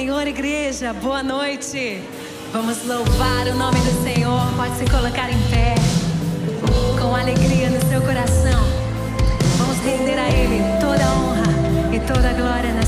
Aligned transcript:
Senhor, 0.00 0.26
igreja. 0.26 0.94
Boa 0.94 1.22
noite. 1.22 2.02
Vamos 2.54 2.86
louvar 2.86 3.46
o 3.48 3.54
nome 3.54 3.78
do 3.80 4.02
Senhor. 4.02 4.40
Pode 4.56 4.78
se 4.78 4.86
colocar 4.86 5.28
em 5.28 5.38
pé. 5.50 5.74
Com 6.98 7.14
alegria 7.14 7.68
no 7.68 7.78
seu 7.86 8.00
coração. 8.00 8.64
Vamos 9.58 9.76
render 9.84 10.18
a 10.18 10.26
Ele 10.30 10.62
toda 10.80 11.04
a 11.04 11.12
honra 11.12 11.94
e 11.94 12.00
toda 12.00 12.30
a 12.30 12.32
glória 12.32 12.79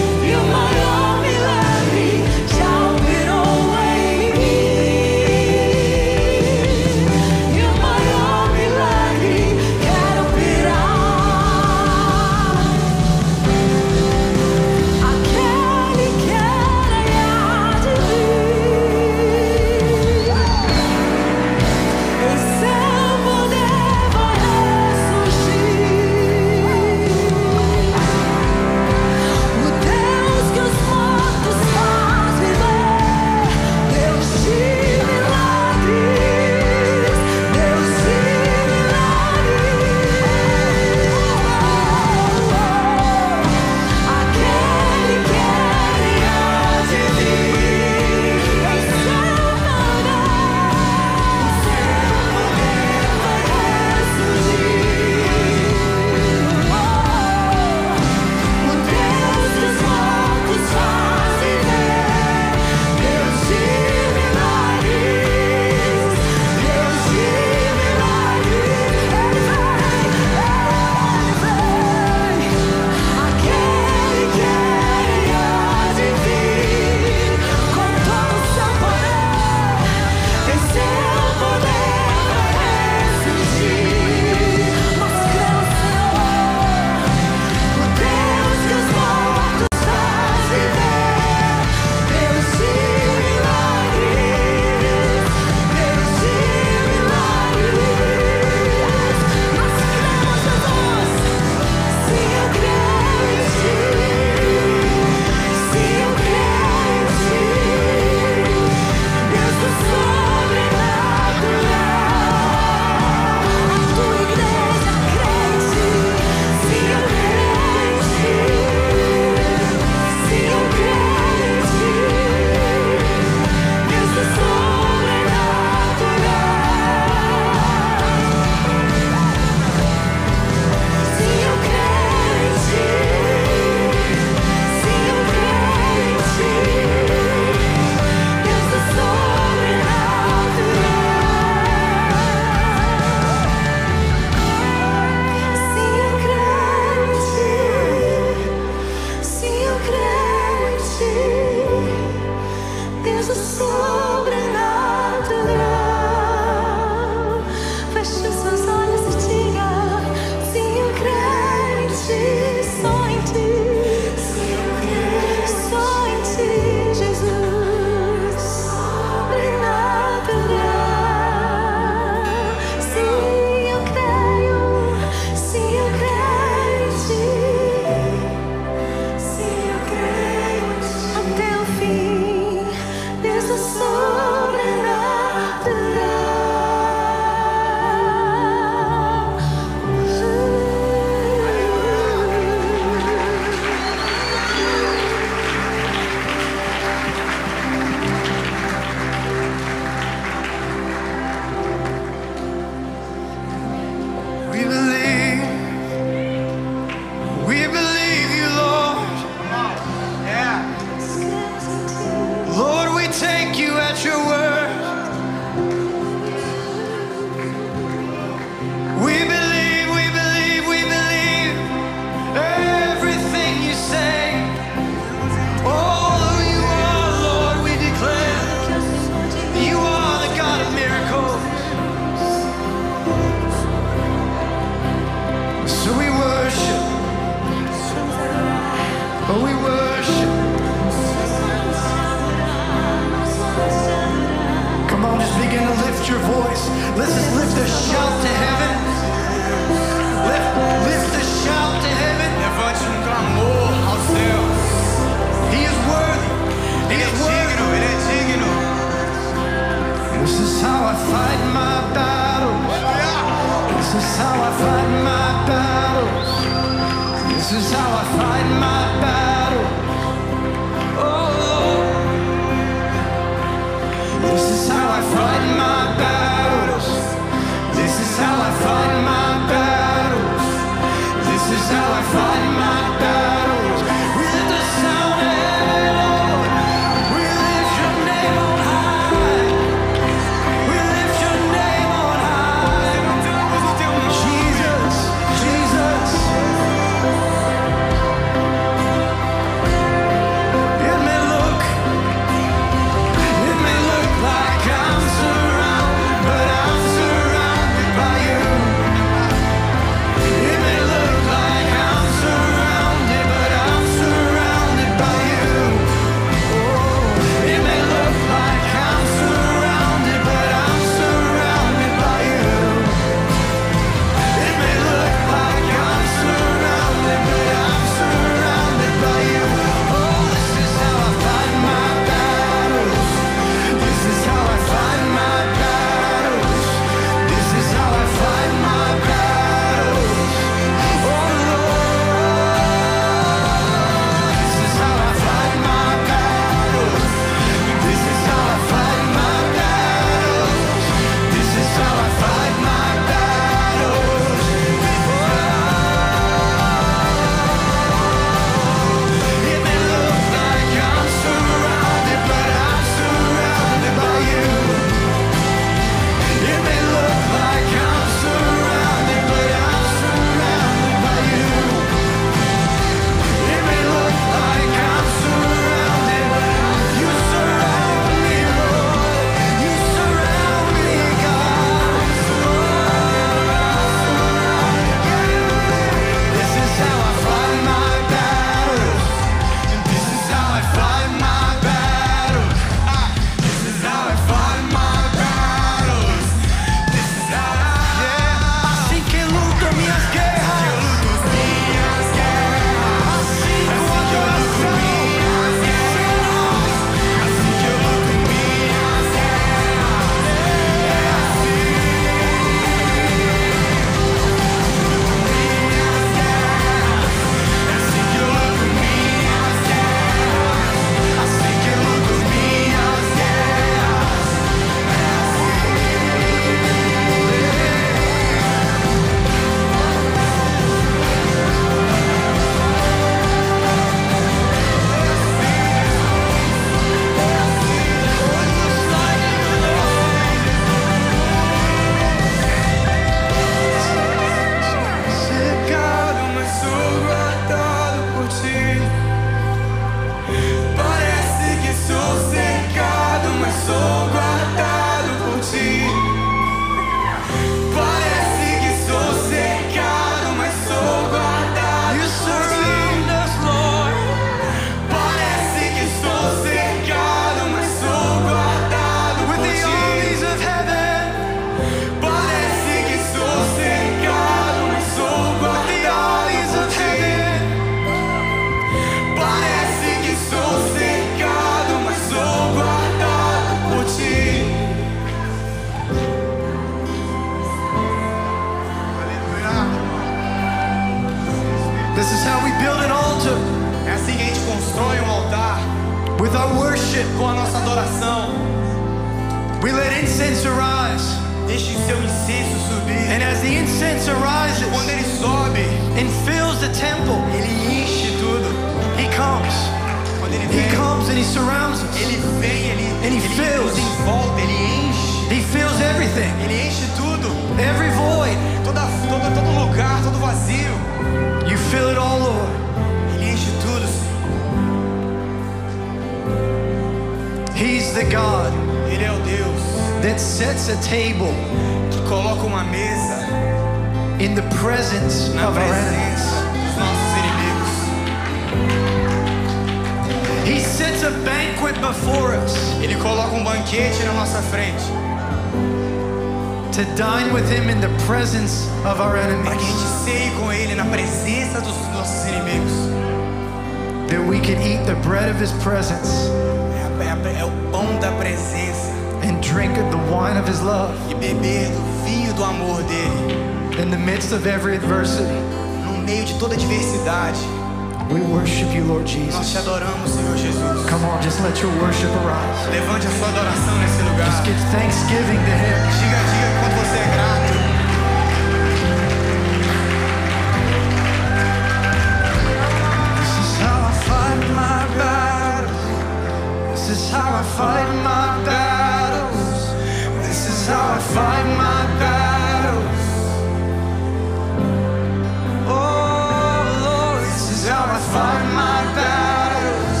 fight 598.12 598.44
my 598.52 598.82
battles. 598.94 600.00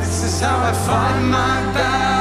This 0.00 0.24
is 0.24 0.40
how 0.40 0.58
I 0.58 0.72
fight 0.72 1.20
my 1.22 1.72
battles. 1.72 2.19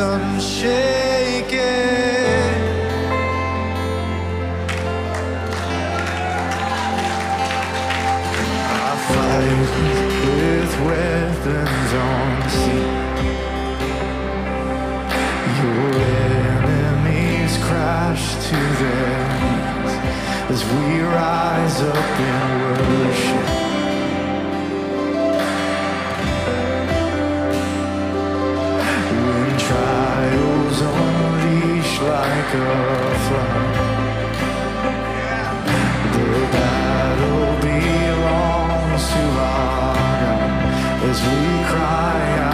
I'm 0.00 0.38
shaking. 0.40 1.58
I 8.70 8.94
fight 9.08 9.60
with 10.36 10.72
weapons 10.86 11.90
on 12.06 12.48
sea. 12.48 12.86
Your 15.58 15.90
enemies 16.62 17.58
crash 17.64 18.24
to 18.48 18.58
their 18.80 19.18
knees 19.40 19.94
as 20.54 20.60
we 20.64 21.00
rise 21.00 21.78
up 21.82 22.20
in 22.20 22.44
worship. 23.02 23.77
go 32.52 33.14
fly. 33.26 34.08
The 36.14 36.28
battle 36.54 37.50
belongs 37.60 39.04
to 39.12 39.24
our 39.48 39.94
God 40.22 41.10
as 41.10 41.18
we 41.26 41.38
cry 41.70 42.38
out. 42.38 42.47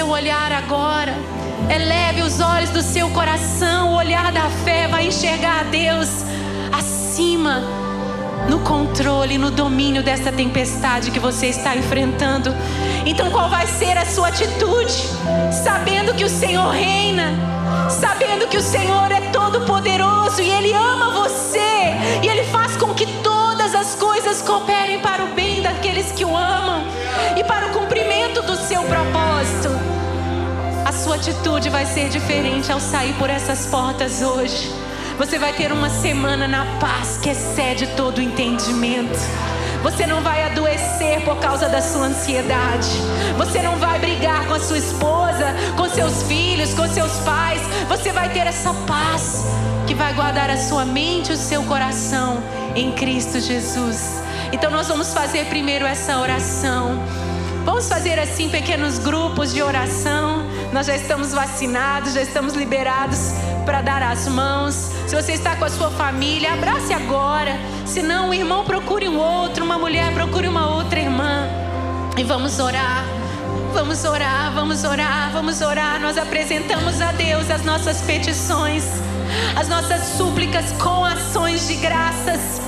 Seu 0.00 0.08
olhar 0.08 0.50
agora. 0.50 1.14
Eleve 1.68 2.22
os 2.22 2.40
olhos 2.40 2.70
do 2.70 2.80
seu 2.80 3.10
coração. 3.10 3.92
O 3.92 3.96
olhar 3.96 4.32
da 4.32 4.48
fé 4.64 4.88
vai 4.88 5.06
enxergar 5.06 5.60
a 5.60 5.62
Deus 5.64 6.24
acima, 6.72 7.60
no 8.48 8.60
controle, 8.60 9.36
no 9.36 9.50
domínio 9.50 10.02
dessa 10.02 10.32
tempestade 10.32 11.10
que 11.10 11.20
você 11.20 11.48
está 11.48 11.76
enfrentando. 11.76 12.50
Então, 13.04 13.30
qual 13.30 13.50
vai 13.50 13.66
ser 13.66 13.98
a 13.98 14.06
sua 14.06 14.28
atitude? 14.28 14.94
Sabendo 15.52 16.14
que 16.14 16.24
o 16.24 16.30
Senhor 16.30 16.70
reina, 16.70 17.34
sabendo 17.90 18.48
que 18.48 18.56
o 18.56 18.62
Senhor 18.62 19.12
é 19.12 19.20
todo-poderoso 19.30 20.40
e 20.40 20.48
Ele 20.48 20.72
ama 20.72 21.10
você, 21.10 21.92
e 22.22 22.26
Ele 22.26 22.44
faz 22.44 22.74
com 22.74 22.94
que 22.94 23.04
todas 23.22 23.74
as 23.74 23.96
coisas 23.96 24.40
cooperem 24.40 24.98
para 25.00 25.24
o 25.24 25.34
bem 25.34 25.60
daqueles 25.60 26.10
que 26.10 26.24
o 26.24 26.34
amam 26.34 26.84
e 27.36 27.44
para 27.44 27.66
o 27.66 27.70
do 28.50 28.56
seu 28.56 28.82
propósito. 28.82 29.68
A 30.84 30.90
sua 30.90 31.14
atitude 31.14 31.68
vai 31.68 31.86
ser 31.86 32.08
diferente 32.08 32.72
ao 32.72 32.80
sair 32.80 33.14
por 33.14 33.30
essas 33.30 33.66
portas 33.66 34.22
hoje. 34.22 34.74
Você 35.18 35.38
vai 35.38 35.52
ter 35.52 35.70
uma 35.70 35.88
semana 35.88 36.48
na 36.48 36.64
paz 36.80 37.16
que 37.22 37.28
excede 37.28 37.86
todo 37.96 38.20
entendimento. 38.20 39.16
Você 39.84 40.04
não 40.04 40.20
vai 40.20 40.42
adoecer 40.42 41.20
por 41.20 41.36
causa 41.36 41.68
da 41.68 41.80
sua 41.80 42.06
ansiedade. 42.06 42.90
Você 43.38 43.62
não 43.62 43.76
vai 43.76 44.00
brigar 44.00 44.44
com 44.48 44.54
a 44.54 44.58
sua 44.58 44.78
esposa, 44.78 45.54
com 45.76 45.88
seus 45.88 46.24
filhos, 46.24 46.74
com 46.74 46.88
seus 46.88 47.12
pais. 47.20 47.62
Você 47.88 48.10
vai 48.10 48.30
ter 48.30 48.48
essa 48.48 48.74
paz 48.84 49.44
que 49.86 49.94
vai 49.94 50.12
guardar 50.12 50.50
a 50.50 50.56
sua 50.56 50.84
mente 50.84 51.30
e 51.30 51.34
o 51.34 51.38
seu 51.38 51.62
coração 51.62 52.42
em 52.74 52.90
Cristo 52.92 53.38
Jesus. 53.38 54.20
Então 54.50 54.72
nós 54.72 54.88
vamos 54.88 55.14
fazer 55.14 55.46
primeiro 55.46 55.86
essa 55.86 56.18
oração. 56.18 56.98
Vamos 57.80 57.94
fazer 57.94 58.18
assim 58.18 58.50
pequenos 58.50 58.98
grupos 58.98 59.54
de 59.54 59.62
oração. 59.62 60.44
Nós 60.70 60.86
já 60.86 60.94
estamos 60.94 61.32
vacinados, 61.32 62.12
já 62.12 62.20
estamos 62.20 62.52
liberados 62.52 63.32
para 63.64 63.80
dar 63.80 64.02
as 64.02 64.28
mãos. 64.28 64.74
Se 65.08 65.16
você 65.16 65.32
está 65.32 65.56
com 65.56 65.64
a 65.64 65.70
sua 65.70 65.90
família, 65.90 66.52
abrace 66.52 66.92
agora. 66.92 67.58
Se 67.86 68.02
não, 68.02 68.28
um 68.28 68.34
irmão 68.34 68.66
procure 68.66 69.08
um 69.08 69.16
outro, 69.16 69.64
uma 69.64 69.78
mulher 69.78 70.12
procure 70.12 70.46
uma 70.46 70.76
outra 70.76 71.00
irmã. 71.00 71.48
E 72.18 72.22
vamos 72.22 72.58
orar. 72.60 73.02
Vamos 73.72 74.04
orar, 74.04 74.52
vamos 74.52 74.84
orar, 74.84 75.30
vamos 75.32 75.62
orar. 75.62 75.98
Nós 76.02 76.18
apresentamos 76.18 77.00
a 77.00 77.12
Deus 77.12 77.50
as 77.50 77.64
nossas 77.64 78.02
petições, 78.02 78.84
as 79.58 79.68
nossas 79.68 80.02
súplicas 80.18 80.70
com 80.72 81.02
ações 81.02 81.66
de 81.66 81.76
graças. 81.76 82.60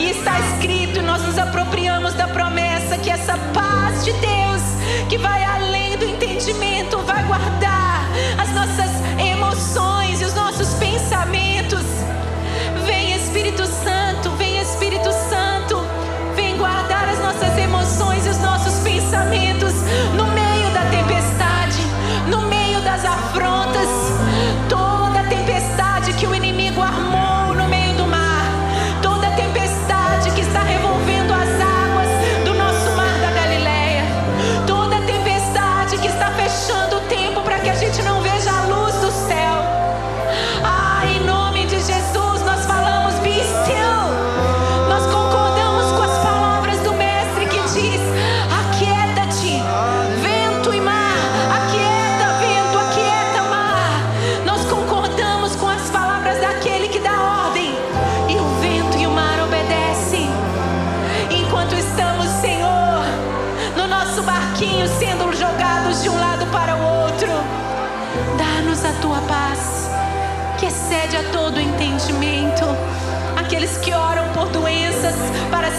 E 0.00 0.12
está 0.12 0.40
escrito, 0.40 1.02
nós 1.02 1.22
nos 1.22 1.36
apropriamos 1.36 2.14
da 2.14 2.26
promessa 2.26 2.96
que 2.96 3.10
essa 3.10 3.36
paz 3.52 3.85
de 4.04 4.12
Deus, 4.12 4.62
que 5.08 5.18
vai 5.18 5.42
além 5.44 5.96
do 5.96 6.04
entendimento, 6.04 6.98
vai 6.98 7.22
guardar 7.24 8.06
as 8.38 8.50
nossas 8.52 8.90
emoções 9.18 10.20
e 10.20 10.24
os 10.24 10.34
nossos 10.34 10.74
pensamentos. 10.74 11.84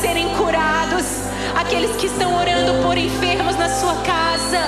Serem 0.01 0.29
curados, 0.35 1.05
aqueles 1.55 1.95
que 1.95 2.05
estão 2.05 2.35
orando 2.35 2.83
por 2.83 2.97
enfermos 2.97 3.55
na 3.55 3.69
sua 3.69 3.95
casa, 3.95 4.61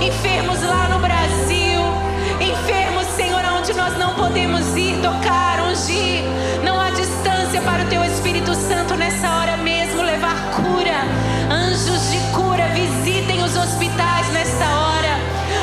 enfermos 0.00 0.60
lá 0.62 0.88
no 0.88 0.98
Brasil, 0.98 1.80
enfermos, 2.40 3.06
Senhor, 3.14 3.42
onde 3.56 3.72
nós 3.74 3.96
não 3.98 4.14
podemos 4.14 4.76
ir 4.76 5.00
tocar, 5.00 5.60
ungir. 5.70 6.24
Não 6.64 6.80
há 6.80 6.90
distância 6.90 7.60
para 7.62 7.84
o 7.84 7.88
teu 7.88 8.04
Espírito 8.04 8.54
Santo 8.54 8.96
nessa 8.96 9.30
hora 9.30 9.56
mesmo 9.58 10.02
levar 10.02 10.50
cura. 10.56 11.04
Anjos 11.50 12.10
de 12.10 12.18
cura 12.32 12.68
visitem 12.68 13.42
os 13.44 13.56
hospitais 13.56 14.28
nessa 14.32 14.64
hora. 14.64 15.20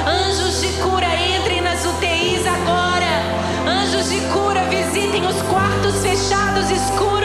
Anjos 0.08 0.62
de 0.62 0.68
cura 0.82 1.08
entrem 1.38 1.62
nas 1.62 1.86
UTIs 1.86 2.46
agora. 2.48 3.12
Anjos 3.68 4.10
de 4.10 4.22
cura 4.32 4.64
visitem 4.70 5.26
os 5.28 5.42
quartos 5.44 6.02
fechados 6.02 6.72
escuros 6.72 7.21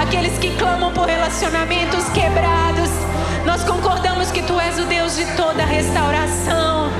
Aqueles 0.00 0.38
que 0.38 0.50
clamam 0.56 0.92
por 0.92 1.06
relacionamentos 1.06 2.08
quebrados, 2.10 2.90
nós 3.44 3.62
concordamos 3.64 4.30
que 4.30 4.42
Tu 4.42 4.58
és 4.58 4.78
o 4.78 4.84
Deus 4.86 5.16
de 5.16 5.24
toda 5.36 5.64
restauração. 5.64 6.90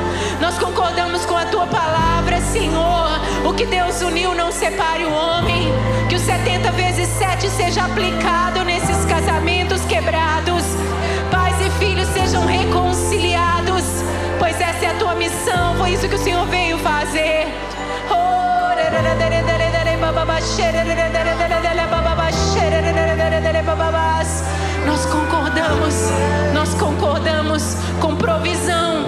Nós 0.41 0.59
concordamos 0.59 1.25
com 1.27 1.37
a 1.37 1.45
Tua 1.45 1.67
palavra, 1.67 2.41
Senhor. 2.41 3.11
que 3.57 3.67
Deus 3.67 4.01
uniu, 4.01 4.35
não 4.35 4.51
separe 4.51 5.05
o 5.05 5.13
homem. 5.13 5.73
Que 6.09 6.15
o 6.15 6.19
70 6.19 6.71
vezes 6.73 7.09
7 7.09 7.49
seja 7.49 7.85
aplicado 7.85 8.65
nesses 8.65 9.05
casamentos 9.05 9.83
quebrados. 9.87 10.65
Pais 11.31 11.57
e 11.61 11.71
filhos 11.79 12.09
sejam 12.09 12.47
reconciliados, 12.47 13.85
pois 14.39 14.61
essa 14.61 14.87
é 14.87 14.91
a 14.91 14.95
tua 14.95 15.15
missão. 15.15 15.77
Foi 15.77 15.91
isso 15.91 16.09
que 16.09 16.15
o 16.15 16.19
Senhor 16.19 16.40
nós 24.91 25.07
concordamos, 25.07 25.95
nós 26.53 26.75
concordamos 26.75 27.77
com 28.01 28.17
provisão. 28.17 29.07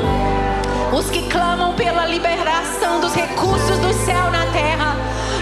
Os 0.93 1.11
que 1.11 1.29
clamam 1.29 1.75
pela 1.75 2.07
liberação 2.07 3.01
dos 3.01 3.15
recursos 3.15 3.79
do 3.79 3.93
céu 3.93 4.31
na 4.31 4.47
terra, 4.53 4.97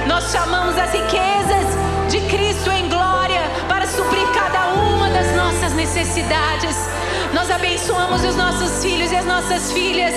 nós 0.06 0.32
chamamos 0.32 0.78
as 0.78 0.92
riquezas 0.92 1.66
de 2.08 2.20
Cristo 2.22 2.70
em 2.70 2.88
glória 2.88 3.42
para 3.68 3.86
suprir 3.86 4.26
cada 4.32 4.68
uma 4.68 5.10
das 5.10 5.34
nossas 5.36 5.72
necessidades. 5.74 6.88
Nós 7.32 7.50
abençoamos 7.50 8.24
os 8.24 8.34
nossos 8.34 8.82
filhos 8.82 9.12
e 9.12 9.16
as 9.16 9.24
nossas 9.24 9.72
filhas 9.72 10.14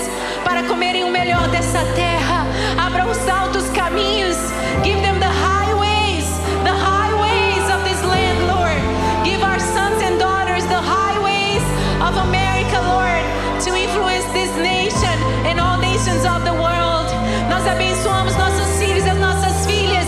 para 0.53 0.67
comerem 0.67 1.03
o 1.03 1.09
melhor 1.09 1.47
dessa 1.47 1.79
terra. 1.95 2.45
Abra 2.77 3.07
os 3.07 3.27
altos 3.27 3.67
caminhos. 3.69 4.37
Give 4.83 5.01
them 5.01 5.17
the 5.17 5.25
highways, 5.25 6.27
the 6.63 6.69
highways 6.69 7.65
of 7.73 7.83
this 7.89 7.99
land, 8.03 8.37
Lord. 8.45 8.77
Give 9.25 9.41
our 9.41 9.59
sons 9.59 9.99
and 10.03 10.19
daughters 10.19 10.63
the 10.65 10.77
highways 10.77 11.63
of 12.05 12.15
America, 12.21 12.79
Lord, 12.85 13.25
to 13.65 13.75
influence 13.75 14.25
this 14.25 14.53
nation 14.61 15.17
and 15.49 15.59
all 15.59 15.79
nations 15.79 16.23
of 16.23 16.45
the 16.45 16.53
world. 16.53 17.09
Nós 17.49 17.65
abençoamos 17.65 18.35
nossos 18.35 18.77
filhos 18.77 19.07
e 19.07 19.09
as 19.09 19.17
nossas 19.17 19.65
filhas 19.65 20.05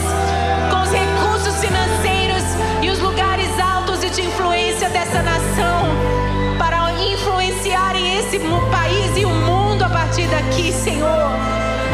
com 0.70 0.80
os 0.84 0.92
recursos 0.92 1.56
financeiros 1.60 2.46
e 2.84 2.90
os 2.92 3.00
lugares 3.00 3.50
altos 3.60 4.04
e 4.04 4.12
de 4.12 4.22
influência 4.22 4.92
dessa 4.92 5.24
nação 5.24 5.90
para 6.60 6.92
influenciarem 7.02 8.20
esse 8.20 8.38
país 8.70 9.18
e 9.18 9.26
o 9.26 9.30
mundo 9.30 9.55
daqui, 10.28 10.72
Senhor. 10.72 11.32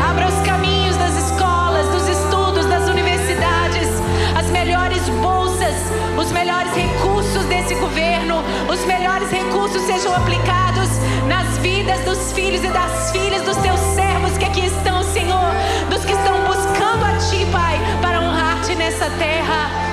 Abra 0.09 0.27
os 0.27 0.45
caminhos 0.45 0.95
das 0.97 1.15
escolas, 1.17 1.87
dos 1.89 2.07
estudos, 2.07 2.65
das 2.65 2.87
universidades, 2.89 3.89
as 4.37 4.49
melhores 4.49 5.07
bolsas, 5.21 5.75
os 6.17 6.31
melhores 6.31 6.71
recursos 6.73 7.45
desse 7.45 7.75
governo, 7.75 8.43
os 8.69 8.83
melhores 8.85 9.29
recursos 9.29 9.81
sejam 9.83 10.13
aplicados 10.15 10.89
nas 11.27 11.57
vidas 11.59 11.99
dos 12.01 12.31
filhos 12.31 12.63
e 12.63 12.69
das 12.69 13.11
filhas 13.11 13.41
dos 13.43 13.57
teus 13.57 13.79
servos 13.79 14.37
que 14.37 14.45
aqui 14.45 14.65
estão, 14.65 15.03
Senhor, 15.03 15.51
dos 15.89 16.03
que 16.05 16.13
estão 16.13 16.37
buscando 16.45 17.05
a 17.05 17.17
Ti, 17.17 17.45
Pai, 17.51 17.79
para 18.01 18.21
honrar-te 18.21 18.75
nessa 18.75 19.09
terra. 19.11 19.90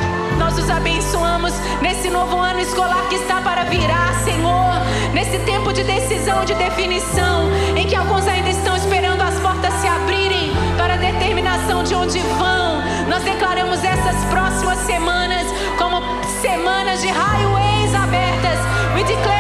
Abençoamos 0.78 1.54
nesse 1.82 2.08
novo 2.08 2.38
ano 2.38 2.60
escolar 2.60 3.08
que 3.08 3.16
está 3.16 3.40
para 3.40 3.64
virar, 3.64 4.14
Senhor. 4.22 4.80
Nesse 5.12 5.36
tempo 5.40 5.72
de 5.72 5.82
decisão, 5.82 6.44
de 6.44 6.54
definição, 6.54 7.50
em 7.76 7.84
que 7.84 7.96
alguns 7.96 8.24
ainda 8.28 8.48
estão 8.48 8.76
esperando 8.76 9.20
as 9.20 9.34
portas 9.40 9.74
se 9.74 9.88
abrirem 9.88 10.52
para 10.76 10.94
a 10.94 10.96
determinação 10.96 11.82
de 11.82 11.96
onde 11.96 12.20
vão. 12.20 12.80
Nós 13.08 13.24
declaramos 13.24 13.82
essas 13.82 14.24
próximas 14.26 14.78
semanas 14.86 15.48
como 15.76 16.00
semanas 16.40 17.00
de 17.00 17.08
highways 17.08 17.92
abertas. 17.96 18.60
We 18.94 19.02
declare 19.02 19.38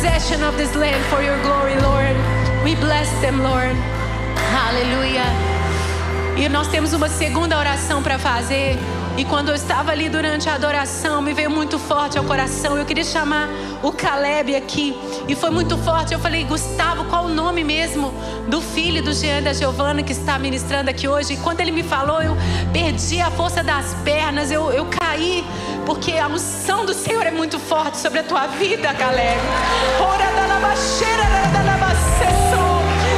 possession 0.00 0.42
of 0.42 0.56
this 0.56 0.74
land 0.74 1.04
for 1.12 1.22
your 1.22 1.38
glory, 1.42 1.78
Lord. 1.82 2.16
We 2.64 2.74
bless 2.74 3.10
them, 3.20 3.42
Lord. 3.42 3.76
Aleluia. 4.66 5.24
E 6.38 6.48
nós 6.48 6.68
temos 6.68 6.94
uma 6.94 7.06
segunda 7.06 7.58
oração 7.58 8.02
para 8.02 8.18
fazer. 8.18 8.78
E 9.16 9.24
quando 9.24 9.50
eu 9.50 9.54
estava 9.54 9.90
ali 9.90 10.08
durante 10.08 10.48
a 10.48 10.54
adoração, 10.54 11.20
me 11.20 11.32
veio 11.32 11.50
muito 11.50 11.78
forte 11.78 12.16
ao 12.16 12.24
coração. 12.24 12.78
Eu 12.78 12.84
queria 12.84 13.04
chamar 13.04 13.48
o 13.82 13.92
Caleb 13.92 14.54
aqui. 14.54 14.96
E 15.28 15.34
foi 15.34 15.50
muito 15.50 15.76
forte. 15.78 16.14
Eu 16.14 16.20
falei, 16.20 16.44
Gustavo, 16.44 17.04
qual 17.04 17.24
o 17.24 17.28
nome 17.28 17.62
mesmo 17.62 18.12
do 18.48 18.60
filho 18.60 19.02
do 19.02 19.12
Jean 19.12 19.42
da 19.42 19.52
Giovana 19.52 20.02
que 20.02 20.12
está 20.12 20.38
ministrando 20.38 20.90
aqui 20.90 21.06
hoje? 21.06 21.34
E 21.34 21.36
quando 21.38 21.60
ele 21.60 21.72
me 21.72 21.82
falou, 21.82 22.22
eu 22.22 22.36
perdi 22.72 23.20
a 23.20 23.30
força 23.30 23.62
das 23.62 23.94
pernas. 24.04 24.50
Eu, 24.50 24.70
eu 24.72 24.86
caí. 24.86 25.44
Porque 25.84 26.12
a 26.12 26.28
unção 26.28 26.86
do 26.86 26.94
Senhor 26.94 27.26
é 27.26 27.30
muito 27.30 27.58
forte 27.58 27.98
sobre 27.98 28.20
a 28.20 28.22
tua 28.22 28.46
vida, 28.46 28.94
Caleb. 28.94 29.40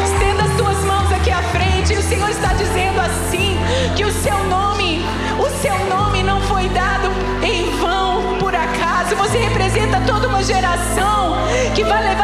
Estenda 0.05 0.43
as 0.45 0.57
tuas 0.57 0.79
mãos 0.85 1.13
aqui 1.13 1.31
à 1.31 1.43
frente. 1.43 1.93
E 1.93 1.97
o 1.99 2.03
Senhor 2.03 2.31
está 2.31 2.55
dizendo 2.55 3.01
assim: 3.01 3.57
que 3.97 4.05
o 4.05 4.13
seu 4.13 4.45
nome, 4.45 5.05
o 5.39 5.49
seu 5.61 5.79
nome 5.89 6.23
não 6.23 6.41
foi 6.43 6.69
dado 6.69 7.09
em 7.43 7.71
vão, 7.79 8.39
por 8.39 8.55
acaso. 8.55 9.15
Você 9.17 9.39
representa 9.39 10.01
toda 10.07 10.29
uma 10.29 10.43
geração 10.43 11.37
que 11.75 11.85
vai 11.85 12.03
levar 12.03 12.22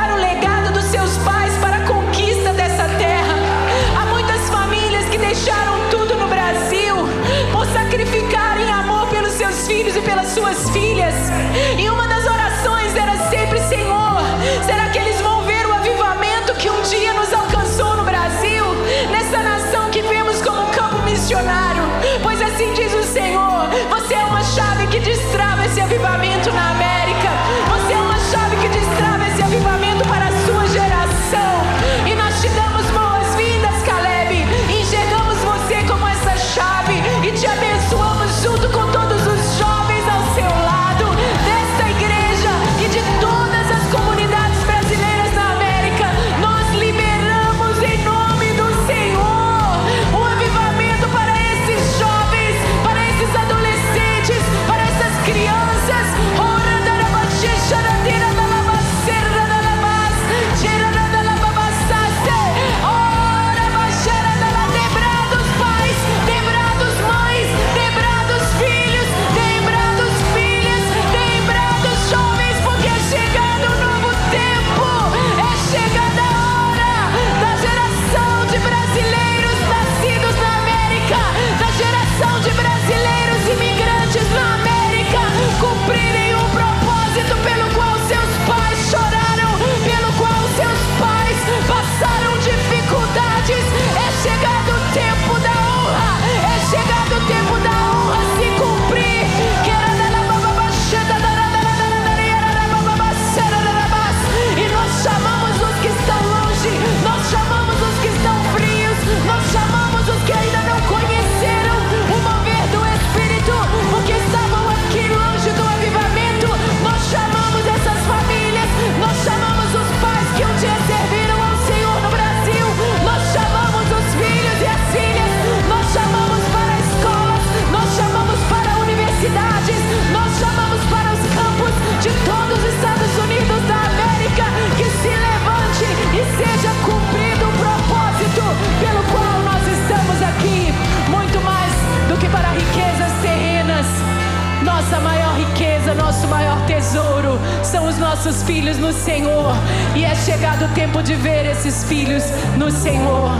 nossos 148.28 148.42
filhos 148.42 148.76
no 148.76 148.92
Senhor. 148.92 149.54
E 149.96 150.04
é 150.04 150.14
chegado 150.14 150.66
o 150.66 150.68
tempo 150.74 151.02
de 151.02 151.14
ver 151.14 151.46
esses 151.46 151.84
filhos 151.84 152.22
no 152.58 152.70
Senhor. 152.70 153.30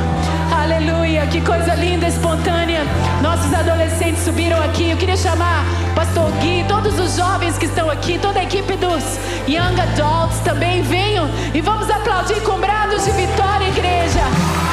Aleluia, 0.51 1.26
que 1.26 1.43
coisa 1.43 1.74
linda, 1.74 2.07
espontânea. 2.09 2.80
Nossos 3.20 3.53
adolescentes 3.53 4.24
subiram 4.24 4.59
aqui. 4.62 4.91
Eu 4.91 4.97
queria 4.97 5.16
chamar 5.16 5.66
Pastor 5.95 6.30
Gui, 6.41 6.64
todos 6.66 6.99
os 6.99 7.16
jovens 7.16 7.59
que 7.59 7.66
estão 7.66 7.91
aqui, 7.91 8.18
toda 8.18 8.41
a 8.41 8.45
equipe 8.45 8.76
dos 8.76 9.05
Young 9.47 9.78
Adults 9.78 10.41
também 10.41 10.80
venham 10.82 11.28
e 11.53 11.61
vamos 11.61 11.91
aplaudir 11.91 12.41
com 12.41 12.59
brados 12.59 13.05
de 13.05 13.11
vitória, 13.11 13.68
igreja. 13.68 14.24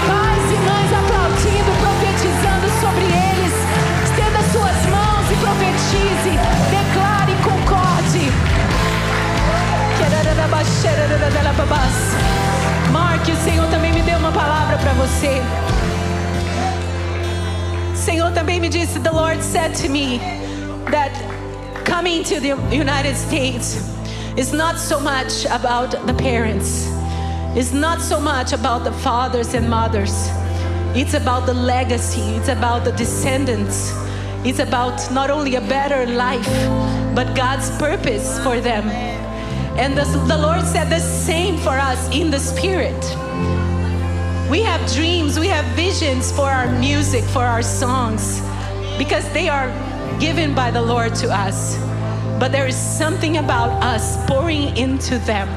Pais 0.08 0.46
e 0.50 0.58
mães 0.64 0.92
aplaudindo, 0.94 1.72
profetizando 1.84 2.68
sobre 2.80 3.04
eles. 3.04 3.54
Estenda 4.06 4.40
suas 4.54 4.80
mãos 4.90 5.30
e 5.30 5.36
profetize, 5.36 6.55
Mark, 12.92 13.22
o 13.28 13.36
Senhor 13.44 13.68
também 13.70 13.92
me 13.92 14.02
deu 14.02 14.18
uma 14.20 14.32
palavra 14.32 14.78
para 14.78 14.94
você. 14.94 15.42
O 17.94 17.98
Senhor 17.98 18.32
também 18.32 18.60
me 18.60 18.70
disse, 18.70 19.00
the 19.00 19.12
Lord 19.12 19.44
said 19.44 19.74
to 19.82 19.90
me 19.90 20.20
that 20.92 21.12
coming 21.84 22.24
to 22.24 22.40
the 22.40 22.54
United 22.72 23.16
States 23.16 23.78
is 24.38 24.52
not 24.52 24.78
so 24.78 25.00
much 25.00 25.46
about 25.48 25.92
the 26.06 26.14
parents. 26.14 26.88
It's 27.56 27.72
not 27.72 28.02
so 28.02 28.20
much 28.20 28.54
about 28.54 28.84
the 28.84 28.92
fathers 28.92 29.54
and 29.56 29.70
mothers. 29.70 30.30
It's 30.94 31.14
about 31.14 31.46
the 31.46 31.54
legacy. 31.54 32.36
It's 32.36 32.50
about 32.50 32.84
the 32.84 32.92
descendants. 32.92 33.94
It's 34.44 34.60
about 34.60 35.12
not 35.12 35.30
only 35.30 35.56
a 35.56 35.62
better 35.62 36.06
life, 36.06 36.50
but 37.16 37.34
God's 37.36 37.70
purpose 37.78 38.38
for 38.44 38.60
them. 38.60 39.15
And 39.78 39.98
the, 39.98 40.06
the 40.28 40.38
Lord 40.38 40.62
said 40.62 40.90
the 40.90 41.00
same 41.00 41.58
for 41.58 41.78
us 41.78 42.10
in 42.16 42.32
the 42.32 42.40
spirit. 42.40 43.04
We 44.50 44.62
have 44.62 44.80
dreams, 44.94 45.38
we 45.40 45.48
have 45.48 45.66
visions 45.76 46.32
for 46.32 46.50
our 46.50 46.72
music, 46.80 47.24
for 47.26 47.44
our 47.44 47.62
songs, 47.62 48.42
because 48.98 49.28
they 49.34 49.50
are 49.50 49.70
given 50.20 50.56
by 50.56 50.72
the 50.72 50.82
Lord 50.82 51.16
to 51.16 51.30
us. 51.30 51.78
But 52.40 52.52
there 52.52 52.68
is 52.68 52.76
something 52.76 53.38
about 53.38 53.72
us 53.84 54.24
pouring 54.28 54.78
into 54.78 55.18
them, 55.20 55.48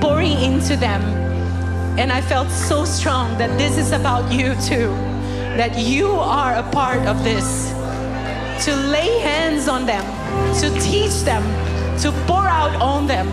pouring 0.00 0.38
into 0.40 0.76
them. 0.76 1.02
And 1.98 2.12
I 2.12 2.20
felt 2.20 2.50
so 2.50 2.84
strong 2.84 3.38
that 3.38 3.56
this 3.58 3.78
is 3.78 3.92
about 3.92 4.30
you 4.30 4.54
too, 4.66 4.88
that 5.56 5.78
you 5.78 6.10
are 6.10 6.54
a 6.54 6.70
part 6.70 7.06
of 7.06 7.24
this. 7.24 7.70
To 8.66 8.76
lay 8.76 9.18
hands 9.18 9.68
on 9.68 9.86
them, 9.86 10.04
to 10.60 10.70
teach 10.80 11.22
them, 11.22 11.42
to 12.02 12.12
pour 12.26 12.46
out 12.46 12.74
on 12.80 13.06
them. 13.06 13.28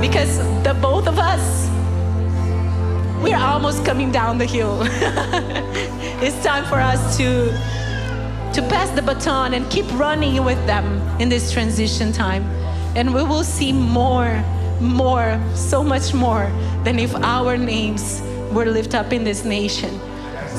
Because 0.00 0.38
the 0.62 0.74
both 0.80 1.06
of 1.06 1.18
us, 1.18 1.68
we're 3.22 3.36
almost 3.36 3.84
coming 3.84 4.10
down 4.10 4.38
the 4.38 4.46
hill. 4.46 4.80
it's 6.22 6.42
time 6.44 6.64
for 6.64 6.80
us 6.80 7.16
to 7.16 7.52
to 8.54 8.62
pass 8.62 8.88
the 8.90 9.02
baton 9.02 9.52
and 9.54 9.68
keep 9.68 9.84
running 9.98 10.44
with 10.44 10.64
them 10.64 10.86
in 11.20 11.28
this 11.28 11.52
transition 11.52 12.12
time. 12.12 12.44
And 12.94 13.12
we 13.12 13.24
will 13.24 13.42
see 13.42 13.72
more, 13.72 14.44
more, 14.80 15.40
so 15.54 15.82
much 15.82 16.14
more 16.14 16.46
than 16.84 17.00
if 17.00 17.12
our 17.16 17.58
names 17.58 18.22
were 18.52 18.66
lifted 18.66 18.94
up 18.94 19.12
in 19.12 19.24
this 19.24 19.44
nation. 19.44 19.90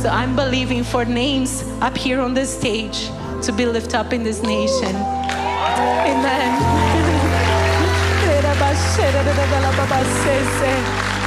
So 0.01 0.09
I'm 0.09 0.35
believing 0.35 0.83
for 0.83 1.05
names 1.05 1.63
up 1.79 1.95
here 1.95 2.19
on 2.19 2.33
this 2.33 2.53
stage 2.53 3.07
to 3.43 3.53
be 3.53 3.65
lifted 3.65 3.95
up 3.95 4.11
in 4.11 4.23
this 4.23 4.43
nation. 4.43 4.93
Amen. 4.93 6.74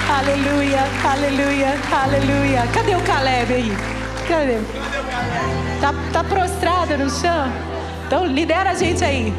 Aleluia, 0.08 0.84
aleluia, 1.04 1.76
aleluia. 1.90 2.66
Cadê 2.72 2.94
o 2.94 3.00
Caleb 3.02 3.52
aí? 3.52 3.72
Cadê? 4.28 4.58
Tá, 5.80 5.92
tá 6.12 6.22
prostrado 6.22 6.96
no 6.96 7.10
chão? 7.10 7.52
Então 8.06 8.24
lidera 8.24 8.70
a 8.70 8.74
gente 8.74 9.04
aí. 9.04 9.34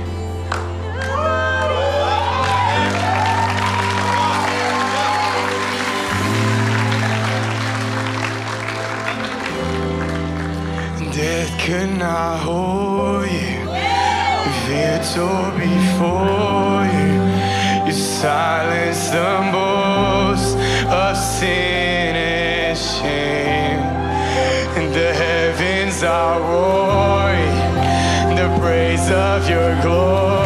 Death 11.14 11.49
could 11.66 11.97
not 11.97 12.39
hold 12.43 13.26
you. 13.26 13.70
Victor 14.68 15.51
before 15.57 16.88
you. 16.88 17.28
Silence 18.22 19.11
the 19.11 19.49
boast 19.49 20.57
of 20.89 21.15
sin 21.15 22.17
and 22.17 22.78
shame. 22.78 23.80
And 24.76 24.93
the 24.93 25.13
heavens 25.13 26.03
are 26.03 26.41
roaring 26.41 28.36
the 28.36 28.53
praise 28.59 29.09
of 29.09 29.49
your 29.49 29.82
glory. 29.82 30.39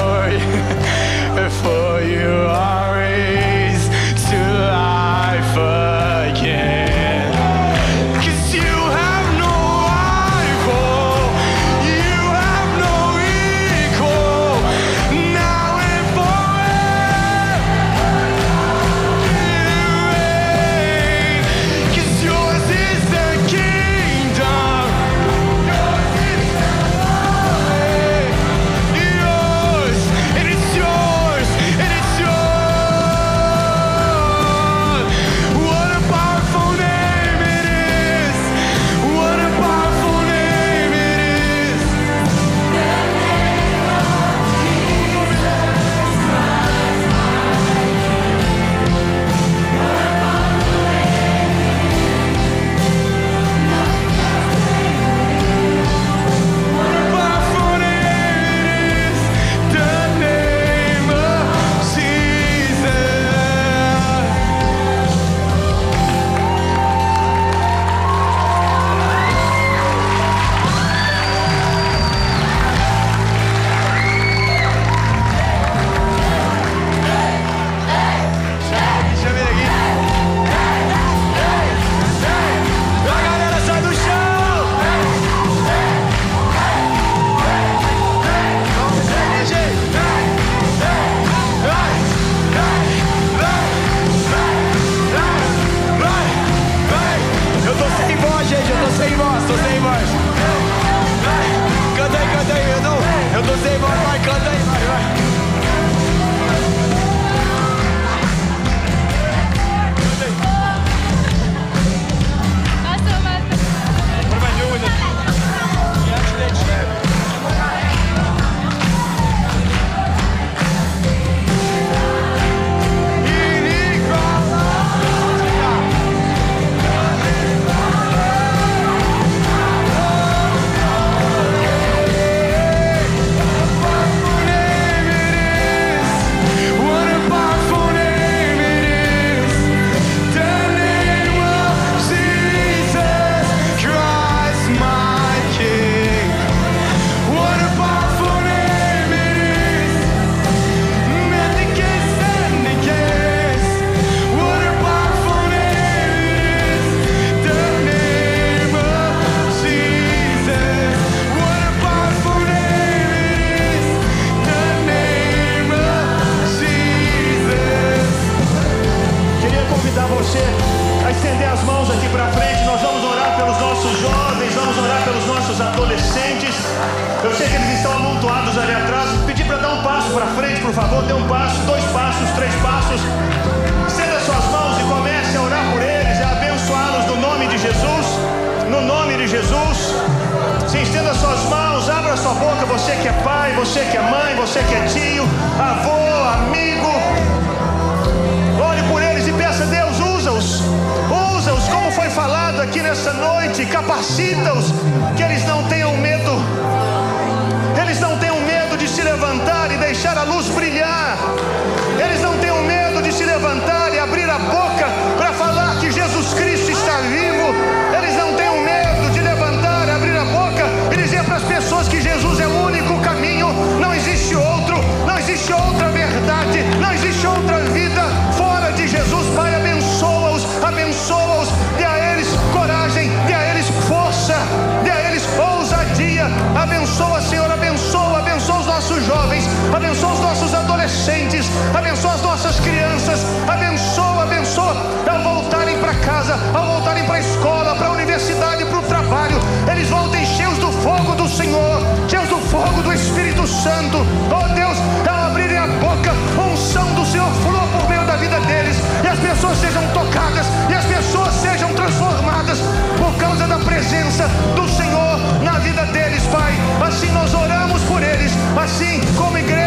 Santo, 253.64 254.06
oh 254.30 254.54
Deus, 254.56 254.78
ao 255.08 255.28
abrirem 255.28 255.58
a 255.58 255.66
boca, 255.66 256.12
unção 256.38 256.94
do 256.96 257.06
Senhor 257.06 257.32
flua 257.44 257.66
por 257.68 257.88
meio 257.88 258.06
da 258.06 258.18
vida 258.18 258.38
deles, 258.42 258.76
e 259.02 259.08
as 259.08 259.18
pessoas 259.18 259.58
sejam 259.58 259.88
tocadas, 259.94 260.46
e 260.70 260.74
as 260.74 260.84
pessoas 260.84 261.34
sejam 261.36 261.74
transformadas 261.74 262.60
por 262.98 263.16
causa 263.16 263.48
da 263.48 263.58
presença 263.60 264.28
do 264.54 264.68
Senhor 264.68 265.18
na 265.42 265.60
vida 265.60 265.86
deles, 265.86 266.24
Pai. 266.28 266.52
Assim 266.86 267.10
nós 267.14 267.34
oramos 267.34 267.82
por 267.84 268.04
eles, 268.04 268.34
assim 268.62 269.00
como 269.16 269.38
igreja 269.38 269.63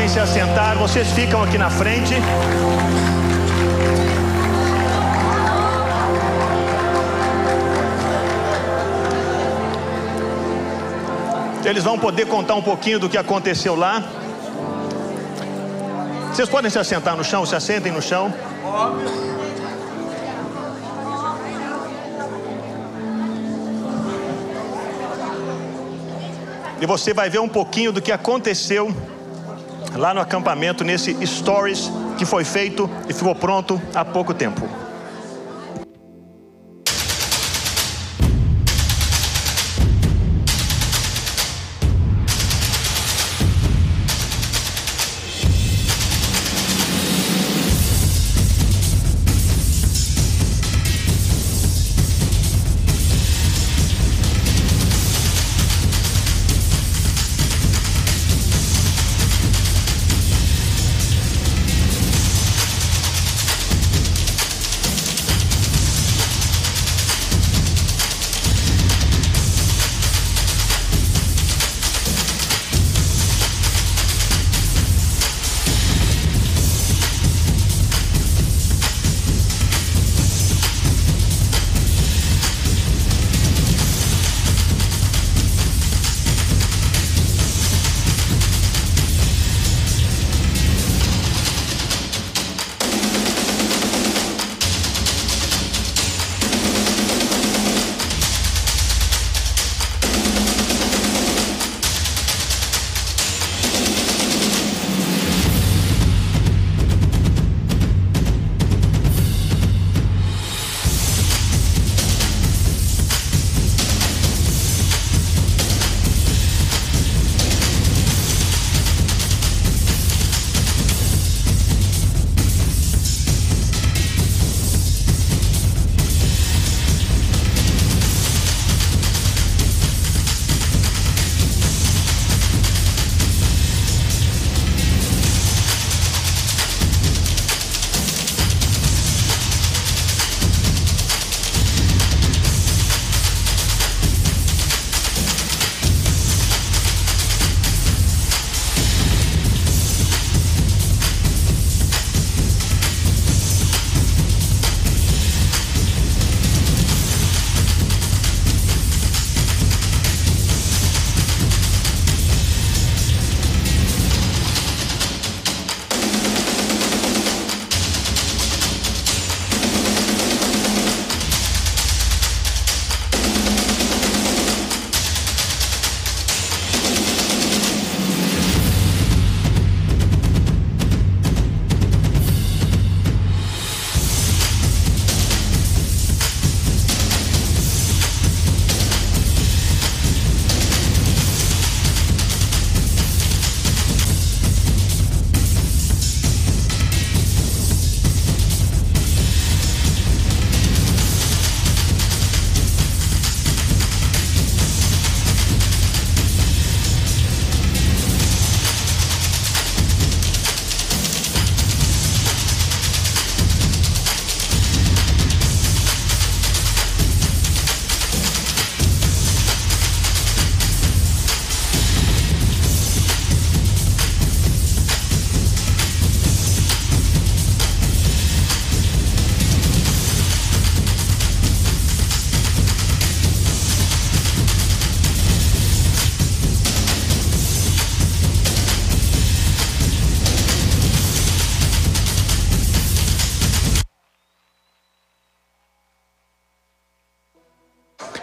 podem 0.00 0.08
se 0.08 0.18
assentar, 0.18 0.78
vocês 0.78 1.12
ficam 1.12 1.42
aqui 1.42 1.58
na 1.58 1.68
frente. 1.68 2.14
Eles 11.62 11.84
vão 11.84 11.98
poder 11.98 12.26
contar 12.28 12.54
um 12.54 12.62
pouquinho 12.62 12.98
do 12.98 13.10
que 13.10 13.18
aconteceu 13.18 13.76
lá. 13.76 14.02
Vocês 16.32 16.48
podem 16.48 16.70
se 16.70 16.78
assentar 16.78 17.14
no 17.14 17.22
chão, 17.22 17.44
se 17.44 17.54
assentem 17.54 17.92
no 17.92 18.00
chão. 18.00 18.32
E 26.80 26.86
você 26.86 27.12
vai 27.12 27.28
ver 27.28 27.40
um 27.40 27.48
pouquinho 27.48 27.92
do 27.92 28.00
que 28.00 28.10
aconteceu 28.10 28.94
lá 29.96 30.14
no 30.14 30.20
acampamento, 30.20 30.84
nesse 30.84 31.14
stories 31.26 31.90
que 32.18 32.24
foi 32.24 32.44
feito 32.44 32.88
e 33.08 33.12
ficou 33.12 33.34
pronto 33.34 33.80
há 33.94 34.04
pouco 34.04 34.34
tempo. 34.34 34.68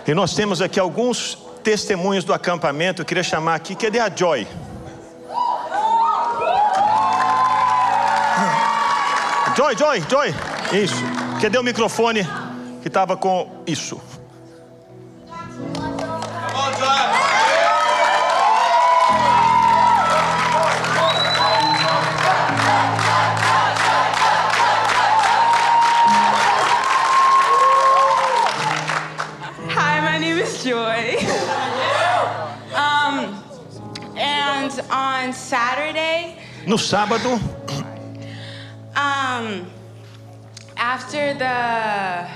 E 0.08 0.14
nós 0.14 0.34
temos 0.34 0.62
aqui 0.62 0.80
alguns 0.80 1.38
testemunhos 1.62 2.24
do 2.24 2.34
acampamento. 2.34 3.02
Eu 3.02 3.06
queria 3.06 3.24
chamar 3.24 3.56
aqui. 3.56 3.76
Cadê 3.76 4.00
a 4.00 4.10
Joy? 4.10 4.48
Joy, 9.54 9.76
Joy, 9.76 10.04
Joy. 10.10 10.36
Isso. 10.72 10.96
Cadê 11.42 11.58
o 11.58 11.64
microfone 11.64 12.26
que 12.82 12.88
estava 12.88 13.18
com 13.18 13.64
isso? 13.68 14.00
No 36.68 36.78
sábado, 36.78 37.40
um, 38.96 39.66
after 40.76 41.34
the 41.34 42.28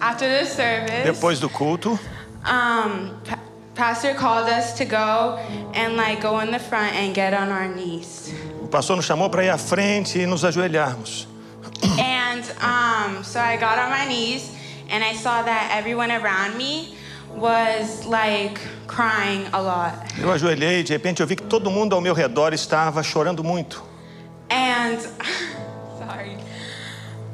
after 0.00 0.26
the 0.26 0.46
service, 0.46 1.04
depois 1.04 1.38
do 1.38 1.48
culto, 1.50 1.98
um, 2.44 3.20
pa- 3.24 3.38
pastor 3.74 4.14
called 4.14 4.48
us 4.48 4.72
to 4.78 4.86
go 4.86 5.36
and 5.74 5.96
like 5.96 6.22
go 6.22 6.40
in 6.40 6.50
the 6.50 6.58
front 6.58 6.94
and 6.94 7.14
get 7.14 7.34
on 7.34 7.50
our 7.50 7.68
knees. 7.68 8.32
o 8.62 8.66
pastor 8.68 8.96
nos 8.96 9.04
chamou 9.04 9.28
para 9.30 9.44
ir 9.44 9.50
à 9.50 9.58
frente 9.58 10.18
e 10.18 10.26
nos 10.26 10.42
ajoelharmos. 10.42 11.26
and 12.00 12.42
um, 12.62 13.22
so 13.22 13.38
I 13.38 13.58
got 13.58 13.78
on 13.78 13.90
my 13.90 14.06
knees 14.08 14.50
and 14.88 15.04
I 15.04 15.12
saw 15.12 15.42
that 15.42 15.72
everyone 15.76 16.10
around 16.10 16.56
me 16.56 16.96
was 17.36 18.06
like 18.06 18.60
crying 18.86 19.46
a 19.52 19.60
lot. 19.60 19.94
Eu 20.18 20.30
ajoelhei 20.30 20.82
de 20.82 20.92
repente 20.92 21.20
eu 21.20 21.26
vi 21.26 21.36
que 21.36 21.42
todo 21.42 21.70
mundo 21.70 21.94
ao 21.94 22.00
meu 22.00 22.14
redor 22.14 22.52
estava 22.52 23.02
chorando 23.02 23.44
muito. 23.44 23.82
And 24.50 24.98
sorry. 25.98 26.36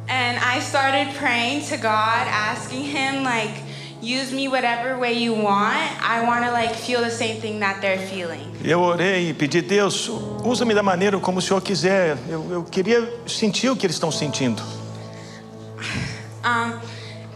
And 0.08 0.38
I 0.38 0.60
started 0.60 1.14
praying 1.18 1.62
to 1.70 1.76
God, 1.76 2.26
asking 2.28 2.84
him 2.84 3.22
like 3.24 3.54
use 4.02 4.34
me 4.34 4.48
whatever 4.48 4.98
way 4.98 5.12
you 5.12 5.32
want. 5.32 5.78
I 6.02 6.24
want 6.26 6.44
to 6.44 6.50
like 6.50 6.74
feel 6.74 7.00
the 7.00 7.10
same 7.10 7.40
thing 7.40 7.60
that 7.60 7.80
they're 7.80 8.06
feeling. 8.08 8.50
Eu 8.64 8.80
orei 8.80 9.30
e 9.30 9.34
pedi, 9.34 9.62
Deus, 9.62 10.08
usa-me 10.44 10.74
da 10.74 10.82
maneira 10.82 11.18
como 11.18 11.38
o 11.38 11.42
Senhor 11.42 11.60
quiser. 11.60 12.16
Eu, 12.28 12.46
eu 12.50 12.64
queria 12.64 13.08
sentir 13.26 13.70
o 13.70 13.76
que 13.76 13.86
eles 13.86 13.96
estão 13.96 14.10
sentindo. 14.10 14.62
Um 16.44 16.72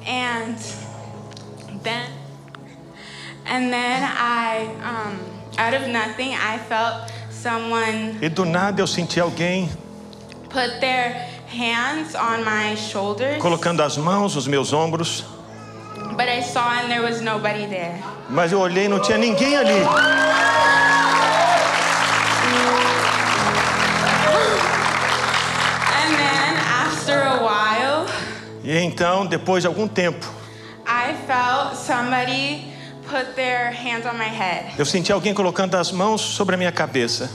and 0.05 0.57
then 1.85 2.16
and 3.49 3.71
then 3.73 4.03
I 4.03 4.67
um 4.83 5.19
out 5.59 5.75
of 5.75 5.89
nothing 5.89 6.35
I 6.35 6.59
felt 6.69 7.11
someone 7.31 8.19
E 8.21 8.29
do 8.29 8.45
nada 8.45 8.81
eu 8.83 8.87
senti 8.87 9.21
alguém 9.21 9.69
put 10.49 10.81
their 10.81 11.15
hands 11.49 12.15
on 12.15 12.45
my 12.45 12.75
shoulders, 12.77 13.41
colocando 13.41 13.83
as 13.83 13.97
mãos 13.97 14.35
nos 14.35 14.47
meus 14.47 14.73
ombros. 14.73 15.25
but 16.17 16.29
I 16.29 16.41
saw 16.43 16.81
and 16.81 16.91
there 16.91 17.03
was 17.03 17.21
nobody 17.21 17.67
there. 17.67 18.03
Mas 18.29 18.51
eu 18.53 18.59
olhei 18.61 18.87
e 18.87 18.89
não 18.89 19.01
tinha 19.01 19.19
ninguém 19.19 19.57
ali. 19.57 19.73
And 25.99 26.11
then 26.17 26.57
after 26.57 27.21
a 27.23 27.39
while, 27.43 28.07
E 28.65 28.79
então, 28.79 29.27
depois 29.27 29.63
de 29.63 29.69
algum 29.69 29.87
tempo, 29.87 30.27
I 30.87 31.15
felt 31.27 31.77
somebody 31.77 32.73
put 33.09 33.35
their 33.35 33.71
hands 33.73 34.05
on 34.07 34.17
my 34.19 34.29
head. 34.29 34.73
eu 34.79 34.85
senti 34.85 35.13
alguém 35.13 35.33
colocando 35.35 35.75
as 35.77 35.91
mãos 35.93 36.21
sobre 36.21 36.55
a 36.55 36.59
minha 36.59 36.73
cabeça. 36.73 37.31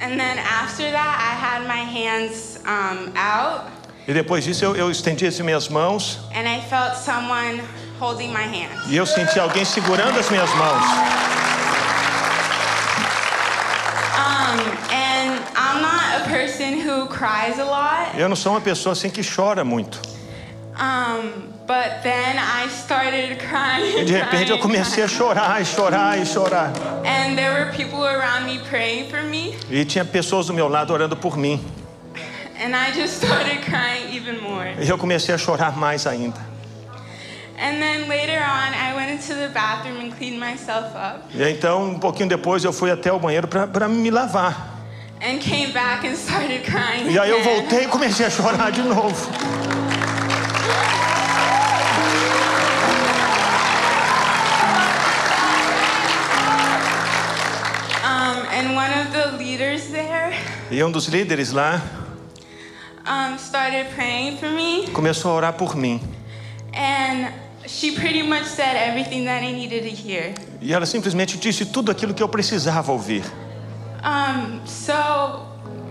And 0.00 0.16
then 0.18 0.38
after 0.38 0.90
that, 0.90 1.16
I 1.20 1.34
had 1.34 1.62
my 1.68 1.84
hands 1.84 2.58
um, 2.66 3.12
out 3.16 3.70
E 4.08 4.12
depois 4.12 4.42
disso 4.44 4.64
eu, 4.64 4.74
eu 4.74 4.90
estendi 4.90 5.24
as 5.26 5.38
minhas 5.40 5.68
mãos 5.68 6.18
and 6.34 6.48
I 6.48 6.60
felt 6.68 6.96
someone 6.96 7.62
holding 8.00 8.30
my 8.32 8.42
hand. 8.42 8.70
e 8.88 8.96
eu 8.96 9.06
senti 9.06 9.38
alguém 9.38 9.64
segurando 9.64 10.18
as 10.18 10.28
minhas 10.28 10.50
mãos. 10.54 10.82
Um, 14.16 14.58
and 14.92 15.40
I'm 15.56 15.80
not 15.82 16.20
a 16.20 16.28
person 16.28 16.80
who 16.80 17.06
cries 17.06 17.58
a 17.58 17.64
lot. 17.64 18.18
Eu 18.18 18.28
não 18.28 18.36
sou 18.36 18.52
uma 18.52 18.60
pessoa 18.60 18.92
assim 18.92 19.08
que 19.08 19.22
chora 19.22 19.64
muito. 19.64 20.00
Um, 20.76 21.51
but 21.72 22.02
then 22.02 22.36
I 22.38 22.68
started 22.68 23.38
crying. 23.38 24.00
E 24.00 24.04
de 24.04 24.12
repente 24.12 24.50
eu 24.50 24.58
crying, 24.58 24.60
comecei 24.60 25.02
a 25.02 25.08
chorar 25.08 25.62
e 25.62 25.64
chorar 25.64 26.18
e 26.20 26.26
chorar. 26.26 26.70
And 27.02 27.34
there 27.34 27.52
were 27.52 27.72
people 27.74 28.04
around 28.04 28.44
me 28.44 28.58
praying 28.68 29.08
for 29.08 29.22
me. 29.22 29.54
E 29.70 29.82
tinha 29.86 30.04
pessoas 30.04 30.48
do 30.48 30.52
meu 30.52 30.68
lado 30.68 30.92
orando 30.92 31.16
por 31.16 31.38
mim. 31.38 31.58
And 32.62 32.76
I 32.76 32.92
just 32.92 33.24
started 33.24 33.62
crying 33.64 34.14
even 34.14 34.38
more. 34.42 34.74
E 34.78 34.86
eu 34.86 34.98
comecei 34.98 35.34
a 35.34 35.38
chorar 35.38 35.74
mais 35.78 36.06
ainda. 36.06 36.38
And 37.58 37.80
then 37.80 38.06
later 38.06 38.42
on, 38.42 38.74
I 38.74 38.94
went 38.94 39.10
into 39.12 39.34
the 39.34 39.48
bathroom 39.48 39.98
and 40.00 40.12
cleaned 40.12 40.38
myself 40.38 40.94
up 40.96 41.22
E 41.32 41.48
então, 41.48 41.90
um 41.90 41.98
pouquinho 41.98 42.28
depois, 42.28 42.64
eu 42.64 42.72
fui 42.72 42.90
até 42.90 43.10
o 43.10 43.18
banheiro 43.18 43.48
para 43.48 43.88
me 43.88 44.10
lavar. 44.10 44.72
and 45.22 45.40
came 45.40 45.72
back 45.72 46.04
and 46.04 46.16
started 46.16 46.64
crying. 46.64 47.08
E 47.10 47.18
aí 47.18 47.30
eu 47.30 47.42
voltei 47.42 47.84
e 47.84 47.86
comecei 47.86 48.26
a 48.26 48.30
chorar 48.30 48.70
de 48.72 48.82
novo. 48.82 49.71
E 60.70 60.82
um 60.82 60.90
dos 60.90 61.06
líderes 61.06 61.52
lá 61.52 61.80
um, 63.06 63.36
started 63.36 63.86
praying 63.94 64.38
for 64.38 64.48
me, 64.50 64.88
começou 64.92 65.32
a 65.32 65.34
orar 65.34 65.52
por 65.52 65.76
mim. 65.76 66.00
and 66.74 67.32
she 67.66 67.92
pretty 67.92 68.22
much 68.22 68.44
said 68.44 68.76
everything 68.76 69.24
that 69.24 69.42
I 69.42 69.52
needed 69.52 69.82
to 69.82 69.90
hear. 69.90 70.34
E 70.60 70.72
ela 70.72 70.86
simplesmente 70.86 71.36
disse 71.36 71.66
tudo 71.66 71.90
aquilo 71.90 72.14
que 72.14 72.22
eu 72.22 72.28
precisava 72.28 72.92
ouvir. 72.92 73.22
Um, 74.04 74.60
so 74.66 75.46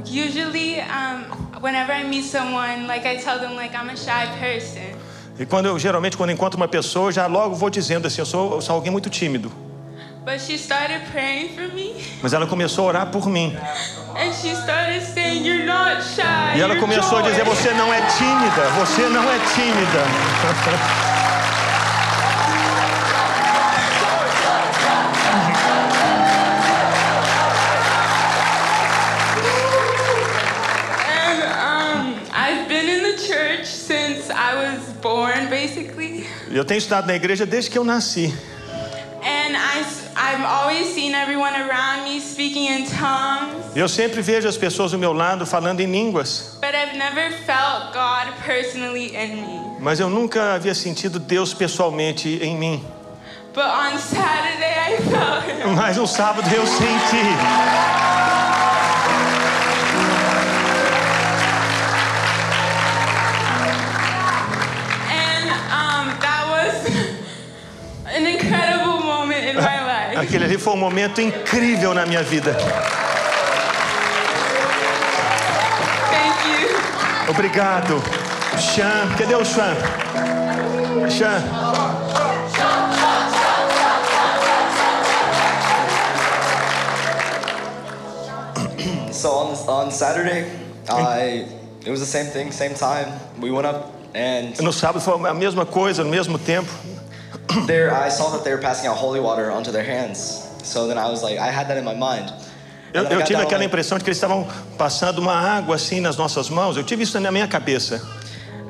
usually, 0.05 0.81
um, 0.81 1.61
whenever 1.61 1.93
I 1.93 2.03
meet 2.03 2.25
someone, 2.25 2.87
like 2.87 3.05
I 3.07 3.17
tell 3.17 3.39
them, 3.39 3.55
like 3.55 3.75
I'm 3.75 3.89
a 3.89 3.95
shy 3.95 4.27
person. 4.39 4.97
E 5.39 5.45
quando 5.45 5.67
eu 5.67 5.79
geralmente 5.79 6.17
quando 6.17 6.31
encontro 6.31 6.57
uma 6.57 6.67
pessoa, 6.67 7.11
já 7.11 7.25
logo 7.27 7.55
vou 7.55 7.69
dizendo 7.69 8.05
assim, 8.07 8.19
eu 8.21 8.25
sou, 8.25 8.55
eu 8.55 8.61
sou 8.61 8.75
alguém 8.75 8.91
muito 8.91 9.09
tímido. 9.09 9.51
Mas 12.21 12.33
ela 12.33 12.45
começou 12.47 12.85
a 12.85 12.87
orar 12.87 13.11
por 13.11 13.27
mim. 13.27 13.57
and 14.15 14.33
she 14.33 14.53
started 14.55 15.01
saying, 15.01 15.43
"You're 15.45 15.65
not 15.65 16.03
shy." 16.03 16.57
E 16.57 16.61
ela 16.61 16.75
começou 16.75 17.17
a 17.17 17.21
joy." 17.21 17.31
dizer: 17.31 17.45
Você 17.45 17.73
não 17.73 17.93
é 17.93 18.01
tímida, 18.01 18.69
você 18.77 19.09
não 19.09 19.23
é 19.23 19.39
tímida. 19.55 21.11
And 31.07 31.43
I've 32.33 32.67
been 32.67 32.89
in 32.89 33.03
the 33.03 33.17
church 33.17 33.65
since 33.65 34.29
I 34.29 34.55
was 34.55 34.81
born, 35.01 35.47
basically. 35.49 36.25
Eu 36.51 36.65
tenho 36.65 36.77
estudado 36.79 37.07
na 37.07 37.15
igreja 37.15 37.45
desde 37.45 37.69
que 37.69 37.77
eu 37.77 37.83
nasci. 37.83 38.33
And 39.23 39.55
I, 39.55 39.83
I've 40.23 40.43
always 40.45 40.93
seen 40.93 41.15
everyone 41.15 41.53
around 41.55 42.03
me 42.03 42.19
speaking 42.19 42.65
in 42.67 42.85
tongues, 42.85 43.75
eu 43.75 43.87
sempre 43.89 44.21
vejo 44.21 44.47
as 44.47 44.55
pessoas 44.57 44.91
do 44.91 44.97
meu 44.99 45.13
lado 45.13 45.45
falando 45.45 45.79
em 45.81 45.87
línguas. 45.91 46.57
but 46.61 46.75
I've 46.75 46.95
never 46.97 47.31
felt 47.45 47.91
God 47.93 48.27
personally 48.45 49.15
in 49.15 49.35
me. 49.41 49.59
Mas 49.79 49.99
eu 49.99 50.09
nunca 50.09 50.53
havia 50.53 50.75
sentido 50.75 51.17
Deus 51.19 51.53
pessoalmente 51.55 52.39
em 52.41 52.55
mim. 52.55 52.83
But 53.53 53.65
on 53.65 53.97
Saturday, 53.97 54.75
I 54.77 54.97
felt 55.09 55.43
Him. 55.67 55.75
Mas 55.75 55.97
no 55.97 56.05
sábado 56.07 56.47
eu 56.55 56.65
senti. 56.67 57.17
Aquele 70.31 70.45
ali 70.45 70.57
foi 70.57 70.71
um 70.71 70.77
momento 70.77 71.19
incrível 71.19 71.93
na 71.93 72.05
minha 72.05 72.23
vida. 72.23 72.55
Obrigado. 77.27 78.01
Chan, 78.57 79.13
cadê 79.17 79.35
o 79.35 79.43
Chan? 79.43 79.75
Chan. 81.09 81.43
So 89.11 89.31
on 89.31 89.53
on 89.67 89.91
Saturday, 89.91 90.49
I 90.87 91.45
it 91.85 91.89
was 91.89 91.99
the 91.99 92.05
same 92.05 92.27
thing, 92.27 92.53
same 92.53 92.73
time. 92.73 93.11
We 93.41 93.51
went 93.51 93.67
up 93.67 93.91
and 94.15 94.57
No 94.61 94.71
sábado 94.71 95.01
foi 95.01 95.29
a 95.29 95.33
mesma 95.33 95.65
coisa, 95.65 96.05
no 96.05 96.09
mesmo 96.09 96.39
tempo. 96.39 96.71
There 97.67 97.91
I 97.93 98.09
saw 98.09 98.29
that 98.31 98.43
they 98.43 98.51
were 98.51 98.61
passing 98.61 98.87
out 98.87 98.97
holy 98.97 99.19
water 99.19 99.51
onto 99.51 99.71
their 99.71 99.83
hands. 99.83 100.47
So 100.63 100.87
then 100.87 100.97
I 100.97 101.09
was 101.09 101.21
like, 101.23 101.37
I 101.39 101.51
had 101.51 101.67
that 101.69 101.77
in 101.77 101.83
my 101.85 101.95
mind. 101.95 102.31
Eu, 102.93 103.01
And 103.01 103.07
then 103.09 103.17
I 103.17 103.21
eu 103.21 103.25
tive 103.25 103.41
aquela 103.41 103.63
impressão 103.63 103.97
de 103.97 104.03
que 104.03 104.09
eles 104.09 104.17
estavam 104.17 104.45
passando 104.77 105.19
uma 105.19 105.33
água 105.33 105.75
assim 105.75 106.01
nas 106.01 106.17
nossas 106.17 106.49
mãos. 106.49 106.75
Eu 106.77 106.83
tive 106.83 107.03
isso 107.03 107.19
na 107.19 107.31
minha 107.31 107.47
cabeça. 107.47 108.01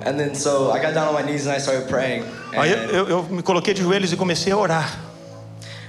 And 0.06 0.18
then 0.18 0.34
so 0.36 0.72
I 0.72 0.80
got 0.80 0.94
down 0.94 1.10
on 1.10 1.14
my 1.14 1.24
knees 1.24 1.46
and 1.48 1.54
I 1.56 1.60
started 1.60 1.88
praying. 1.88 2.24
Aí 2.54 2.74
And, 2.74 2.90
eu, 2.92 3.08
eu 3.10 3.24
me 3.24 3.42
coloquei 3.44 3.74
de 3.74 3.82
joelhos 3.82 4.12
e 4.12 4.16
comecei 4.18 4.52
a 4.54 4.58
orar. 4.58 4.90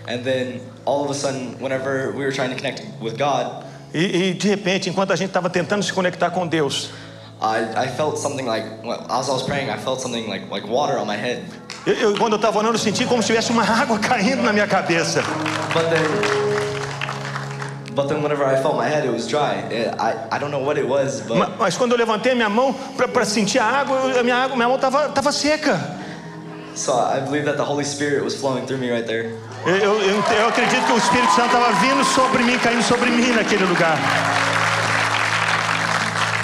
and 0.08 0.24
then 0.24 0.60
all 0.84 1.04
of 1.04 1.10
a 1.10 1.14
sudden, 1.14 1.56
whenever 1.60 2.10
we 2.12 2.24
were 2.24 2.32
trying 2.32 2.50
to 2.50 2.56
connect 2.56 2.82
with 3.00 3.16
God, 3.16 3.64
E, 3.94 4.30
e 4.30 4.34
de 4.34 4.48
repente, 4.48 4.88
enquanto 4.88 5.12
a 5.12 5.16
gente 5.16 5.28
estava 5.28 5.50
tentando 5.50 5.82
se 5.84 5.92
conectar 5.92 6.30
com 6.30 6.46
Deus, 6.46 6.90
I, 7.42 7.84
I 7.84 7.88
felt 7.88 8.16
something 8.18 8.46
like, 8.46 8.66
as 9.10 9.28
I 9.28 9.32
was 9.32 9.42
praying, 9.42 9.68
I 9.68 9.76
felt 9.76 10.00
something 10.00 10.28
like, 10.28 10.48
like 10.50 10.66
water 10.66 10.96
on 10.98 11.06
my 11.06 11.16
head. 11.16 11.44
Eu, 11.86 11.94
eu- 11.94 12.16
quando 12.18 12.32
eu 12.34 12.36
estava 12.36 12.58
orando, 12.58 12.74
eu 12.74 12.78
senti 12.78 13.04
como 13.04 13.22
se 13.22 13.26
tivesse 13.28 13.50
uma 13.50 13.62
água 13.68 13.98
caindo 13.98 14.42
na 14.42 14.52
minha 14.52 14.66
cabeça. 14.66 15.22
But 15.72 15.84
then, 15.90 16.02
but 17.94 18.08
then 18.08 18.22
whenever 18.22 18.44
I 18.46 18.56
felt 18.62 18.76
my 18.76 18.88
head, 18.88 19.04
it 19.06 19.12
was 19.12 19.26
dry. 19.26 19.64
It, 19.70 19.94
I, 19.98 20.14
I 20.36 20.38
don't 20.38 20.50
know 20.50 20.64
what 20.64 20.78
it 20.78 20.86
was, 20.88 21.20
but 21.20 21.36
Ma- 21.38 21.50
Mas 21.58 21.76
quando 21.76 21.92
eu 21.92 21.98
levantei 21.98 22.34
minha 22.34 22.48
mão 22.48 22.72
para 23.12 23.24
sentir 23.24 23.58
a 23.58 23.64
água, 23.64 24.18
a 24.18 24.22
minha, 24.22 24.36
água, 24.36 24.56
minha 24.56 24.68
mão 24.68 24.76
estava 24.76 25.08
tava 25.10 25.32
seca. 25.32 25.78
so 26.74 26.92
I 26.92 27.20
believe 27.20 27.44
that 27.44 27.58
the 27.58 27.62
Holy 27.64 27.84
Spirit 27.84 28.22
was 28.24 28.34
flowing 28.34 28.64
through 28.64 28.78
me 28.80 28.90
right 28.90 29.06
there. 29.06 29.34
Eu, 29.66 29.76
eu- 29.76 30.24
eu 30.38 30.48
acredito 30.48 30.86
que 30.86 30.92
o 30.92 30.96
Espírito 30.96 31.32
Santo 31.34 31.54
estava 31.54 31.70
vindo 31.80 32.02
sobre 32.04 32.42
mim, 32.42 32.58
caindo 32.58 32.82
sobre 32.82 33.10
mim 33.10 33.32
naquele 33.32 33.64
lugar. 33.66 33.98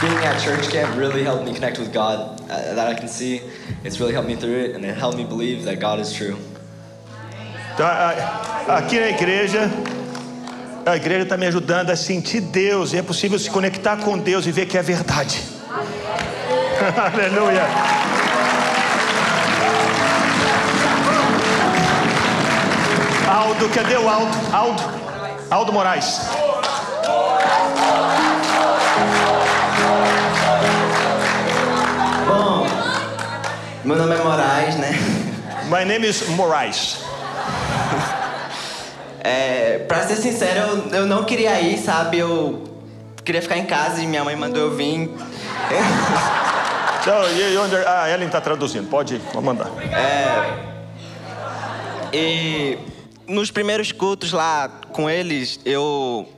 Being 0.00 0.24
at 0.24 0.40
church 0.40 0.70
camp 0.70 0.96
really 0.96 1.24
helped 1.24 1.44
me 1.44 1.52
connect 1.52 1.78
with 1.78 1.92
God. 1.92 2.40
Uh, 2.42 2.74
that 2.74 2.86
I 2.88 2.94
can 2.94 3.08
see, 3.08 3.40
it's 3.82 3.98
really 3.98 4.12
helped 4.12 4.28
me 4.28 4.36
through 4.36 4.58
it, 4.64 4.76
and 4.76 4.84
it 4.84 4.96
helped 4.96 5.16
me 5.16 5.24
believe 5.24 5.64
that 5.64 5.80
God 5.80 5.98
is 5.98 6.12
true. 6.12 6.36
A- 7.80 8.76
aqui 8.78 8.98
na 9.00 9.08
igreja, 9.08 9.70
a 10.86 10.96
igreja 10.96 11.24
está 11.24 11.36
me 11.36 11.46
ajudando 11.46 11.90
a 11.90 11.96
sentir 11.96 12.40
Deus 12.40 12.92
e 12.92 12.98
é 12.98 13.02
possível 13.02 13.38
se 13.38 13.50
conectar 13.50 13.96
com 13.98 14.16
Deus 14.18 14.46
e 14.46 14.52
ver 14.52 14.66
que 14.66 14.78
é 14.78 14.82
verdade. 14.82 15.42
Aleluia. 16.96 17.66
Aldo, 23.28 23.68
cadê 23.70 23.96
o 23.96 24.08
Aldo? 24.08 24.36
Aldo, 24.52 24.82
Aldo 25.50 25.72
Moraes. 25.72 26.47
Meu 33.88 33.96
nome 33.96 34.14
é 34.14 34.18
Moraes, 34.22 34.76
né? 34.76 34.90
My 35.64 35.82
name 35.82 36.06
is 36.06 36.28
Moraes. 36.28 36.98
É, 39.20 39.78
pra 39.88 40.06
ser 40.06 40.16
sincero, 40.16 40.60
eu, 40.60 40.88
eu 40.90 41.06
não 41.06 41.24
queria 41.24 41.58
ir, 41.62 41.78
sabe? 41.78 42.18
Eu 42.18 42.64
queria 43.24 43.40
ficar 43.40 43.56
em 43.56 43.64
casa 43.64 44.02
e 44.02 44.06
minha 44.06 44.22
mãe 44.22 44.36
mandou 44.36 44.60
eu 44.60 44.76
vir. 44.76 45.10
Então, 47.00 47.30
e, 47.30 47.56
onde, 47.56 47.76
a 47.76 48.10
Ellen 48.10 48.26
está 48.26 48.42
traduzindo. 48.42 48.90
Pode 48.90 49.14
ir, 49.14 49.22
vou 49.32 49.40
mandar. 49.40 49.70
E 52.12 52.76
nos 53.26 53.50
primeiros 53.50 53.90
cultos 53.90 54.32
lá 54.32 54.68
com 54.92 55.08
eles, 55.08 55.60
eu 55.64 56.28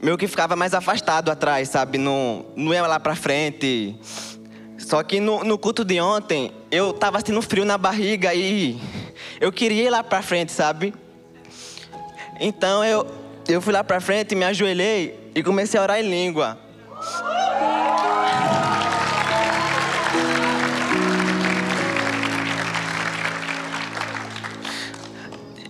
meio 0.00 0.16
que 0.16 0.28
ficava 0.28 0.54
mais 0.54 0.72
afastado 0.72 1.32
atrás, 1.32 1.68
sabe? 1.68 1.98
Não, 1.98 2.46
não 2.54 2.72
ia 2.72 2.86
lá 2.86 3.00
pra 3.00 3.16
frente. 3.16 3.96
Só 4.92 5.02
que 5.02 5.20
no, 5.20 5.42
no 5.42 5.56
culto 5.56 5.86
de 5.86 5.98
ontem, 6.02 6.52
eu 6.70 6.92
tava 6.92 7.16
sentindo 7.18 7.40
frio 7.40 7.64
na 7.64 7.78
barriga 7.78 8.34
e 8.34 8.78
eu 9.40 9.50
queria 9.50 9.84
ir 9.84 9.88
lá 9.88 10.04
pra 10.04 10.20
frente, 10.20 10.52
sabe? 10.52 10.92
Então 12.38 12.84
eu, 12.84 13.06
eu 13.48 13.62
fui 13.62 13.72
lá 13.72 13.82
pra 13.82 14.02
frente, 14.02 14.34
me 14.34 14.44
ajoelhei 14.44 15.18
e 15.34 15.42
comecei 15.42 15.80
a 15.80 15.82
orar 15.82 15.98
em 15.98 16.10
língua. 16.10 16.58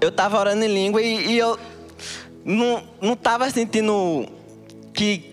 eu 0.00 0.10
tava 0.10 0.36
orando 0.36 0.64
em 0.64 0.74
língua 0.74 1.00
e, 1.00 1.28
e 1.28 1.38
eu 1.38 1.56
não, 2.44 2.82
não 3.00 3.14
tava 3.14 3.48
sentindo 3.50 4.26
que. 4.92 5.30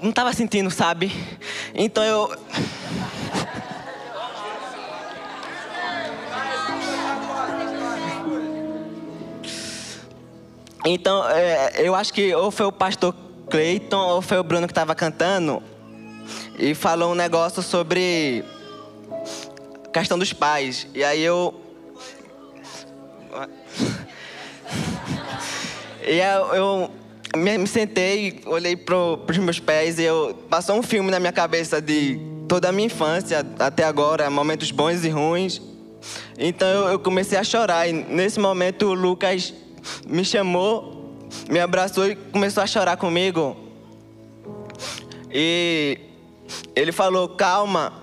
Não 0.00 0.12
tava 0.12 0.32
sentindo, 0.32 0.70
sabe? 0.70 1.10
Então 1.74 2.04
eu. 2.04 2.30
Então, 10.84 11.28
é, 11.28 11.74
eu 11.76 11.94
acho 11.94 12.12
que 12.12 12.34
ou 12.34 12.50
foi 12.50 12.66
o 12.66 12.72
pastor 12.72 13.14
Cleiton 13.48 14.08
ou 14.08 14.22
foi 14.22 14.38
o 14.38 14.42
Bruno 14.42 14.66
que 14.66 14.74
tava 14.74 14.94
cantando 14.94 15.62
e 16.58 16.74
falou 16.74 17.12
um 17.12 17.14
negócio 17.14 17.62
sobre 17.62 18.44
questão 19.92 20.18
dos 20.18 20.32
pais. 20.32 20.86
E 20.94 21.04
aí 21.04 21.22
eu. 21.22 21.54
E 26.04 26.18
eu, 26.18 26.54
eu 26.54 26.90
me, 27.36 27.58
me 27.58 27.66
sentei, 27.68 28.40
olhei 28.44 28.76
pro, 28.76 29.18
pros 29.18 29.38
meus 29.38 29.60
pés 29.60 30.00
e 30.00 30.02
eu 30.02 30.36
passou 30.50 30.76
um 30.76 30.82
filme 30.82 31.12
na 31.12 31.20
minha 31.20 31.30
cabeça 31.30 31.80
de 31.80 32.20
toda 32.48 32.70
a 32.70 32.72
minha 32.72 32.86
infância 32.86 33.46
até 33.60 33.84
agora, 33.84 34.28
momentos 34.28 34.72
bons 34.72 35.04
e 35.04 35.08
ruins. 35.08 35.62
Então 36.36 36.66
eu, 36.68 36.88
eu 36.88 36.98
comecei 36.98 37.38
a 37.38 37.44
chorar 37.44 37.88
e 37.88 37.92
nesse 37.92 38.40
momento 38.40 38.86
o 38.86 38.94
Lucas 38.94 39.54
me 40.06 40.24
chamou, 40.24 41.18
me 41.48 41.58
abraçou 41.60 42.06
e 42.08 42.16
começou 42.16 42.62
a 42.62 42.66
chorar 42.66 42.96
comigo. 42.96 43.56
E 45.30 45.98
ele 46.74 46.92
falou: 46.92 47.28
"Calma". 47.28 48.00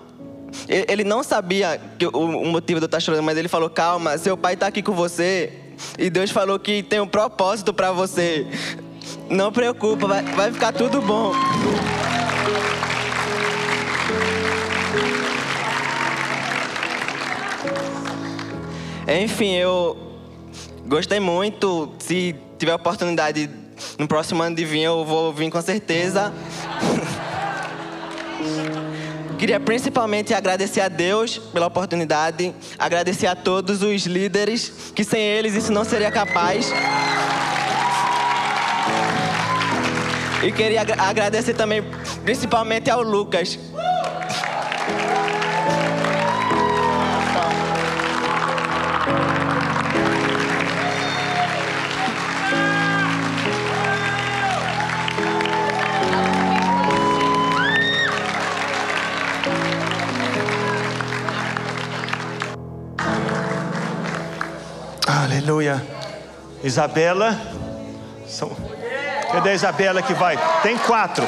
Ele 0.67 1.03
não 1.03 1.23
sabia 1.23 1.79
o, 2.13 2.45
motivo 2.45 2.79
de 2.79 2.85
eu 2.85 2.87
estar 2.87 2.99
chorando, 2.99 3.23
mas 3.23 3.37
ele 3.37 3.47
falou: 3.47 3.69
"Calma, 3.69 4.17
seu 4.17 4.35
pai 4.35 4.55
está 4.55 4.67
aqui 4.67 4.81
com 4.81 4.93
você 4.93 5.53
e 5.97 6.09
Deus 6.09 6.31
falou 6.31 6.59
que 6.59 6.83
tem 6.83 6.99
um 6.99 7.07
propósito 7.07 7.73
para 7.73 7.91
você. 7.91 8.47
Não 9.29 9.51
preocupa, 9.51 10.07
vai, 10.07 10.23
vai 10.23 10.51
ficar 10.51 10.73
tudo 10.73 11.01
bom". 11.01 11.33
Enfim, 19.07 19.55
eu 19.55 20.08
gostei 20.89 21.19
muito. 21.19 21.93
Se 21.99 22.35
tiver 22.57 22.73
oportunidade 22.73 23.49
no 23.97 24.07
próximo 24.07 24.41
ano 24.43 24.55
de 24.55 24.65
vir, 24.65 24.81
eu 24.83 25.05
vou 25.05 25.31
vir 25.31 25.49
com 25.49 25.61
certeza. 25.61 26.33
Queria 29.37 29.59
principalmente 29.59 30.33
agradecer 30.33 30.81
a 30.81 30.89
Deus 30.89 31.37
pela 31.37 31.67
oportunidade, 31.67 32.53
agradecer 32.77 33.25
a 33.27 33.35
todos 33.37 33.81
os 33.81 34.05
líderes, 34.05 34.91
que 34.93 35.01
sem 35.05 35.21
eles 35.21 35.55
isso 35.55 35.71
não 35.71 35.85
seria 35.85 36.11
capaz. 36.11 36.73
E 40.43 40.51
queria 40.51 40.81
agra- 40.81 41.01
agradecer 41.03 41.53
também, 41.53 41.81
principalmente 42.25 42.89
ao 42.89 43.01
Lucas. 43.01 43.57
Aleluia. 65.59 65.85
Isabela. 66.63 67.37
São... 68.25 68.49
Cadê 69.29 69.49
a 69.49 69.53
Isabela 69.53 70.01
que 70.01 70.13
vai? 70.13 70.37
Tem 70.61 70.77
quatro. 70.77 71.25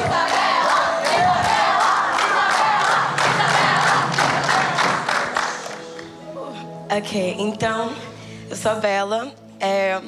Ok, 6.96 7.36
então, 7.38 7.92
eu 8.48 8.56
sou 8.56 8.72
a 8.72 8.74
Bela. 8.76 9.30
É, 9.60 10.00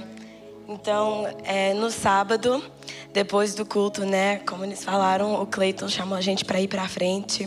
então, 0.66 1.29
é, 1.45 1.75
no 1.75 1.91
sábado, 1.91 2.64
depois 3.12 3.55
do 3.55 3.66
culto, 3.66 4.07
né, 4.07 4.39
como 4.39 4.64
eles 4.64 4.83
falaram, 4.83 5.35
o 5.35 5.47
Cleiton 5.47 5.89
chamou 5.89 6.16
a 6.16 6.22
gente 6.22 6.47
para 6.47 6.59
ir 6.62 6.68
para 6.68 6.89
frente. 6.89 7.47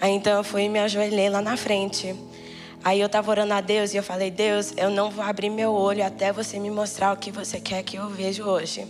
Aí 0.00 0.12
então 0.12 0.36
eu 0.36 0.44
fui 0.44 0.62
e 0.62 0.68
me 0.68 0.78
ajoelhei 0.78 1.28
lá 1.28 1.42
na 1.42 1.56
frente. 1.56 2.14
Aí 2.86 3.00
eu 3.00 3.08
tava 3.08 3.28
orando 3.32 3.52
a 3.52 3.60
Deus 3.60 3.92
e 3.92 3.96
eu 3.96 4.02
falei: 4.04 4.30
Deus, 4.30 4.72
eu 4.76 4.88
não 4.88 5.10
vou 5.10 5.24
abrir 5.24 5.50
meu 5.50 5.72
olho 5.72 6.06
até 6.06 6.32
você 6.32 6.56
me 6.56 6.70
mostrar 6.70 7.12
o 7.12 7.16
que 7.16 7.32
você 7.32 7.58
quer 7.58 7.82
que 7.82 7.96
eu 7.96 8.08
veja 8.08 8.46
hoje. 8.46 8.86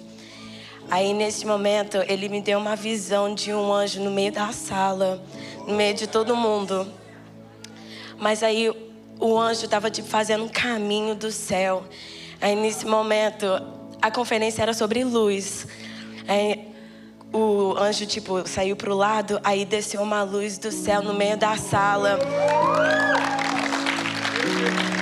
Aí 0.90 1.14
nesse 1.14 1.46
momento 1.46 1.96
ele 2.06 2.28
me 2.28 2.42
deu 2.42 2.58
uma 2.58 2.76
visão 2.76 3.34
de 3.34 3.54
um 3.54 3.72
anjo 3.72 4.02
no 4.02 4.10
meio 4.10 4.30
da 4.30 4.52
sala, 4.52 5.24
no 5.66 5.74
meio 5.74 5.94
de 5.94 6.06
todo 6.06 6.36
mundo. 6.36 6.86
Mas 8.18 8.42
aí 8.42 8.70
o 9.18 9.38
anjo 9.38 9.64
estava 9.64 9.90
tipo, 9.90 10.06
fazendo 10.06 10.44
um 10.44 10.48
caminho 10.50 11.14
do 11.14 11.32
céu. 11.32 11.82
Aí 12.38 12.54
nesse 12.54 12.84
momento, 12.84 13.46
a 14.02 14.10
conferência 14.10 14.60
era 14.60 14.74
sobre 14.74 15.04
luz. 15.04 15.66
Aí, 16.28 16.68
o 17.32 17.74
anjo 17.78 18.04
tipo 18.04 18.46
saiu 18.46 18.76
pro 18.76 18.94
lado, 18.94 19.40
aí 19.42 19.64
desceu 19.64 20.02
uma 20.02 20.22
luz 20.22 20.58
do 20.58 20.70
céu 20.70 21.00
no 21.00 21.14
meio 21.14 21.38
da 21.38 21.56
sala. 21.56 22.18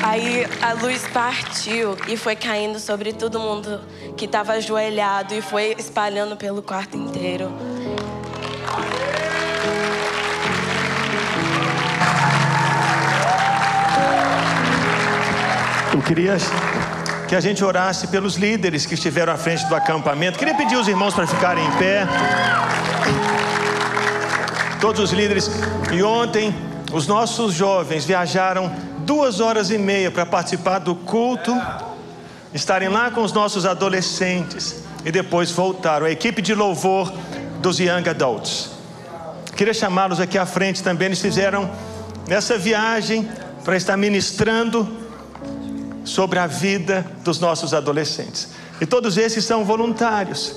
Aí 0.07 0.47
a 0.61 0.75
luz 0.75 1.03
partiu 1.15 1.97
e 2.07 2.15
foi 2.15 2.37
caindo 2.37 2.79
sobre 2.79 3.11
todo 3.11 3.41
mundo 3.41 3.81
que 4.19 4.27
estava 4.27 4.53
ajoelhado 4.53 5.35
e 5.35 5.41
foi 5.41 5.75
espalhando 5.79 6.37
pelo 6.37 6.63
quarto 6.63 6.95
inteiro. 6.95 7.51
Eu 15.95 16.03
queria 16.03 16.37
que 17.27 17.35
a 17.35 17.41
gente 17.41 17.65
orasse 17.65 18.09
pelos 18.09 18.35
líderes 18.35 18.85
que 18.85 18.93
estiveram 18.93 19.33
à 19.33 19.39
frente 19.39 19.65
do 19.69 19.75
acampamento. 19.75 20.39
Queria 20.39 20.55
pedir 20.55 20.77
os 20.77 20.87
irmãos 20.87 21.15
para 21.15 21.27
ficarem 21.27 21.65
em 21.65 21.73
pé. 21.79 22.07
Todos 24.83 25.01
os 25.01 25.13
líderes. 25.13 25.49
E 25.91 26.03
ontem, 26.03 26.55
os 26.93 27.07
nossos 27.07 27.55
jovens 27.55 28.05
viajaram 28.05 28.71
duas 29.05 29.41
horas 29.41 29.71
e 29.71 29.79
meia 29.79 30.11
para 30.11 30.27
participar 30.27 30.79
do 30.79 30.95
culto, 30.95 31.55
estarem 32.53 32.89
lá 32.89 33.11
com 33.11 33.23
os 33.23 33.33
nossos 33.33 33.67
adolescentes 33.67 34.83
e 35.05 35.13
depois 35.13 35.51
voltaram. 35.51 36.07
A 36.07 36.11
equipe 36.11 36.41
de 36.41 36.55
louvor 36.55 37.13
dos 37.61 37.79
Young 37.79 38.09
Adults. 38.09 38.71
Queria 39.57 39.75
chamá-los 39.75 40.19
aqui 40.19 40.37
à 40.37 40.47
frente 40.47 40.83
também. 40.83 41.07
Eles 41.07 41.21
fizeram 41.21 41.71
essa 42.29 42.59
viagem 42.59 43.29
para 43.65 43.77
estar 43.77 43.97
ministrando 43.97 44.89
sobre 46.05 46.39
a 46.39 46.47
vida 46.47 47.07
dos 47.23 47.39
nossos 47.39 47.73
adolescentes. 47.73 48.49
E 48.81 48.87
todos 48.87 49.17
esses 49.17 49.45
são 49.45 49.65
voluntários. 49.65 50.57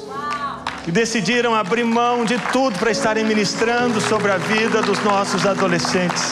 E 0.88 0.92
decidiram 0.92 1.54
abrir 1.54 1.84
mão 1.84 2.24
de 2.26 2.38
tudo 2.52 2.80
para 2.80 2.92
estarem 2.92 3.26
ministrando 3.26 4.00
sobre 4.00 4.32
a 4.32 4.38
vida 4.38 4.82
dos 4.82 5.04
nossos 5.04 5.46
adolescentes. 5.46 6.32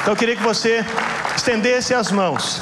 Então 0.00 0.14
eu 0.14 0.16
queria 0.16 0.34
que 0.34 0.42
você 0.42 0.84
estendesse 1.36 1.92
as 1.92 2.10
mãos. 2.10 2.60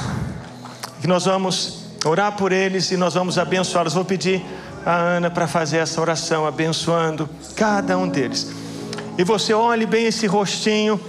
Que 0.99 1.07
nós 1.07 1.23
vamos 1.23 1.85
orar 2.03 2.33
por 2.33 2.51
eles 2.51 2.91
e 2.91 2.97
nós 2.97 3.13
vamos 3.13 3.37
abençá-los. 3.37 3.93
Vou 3.93 4.03
pedir 4.03 4.43
a 4.85 4.95
Ana 4.95 5.31
para 5.31 5.47
fazer 5.47 5.77
essa 5.77 6.01
oração, 6.01 6.45
abençoando 6.45 7.29
cada 7.55 7.97
um 7.97 8.09
deles. 8.09 8.51
E 9.17 9.23
você 9.23 9.53
olhe 9.53 9.85
bem 9.85 10.07
esse 10.07 10.27
rostinho, 10.27 10.99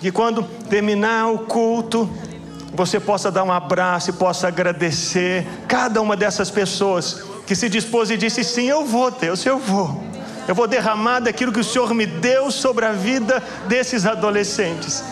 que 0.00 0.10
quando 0.10 0.42
terminar 0.68 1.28
o 1.28 1.40
culto, 1.40 2.10
você 2.74 2.98
possa 2.98 3.30
dar 3.30 3.44
um 3.44 3.52
abraço 3.52 4.10
e 4.10 4.12
possa 4.12 4.48
agradecer 4.48 5.46
cada 5.68 6.02
uma 6.02 6.16
dessas 6.16 6.50
pessoas 6.50 7.22
que 7.46 7.54
se 7.54 7.68
dispôs 7.68 8.10
e 8.10 8.16
disse: 8.16 8.42
Sim, 8.42 8.68
eu 8.68 8.84
vou, 8.84 9.12
Deus, 9.12 9.46
eu 9.46 9.58
vou. 9.58 10.02
Eu 10.48 10.54
vou 10.54 10.66
derramar 10.66 11.20
daquilo 11.20 11.52
que 11.52 11.60
o 11.60 11.64
Senhor 11.64 11.94
me 11.94 12.06
deu 12.06 12.50
sobre 12.50 12.84
a 12.84 12.92
vida 12.92 13.40
desses 13.68 14.06
adolescentes. 14.06 15.04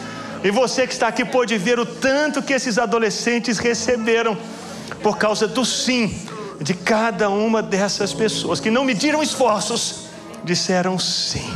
E 0.47 0.51
você 0.53 0.87
que 0.87 0.93
está 0.93 1.09
aqui 1.09 1.25
pode 1.25 1.59
ver 1.59 1.77
o 1.81 1.85
tanto 1.85 2.41
que 2.41 2.53
esses 2.53 2.79
adolescentes 2.79 3.59
receberam 3.59 4.39
por 5.03 5.19
causa 5.19 5.49
do 5.49 5.65
sim 5.65 6.17
de 6.61 6.73
cada 6.73 7.29
uma 7.29 7.61
dessas 7.61 8.13
pessoas 8.15 8.61
que 8.61 8.71
não 8.71 8.85
mediram 8.85 9.21
esforços, 9.25 10.03
disseram 10.45 11.01
sim. 11.01 11.53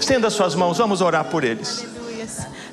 Estenda 0.00 0.30
suas 0.30 0.54
mãos, 0.54 0.78
vamos 0.78 1.02
orar 1.02 1.26
por 1.26 1.44
eles. 1.44 1.84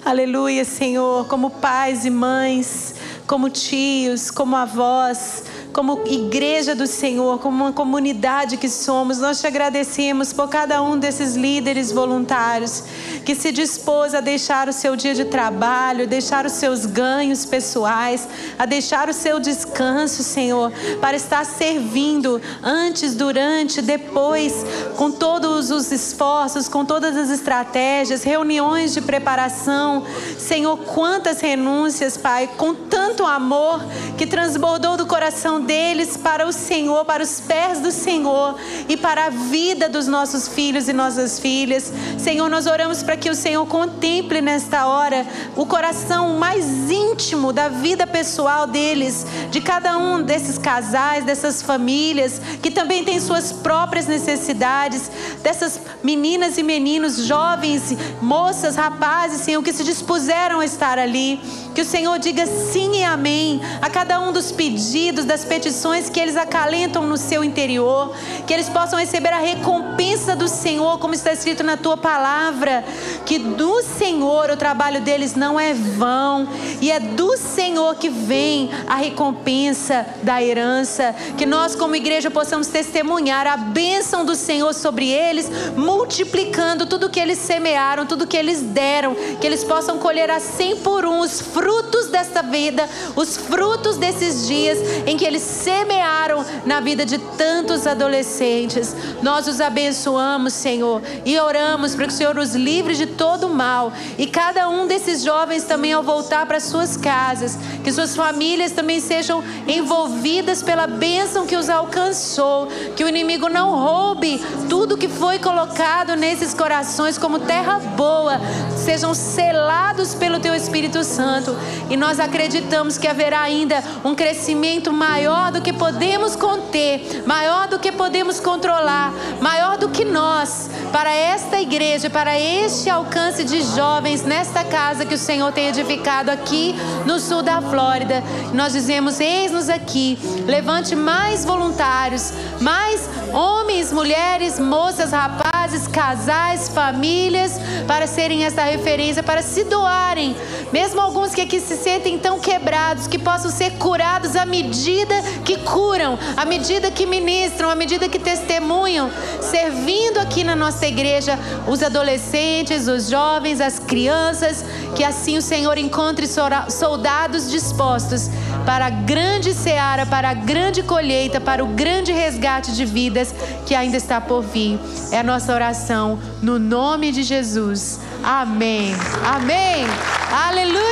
Aleluia, 0.06 0.64
Senhor, 0.64 1.28
como 1.28 1.50
pais 1.50 2.06
e 2.06 2.10
mães, 2.10 2.96
como 3.28 3.50
tios, 3.50 4.32
como 4.32 4.56
avós, 4.56 5.44
como 5.74 6.04
igreja 6.06 6.76
do 6.76 6.86
Senhor, 6.86 7.40
como 7.40 7.64
uma 7.64 7.74
comunidade 7.74 8.58
que 8.58 8.70
somos, 8.70 9.18
nós 9.18 9.42
te 9.42 9.48
agradecemos 9.48 10.32
por 10.32 10.48
cada 10.48 10.84
um 10.84 11.00
desses 11.00 11.36
líderes 11.36 11.92
voluntários 11.92 12.84
que 13.26 13.34
se 13.34 13.52
dispôs 13.52 14.14
a 14.14 14.22
deixar 14.22 14.70
o 14.70 14.74
seu 14.74 14.96
dia 14.96 15.16
de 15.16 15.26
trabalho, 15.26 16.08
deixar 16.08 16.46
os 16.46 16.52
seus 16.54 16.86
ganhos 16.86 17.46
pessoais, 17.46 18.28
a 18.60 18.66
deixar 18.68 19.10
o 19.10 19.14
seu 19.14 19.40
descanso, 19.40 20.22
Senhor, 20.22 20.72
para 21.02 21.18
estar 21.18 21.44
servindo 21.44 22.40
antes, 22.62 23.16
durante, 23.16 23.82
depois, 23.82 24.66
com 24.96 25.10
todos 25.10 25.72
os 25.72 25.92
esforços, 25.92 26.68
com 26.68 26.86
todas 26.86 27.18
as 27.18 27.30
estratégias, 27.30 28.24
reuniões 28.24 28.94
de 28.94 29.02
preparação. 29.02 30.06
Senhor, 30.38 30.78
quantas 30.78 31.42
renúncias, 31.42 32.16
Pai, 32.16 32.48
com 32.58 32.76
tanto 32.76 33.26
amor 33.26 33.84
que 34.18 34.28
transbordou 34.28 34.98
do 34.98 35.08
coração 35.08 35.63
deles 35.64 36.18
para 36.18 36.48
o 36.48 36.54
Senhor, 36.54 37.06
para 37.06 37.24
os 37.24 37.40
pés 37.40 37.80
do 37.80 37.92
Senhor 37.92 38.56
e 38.88 38.96
para 38.96 39.26
a 39.26 39.30
vida 39.30 39.90
dos 39.90 40.08
nossos 40.08 40.48
filhos 40.48 40.88
e 40.88 40.94
nossas 40.94 41.40
filhas. 41.40 41.92
Senhor, 42.18 42.50
nós 42.50 42.68
oramos 42.68 43.02
para 43.02 43.18
que 43.18 43.30
o 43.30 43.36
Senhor 43.36 43.66
contemple 43.66 44.42
nesta 44.42 44.86
hora 44.86 45.26
o 45.56 45.66
coração 45.66 46.38
mais 46.38 46.90
íntimo 46.92 47.52
da 47.52 47.70
vida 47.70 48.06
pessoal 48.06 48.68
deles, 48.68 49.26
de 49.50 49.62
cada 49.62 49.98
um 49.98 50.22
desses 50.22 50.58
casais, 50.58 51.26
dessas 51.26 51.62
famílias, 51.62 52.42
que 52.62 52.70
também 52.70 53.04
têm 53.04 53.20
suas 53.20 53.52
próprias 53.52 54.08
necessidades, 54.08 55.10
dessas 55.42 55.80
meninas 56.04 56.58
e 56.58 56.64
meninos, 56.64 57.26
jovens, 57.26 57.94
moças, 58.22 58.76
rapazes, 58.76 59.42
Senhor, 59.42 59.62
que 59.62 59.74
se 59.74 59.84
dispuseram 59.84 60.60
a 60.60 60.66
estar 60.66 61.00
ali. 61.00 61.40
Que 61.74 61.82
o 61.82 61.86
Senhor 61.86 62.20
diga 62.20 62.46
sim 62.46 62.98
e 62.98 63.04
amém 63.04 63.62
a 63.82 63.90
cada 63.90 64.20
um 64.20 64.32
dos 64.32 64.52
pedidos, 64.52 65.26
das 65.26 65.44
petições 65.54 66.10
que 66.10 66.20
eles 66.20 66.36
acalentam 66.36 67.06
no 67.06 67.16
seu 67.16 67.44
interior, 67.44 68.12
que 68.48 68.54
eles 68.54 68.70
possam 68.70 68.98
receber 68.98 69.32
a 69.32 69.38
recompensa 69.38 70.36
do 70.36 70.48
Senhor, 70.48 70.98
como 70.98 71.14
está 71.14 71.32
escrito 71.32 71.64
na 71.64 71.78
tua 71.78 71.96
palavra, 71.96 72.84
que 73.24 73.38
do 73.38 73.84
Senhor 73.84 74.50
o 74.50 74.58
trabalho 74.58 75.00
deles 75.02 75.36
não 75.36 75.60
é 75.60 75.72
vão, 75.76 76.48
e 76.82 76.90
é 76.90 77.00
do 77.00 77.38
Senhor 77.38 77.94
que 77.96 78.10
vem 78.10 78.72
a 78.88 78.96
recompensa 78.96 80.08
da 80.24 80.42
herança, 80.42 81.14
que 81.38 81.46
nós 81.46 81.76
como 81.76 81.96
igreja 81.96 82.32
possamos 82.32 82.68
testemunhar 82.68 83.46
a 83.46 83.56
bênção 83.56 84.26
do 84.26 84.36
Senhor 84.36 84.74
sobre 84.74 85.08
eles, 85.08 85.48
multiplicando 85.78 86.88
tudo 86.88 87.12
que 87.12 87.20
eles 87.20 87.38
semearam, 87.38 88.08
tudo 88.08 88.26
que 88.26 88.38
eles 88.38 88.60
deram, 88.60 89.16
que 89.40 89.46
eles 89.46 89.64
possam 89.64 90.00
colher 90.00 90.32
a 90.32 90.40
cem 90.40 90.78
por 90.78 91.06
um 91.06 91.20
os 91.20 91.40
frutos 91.40 92.08
desta 92.08 92.42
vida, 92.42 92.90
os 93.16 93.38
frutos 93.38 93.98
desses 93.98 94.48
dias 94.48 94.80
em 95.06 95.16
que 95.16 95.24
eles 95.24 95.43
semearam 95.44 96.46
na 96.66 96.80
vida 96.80 97.06
de 97.06 97.18
tantos 97.18 97.86
adolescentes. 97.86 98.96
Nós 99.22 99.48
os 99.48 99.60
abençoamos, 99.60 100.54
Senhor, 100.54 101.02
e 101.26 101.38
oramos 101.38 101.96
para 101.96 102.08
que 102.08 102.14
o 102.14 102.16
Senhor 102.16 102.38
os 102.38 102.56
livre 102.56 102.96
de 102.96 103.06
todo 103.06 103.50
mal. 103.50 103.92
E 104.18 104.26
cada 104.26 104.70
um 104.70 104.88
desses 104.88 105.24
jovens 105.24 105.64
também, 105.64 105.94
ao 105.94 106.02
voltar 106.02 106.46
para 106.46 106.60
suas 106.60 106.96
casas, 106.96 107.58
que 107.84 107.92
suas 107.92 108.16
famílias 108.16 108.72
também 108.72 109.00
sejam 109.00 109.44
envolvidas 109.68 110.64
pela 110.64 110.88
bênção 110.88 111.46
que 111.46 111.56
os 111.56 111.70
alcançou. 111.70 112.68
Que 112.96 113.04
o 113.04 113.10
inimigo 113.10 113.50
não 113.50 113.72
roube 113.76 114.42
tudo 114.70 114.98
que 114.98 115.08
foi 115.08 115.40
colocado 115.40 116.16
nesses 116.16 116.54
corações 116.54 117.18
como 117.18 117.40
terra 117.40 117.80
boa, 117.80 118.40
sejam 118.78 119.14
selados 119.14 120.14
pelo 120.16 120.40
Teu 120.40 120.56
Espírito 120.56 121.04
Santo. 121.04 121.56
E 121.90 121.98
nós 121.98 122.20
acreditamos 122.20 122.98
que 122.98 123.08
haverá 123.08 123.42
ainda 123.42 123.84
um 124.04 124.16
crescimento 124.16 124.92
maior 124.92 125.33
do 125.52 125.62
que 125.62 125.74
podemos 125.74 126.36
conter, 126.36 127.24
maior 127.26 127.68
do 127.68 127.80
que 127.80 127.92
podemos 127.92 128.40
controlar, 128.40 129.12
maior 129.42 129.78
do 129.78 129.90
que 129.90 130.06
nós, 130.06 130.70
para 130.92 131.14
esta 131.14 131.62
igreja, 131.62 132.10
para 132.10 132.40
este 132.40 132.90
alcance 132.90 133.44
de 133.44 133.62
jovens 133.62 134.24
nesta 134.24 134.64
casa 134.64 135.06
que 135.06 135.16
o 135.16 135.18
Senhor 135.18 135.52
tem 135.52 135.68
edificado 135.68 136.30
aqui 136.30 136.76
no 137.06 137.20
sul 137.20 137.42
da 137.42 137.62
Flórida. 137.62 138.24
Nós 138.54 138.74
dizemos: 138.74 139.20
eis-nos 139.20 139.70
aqui, 139.70 140.18
levante 140.46 140.96
mais 140.96 141.46
voluntários, 141.46 142.34
mais 142.62 143.10
homens, 143.34 143.92
mulheres, 143.92 144.60
moças, 144.60 145.12
rapazes, 145.12 145.88
casais, 145.88 146.70
famílias, 146.70 147.60
para 147.88 148.06
serem 148.06 148.46
essa 148.46 148.64
referência, 148.64 149.24
para 149.24 149.42
se 149.42 149.64
doarem, 149.64 150.36
mesmo 150.72 151.02
alguns 151.02 151.34
que 151.34 151.42
aqui 151.42 151.60
se 151.60 151.76
sentem 151.76 152.18
tão 152.20 152.40
quebrados, 152.40 153.08
que 153.08 153.18
possam 153.18 153.50
ser 153.50 153.72
curados 153.72 154.36
à 154.36 154.46
medida 154.46 155.16
que 155.44 155.58
curam, 155.58 156.18
à 156.38 156.46
medida 156.46 156.92
que 156.92 157.06
ministram, 157.06 157.70
à 157.70 157.76
medida 157.76 158.08
que 158.08 158.20
testemunham, 158.20 159.12
servindo 159.42 160.20
aqui 160.20 160.44
na 160.44 160.56
nossa 160.56 160.86
igreja 160.86 161.38
os 161.68 161.82
adolescentes, 161.82 162.88
os 162.88 163.10
jovens, 163.10 163.60
as 163.60 163.80
crianças, 163.80 164.64
que 164.96 165.04
assim 165.04 165.38
o 165.38 165.42
Senhor 165.42 165.78
encontre 165.78 166.28
soldados 166.70 167.50
dispostos 167.50 168.30
para 168.66 168.88
a 168.88 168.90
grande 168.90 169.54
seara, 169.54 170.06
para 170.06 170.30
a 170.30 170.34
grande 170.34 170.84
colheita, 170.84 171.40
para 171.40 171.64
o 171.64 171.68
grande 171.68 172.12
resgate 172.12 172.74
de 172.74 172.86
vidas 172.86 173.34
que 173.66 173.76
ainda 173.76 173.98
está 173.98 174.20
por 174.22 174.42
vir. 174.42 174.80
É 175.12 175.20
a 175.20 175.24
nossa 175.24 175.54
oração 175.54 176.20
no 176.42 176.58
nome 176.58 177.12
de 177.12 177.24
Jesus. 177.24 178.00
Amém. 178.24 178.94
Amém. 179.26 179.86
Aleluia. 180.32 180.84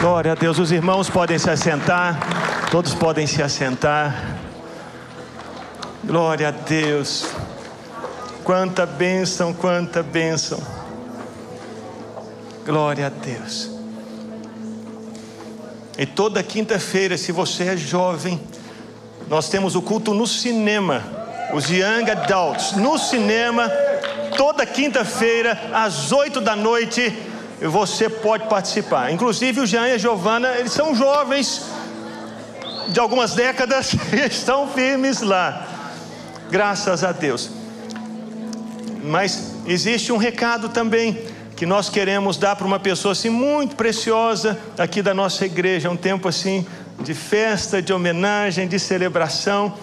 Glória 0.00 0.32
a 0.32 0.34
Deus. 0.34 0.58
Os 0.58 0.70
irmãos 0.70 1.10
podem 1.10 1.38
se 1.38 1.50
assentar. 1.50 2.18
Todos 2.70 2.94
podem 2.94 3.26
se 3.26 3.42
assentar. 3.42 4.36
Glória 6.04 6.48
a 6.48 6.50
Deus. 6.50 7.26
Quanta 8.44 8.86
bênção, 8.86 9.52
quanta 9.52 10.02
bênção. 10.02 10.60
Glória 12.64 13.06
a 13.06 13.10
Deus. 13.10 13.75
E 15.98 16.04
toda 16.04 16.42
quinta-feira, 16.42 17.16
se 17.16 17.32
você 17.32 17.64
é 17.64 17.76
jovem, 17.76 18.40
nós 19.28 19.48
temos 19.48 19.74
o 19.74 19.82
culto 19.82 20.12
no 20.12 20.26
cinema, 20.26 21.02
os 21.54 21.70
Young 21.70 22.10
Adults, 22.10 22.72
no 22.72 22.98
cinema, 22.98 23.70
toda 24.36 24.66
quinta-feira, 24.66 25.58
às 25.72 26.12
oito 26.12 26.40
da 26.40 26.54
noite, 26.54 27.16
você 27.60 28.10
pode 28.10 28.46
participar. 28.46 29.10
Inclusive 29.10 29.60
o 29.60 29.66
Jean 29.66 29.88
e 29.88 29.92
a 29.92 29.98
Giovana, 29.98 30.48
eles 30.56 30.72
são 30.72 30.94
jovens 30.94 31.62
de 32.88 33.00
algumas 33.00 33.34
décadas 33.34 33.94
e 34.12 34.26
estão 34.26 34.68
firmes 34.68 35.22
lá. 35.22 35.66
Graças 36.50 37.02
a 37.02 37.10
Deus. 37.10 37.50
Mas 39.02 39.54
existe 39.66 40.12
um 40.12 40.18
recado 40.18 40.68
também 40.68 41.18
que 41.56 41.64
nós 41.64 41.88
queremos 41.88 42.36
dar 42.36 42.54
para 42.54 42.66
uma 42.66 42.78
pessoa 42.78 43.12
assim 43.12 43.30
muito 43.30 43.76
preciosa 43.76 44.60
aqui 44.76 45.00
da 45.00 45.14
nossa 45.14 45.46
igreja, 45.46 45.90
um 45.90 45.96
tempo 45.96 46.28
assim 46.28 46.66
de 47.00 47.14
festa, 47.14 47.80
de 47.80 47.94
homenagem, 47.94 48.68
de 48.68 48.78
celebração. 48.78 49.74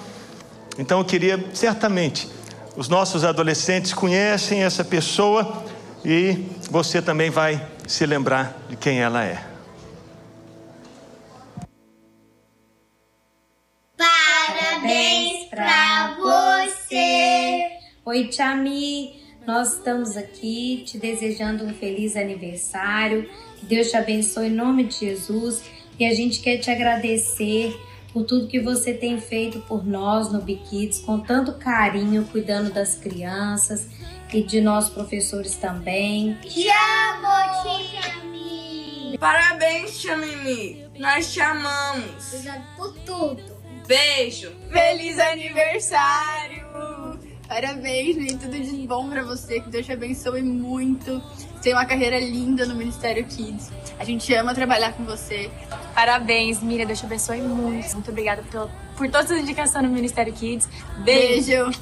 Então 0.77 0.99
eu 0.99 1.05
queria 1.05 1.43
certamente 1.51 2.29
os 2.75 2.87
nossos 2.87 3.23
adolescentes 3.23 3.91
conhecem 3.91 4.63
essa 4.63 4.83
pessoa 4.83 5.63
e 6.05 6.45
você 6.69 7.01
também 7.01 7.31
vai 7.31 7.65
se 7.87 8.05
lembrar 8.05 8.55
de 8.69 8.75
quem 8.75 8.99
ela 8.99 9.23
é. 9.23 9.43
Parabéns 13.97 15.49
pra 15.49 16.15
você. 16.19 17.71
Oi, 18.05 18.27
Tchami. 18.27 19.22
Nós 19.45 19.73
estamos 19.73 20.15
aqui 20.15 20.83
te 20.85 20.97
desejando 20.97 21.65
um 21.65 21.73
feliz 21.73 22.15
aniversário. 22.15 23.29
Que 23.57 23.65
Deus 23.65 23.89
te 23.89 23.97
abençoe 23.97 24.47
em 24.47 24.51
nome 24.51 24.85
de 24.85 24.99
Jesus. 24.99 25.63
E 25.99 26.05
a 26.05 26.13
gente 26.13 26.41
quer 26.41 26.57
te 26.57 26.71
agradecer 26.71 27.75
por 28.11 28.23
tudo 28.23 28.47
que 28.47 28.59
você 28.59 28.93
tem 28.93 29.19
feito 29.19 29.59
por 29.61 29.85
nós 29.85 30.31
no 30.31 30.41
Bikids, 30.41 30.99
com 30.99 31.19
tanto 31.19 31.53
carinho, 31.53 32.25
cuidando 32.31 32.71
das 32.71 32.95
crianças 32.95 33.87
e 34.31 34.41
de 34.43 34.61
nós 34.61 34.89
professores 34.89 35.55
também. 35.55 36.35
Te 36.41 36.67
amo, 36.69 37.63
tia. 37.63 39.17
Parabéns, 39.19 40.01
tia 40.01 40.17
Mimi. 40.17 40.85
Nós 40.97 41.31
te 41.31 41.39
amamos. 41.41 42.33
Obrigado 42.33 42.63
por 42.75 42.93
tudo. 42.99 43.43
Beijo. 43.87 44.51
Feliz 44.71 45.19
aniversário! 45.19 46.62
Parabéns, 47.47 48.15
Mi, 48.15 48.37
tudo 48.37 48.59
de 48.59 48.87
bom 48.87 49.09
pra 49.09 49.23
você, 49.23 49.59
que 49.59 49.69
Deus 49.69 49.85
te 49.85 49.91
abençoe 49.91 50.41
muito. 50.41 51.19
Você 51.19 51.61
tem 51.61 51.73
uma 51.73 51.85
carreira 51.85 52.19
linda 52.19 52.65
no 52.65 52.75
Ministério 52.75 53.25
Kids. 53.25 53.71
A 53.99 54.03
gente 54.03 54.33
ama 54.33 54.53
trabalhar 54.53 54.93
com 54.93 55.03
você. 55.03 55.49
Parabéns, 55.93 56.61
Miriam, 56.63 56.85
Deus 56.85 56.99
te 56.99 57.05
abençoe 57.05 57.41
muito. 57.41 57.93
Muito 57.93 58.09
obrigada 58.09 58.43
por, 58.43 58.69
por 58.97 59.09
todas 59.09 59.31
as 59.31 59.41
indicações 59.41 59.83
no 59.83 59.91
Ministério 59.91 60.33
Kids. 60.33 60.67
Beijo. 61.03 61.65
Beijo. 61.65 61.79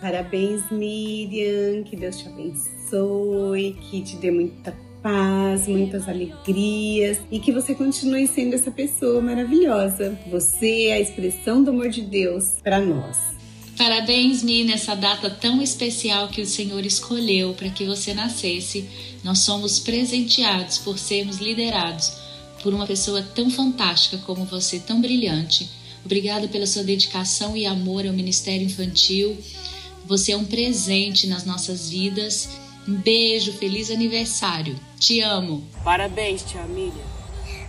Parabéns, 0.00 0.70
Miriam. 0.70 1.82
Que 1.84 1.96
Deus 1.96 2.18
te 2.18 2.28
abençoe, 2.28 3.72
que 3.80 4.02
te 4.02 4.16
dê 4.16 4.30
muita 4.30 4.74
paz, 5.02 5.68
muitas 5.68 6.08
alegrias 6.08 7.20
e 7.30 7.38
que 7.38 7.52
você 7.52 7.74
continue 7.74 8.26
sendo 8.26 8.54
essa 8.54 8.72
pessoa 8.72 9.20
maravilhosa. 9.22 10.18
Você 10.30 10.86
é 10.86 10.94
a 10.94 11.00
expressão 11.00 11.62
do 11.62 11.70
amor 11.70 11.90
de 11.90 12.02
Deus 12.02 12.56
para 12.62 12.80
nós. 12.80 13.35
Parabéns, 13.76 14.42
Mi, 14.42 14.64
nessa 14.64 14.94
data 14.94 15.28
tão 15.28 15.60
especial 15.60 16.28
que 16.28 16.40
o 16.40 16.46
Senhor 16.46 16.84
escolheu 16.86 17.52
para 17.54 17.68
que 17.68 17.84
você 17.84 18.14
nascesse. 18.14 18.88
Nós 19.22 19.40
somos 19.40 19.78
presenteados 19.78 20.78
por 20.78 20.98
sermos 20.98 21.38
liderados 21.38 22.12
por 22.62 22.74
uma 22.74 22.86
pessoa 22.86 23.22
tão 23.22 23.50
fantástica 23.50 24.18
como 24.18 24.44
você, 24.44 24.80
tão 24.80 25.00
brilhante. 25.00 25.70
Obrigada 26.04 26.48
pela 26.48 26.66
sua 26.66 26.82
dedicação 26.82 27.56
e 27.56 27.66
amor 27.66 28.06
ao 28.06 28.12
Ministério 28.12 28.66
Infantil. 28.66 29.36
Você 30.04 30.32
é 30.32 30.36
um 30.36 30.44
presente 30.44 31.26
nas 31.26 31.44
nossas 31.44 31.90
vidas. 31.90 32.48
Um 32.88 32.94
beijo, 32.94 33.52
feliz 33.52 33.90
aniversário. 33.90 34.78
Te 34.98 35.20
amo. 35.20 35.64
Parabéns, 35.84 36.42
tia 36.42 36.62
Miriam. 36.62 36.94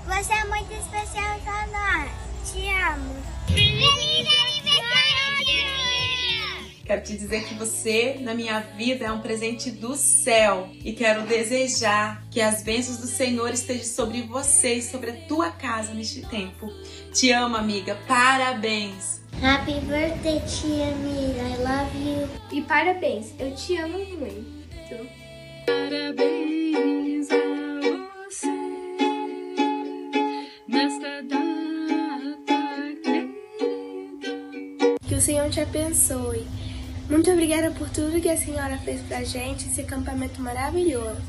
Você 0.06 0.34
é 0.34 0.46
muito 0.46 0.72
especial 0.72 1.40
pra 1.42 1.68
nós. 1.68 2.12
Te 2.52 2.70
amo. 2.70 3.16
Feliz 3.48 4.28
aniversário. 4.28 5.27
Quero 6.88 7.04
te 7.04 7.18
dizer 7.18 7.44
que 7.44 7.54
você, 7.54 8.16
na 8.22 8.34
minha 8.34 8.62
vida, 8.62 9.04
é 9.06 9.12
um 9.12 9.20
presente 9.20 9.70
do 9.70 9.94
céu 9.94 10.70
e 10.86 10.94
quero 10.94 11.24
desejar 11.24 12.26
que 12.32 12.40
as 12.40 12.64
bênçãos 12.64 13.00
do 13.00 13.08
Senhor 13.08 13.50
estejam 13.54 13.84
sobre 13.84 14.22
você 14.22 14.76
e 14.76 14.82
sobre 14.82 15.12
a 15.12 15.16
tua 15.28 15.52
casa 15.52 15.94
neste 15.94 16.22
tempo. 16.22 16.72
Te 17.12 17.30
amo, 17.34 17.58
amiga. 17.58 17.98
Parabéns. 18.08 19.22
Happy 19.44 19.82
birthday, 19.82 20.42
tia 20.48 20.96
Miriam. 20.96 21.50
I 21.50 21.58
love 21.58 21.98
you. 21.98 22.30
E 22.52 22.62
parabéns. 22.62 23.34
Eu 23.38 23.54
te 23.54 23.78
amo 23.78 23.98
muito. 23.98 25.10
Parabéns 25.66 27.28
a 27.32 27.36
você 28.24 28.48
nesta 30.70 31.22
data 31.24 31.47
o 35.18 35.22
Senhor 35.22 35.50
te 35.50 35.60
abençoe. 35.60 36.48
Muito 37.10 37.32
obrigada 37.32 37.72
por 37.72 37.90
tudo 37.90 38.22
que 38.22 38.30
a 38.30 38.38
senhora 38.38 38.78
fez 38.80 39.02
pra 39.02 39.24
gente, 39.24 39.68
esse 39.68 39.82
acampamento 39.82 40.42
maravilhoso. 40.42 41.22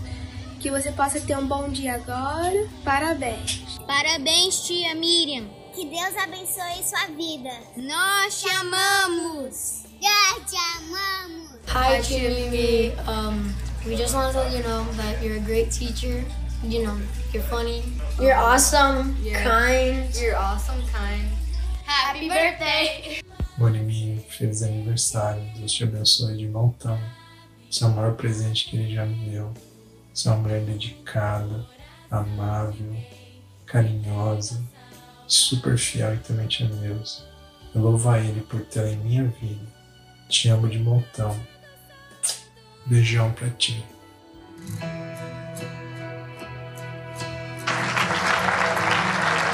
Que 0.60 0.70
você 0.70 0.92
possa 0.92 1.20
ter 1.20 1.36
um 1.38 1.46
bom 1.46 1.68
dia 1.68 1.94
agora. 1.94 2.68
Parabéns. 2.84 3.62
Parabéns, 3.86 4.66
tia 4.66 4.94
Miriam. 4.94 5.46
Que 5.74 5.86
Deus 5.86 6.16
abençoe 6.16 6.82
sua 6.84 7.06
vida. 7.16 7.50
Nós 7.76 8.40
te 8.40 8.50
amamos. 8.50 9.84
Nós 10.02 10.50
te 10.50 10.56
amamos. 10.76 11.48
Hi, 11.68 12.00
Tia 12.02 12.30
Mimi. 12.30 12.92
Um, 13.06 13.54
we 13.86 13.96
just 13.96 14.14
want 14.14 14.32
to 14.32 14.40
let 14.40 14.52
you 14.52 14.62
know 14.64 14.84
that 14.96 15.22
you're 15.22 15.36
a 15.36 15.40
great 15.40 15.70
teacher. 15.70 16.24
You 16.64 16.84
know, 16.84 16.98
you're 17.32 17.44
funny. 17.44 17.84
You're 18.18 18.34
awesome, 18.34 19.14
kind. 19.44 20.12
You're 20.16 20.36
awesome, 20.36 20.82
kind. 20.92 21.28
Happy 21.84 22.28
birthday! 22.28 23.22
Bonimir, 23.58 24.20
feliz 24.28 24.62
aniversário. 24.62 25.42
Deus 25.56 25.72
te 25.72 25.82
abençoe 25.82 26.36
de 26.36 26.46
montão. 26.46 26.96
Você 27.68 27.82
é 27.82 27.88
o 27.88 27.90
maior 27.90 28.14
presente 28.14 28.70
que 28.70 28.76
ele 28.76 28.94
já 28.94 29.04
me 29.04 29.30
deu. 29.30 29.52
Você 30.14 30.28
é 30.28 30.30
uma 30.30 30.42
mulher 30.42 30.60
dedicada, 30.60 31.66
amável, 32.08 32.96
carinhosa, 33.66 34.62
super 35.26 35.76
fiel 35.76 36.14
e 36.14 36.18
temente 36.18 36.62
a 36.62 36.66
Deus. 36.66 37.24
Eu 37.74 37.80
louvo 37.80 38.08
a 38.08 38.20
Ele 38.20 38.42
por 38.42 38.60
tê-la 38.60 38.90
em 38.90 38.96
minha 38.98 39.24
vida. 39.24 39.66
Te 40.28 40.48
amo 40.50 40.68
de 40.68 40.78
montão. 40.78 41.36
Beijão 42.86 43.32
pra 43.32 43.50
ti. 43.50 43.84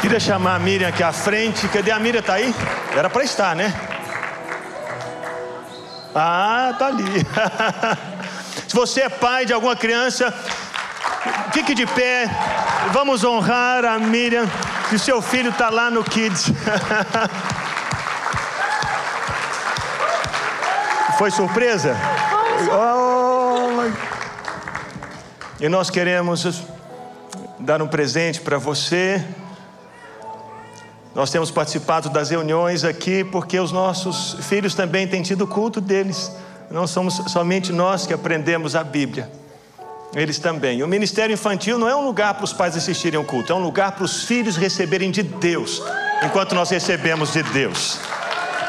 Queria 0.02 0.20
chamar 0.20 0.56
a 0.56 0.58
Miriam 0.58 0.88
aqui 0.88 1.02
à 1.02 1.10
frente. 1.10 1.66
Cadê 1.68 1.90
a 1.90 1.98
Miriam? 1.98 2.20
Tá 2.20 2.34
aí? 2.34 2.54
Era 2.94 3.08
para 3.08 3.24
estar, 3.24 3.56
né? 3.56 3.93
Ah, 6.14 6.74
tá 6.78 6.86
ali. 6.86 7.04
Se 8.68 8.74
você 8.74 9.02
é 9.02 9.08
pai 9.08 9.44
de 9.44 9.52
alguma 9.52 9.74
criança, 9.74 10.32
fique 11.52 11.74
de 11.74 11.86
pé. 11.86 12.30
Vamos 12.92 13.24
honrar 13.24 13.84
a 13.84 13.98
Miriam. 13.98 14.46
E 14.92 14.98
seu 14.98 15.20
filho 15.20 15.50
está 15.50 15.70
lá 15.70 15.90
no 15.90 16.04
Kids. 16.04 16.52
Foi 21.18 21.30
surpresa? 21.30 21.96
Oh, 22.72 23.04
e 25.60 25.68
nós 25.68 25.88
queremos 25.90 26.64
dar 27.58 27.80
um 27.80 27.86
presente 27.86 28.40
para 28.40 28.58
você. 28.58 29.24
Nós 31.14 31.30
temos 31.30 31.50
participado 31.50 32.08
das 32.08 32.30
reuniões 32.30 32.84
aqui 32.84 33.22
porque 33.22 33.58
os 33.58 33.70
nossos 33.70 34.36
filhos 34.48 34.74
também 34.74 35.06
têm 35.06 35.22
tido 35.22 35.46
culto 35.46 35.80
deles. 35.80 36.32
Não 36.70 36.86
somos 36.86 37.14
somente 37.28 37.72
nós 37.72 38.06
que 38.06 38.12
aprendemos 38.12 38.74
a 38.74 38.82
Bíblia, 38.82 39.30
eles 40.14 40.38
também. 40.38 40.82
O 40.82 40.88
ministério 40.88 41.32
infantil 41.32 41.78
não 41.78 41.88
é 41.88 41.94
um 41.94 42.04
lugar 42.04 42.34
para 42.34 42.44
os 42.44 42.52
pais 42.52 42.76
assistirem 42.76 43.18
ao 43.18 43.24
culto, 43.24 43.52
é 43.52 43.54
um 43.54 43.62
lugar 43.62 43.92
para 43.92 44.04
os 44.04 44.24
filhos 44.24 44.56
receberem 44.56 45.10
de 45.10 45.22
Deus, 45.22 45.82
enquanto 46.22 46.54
nós 46.54 46.70
recebemos 46.70 47.32
de 47.32 47.42
Deus. 47.44 48.00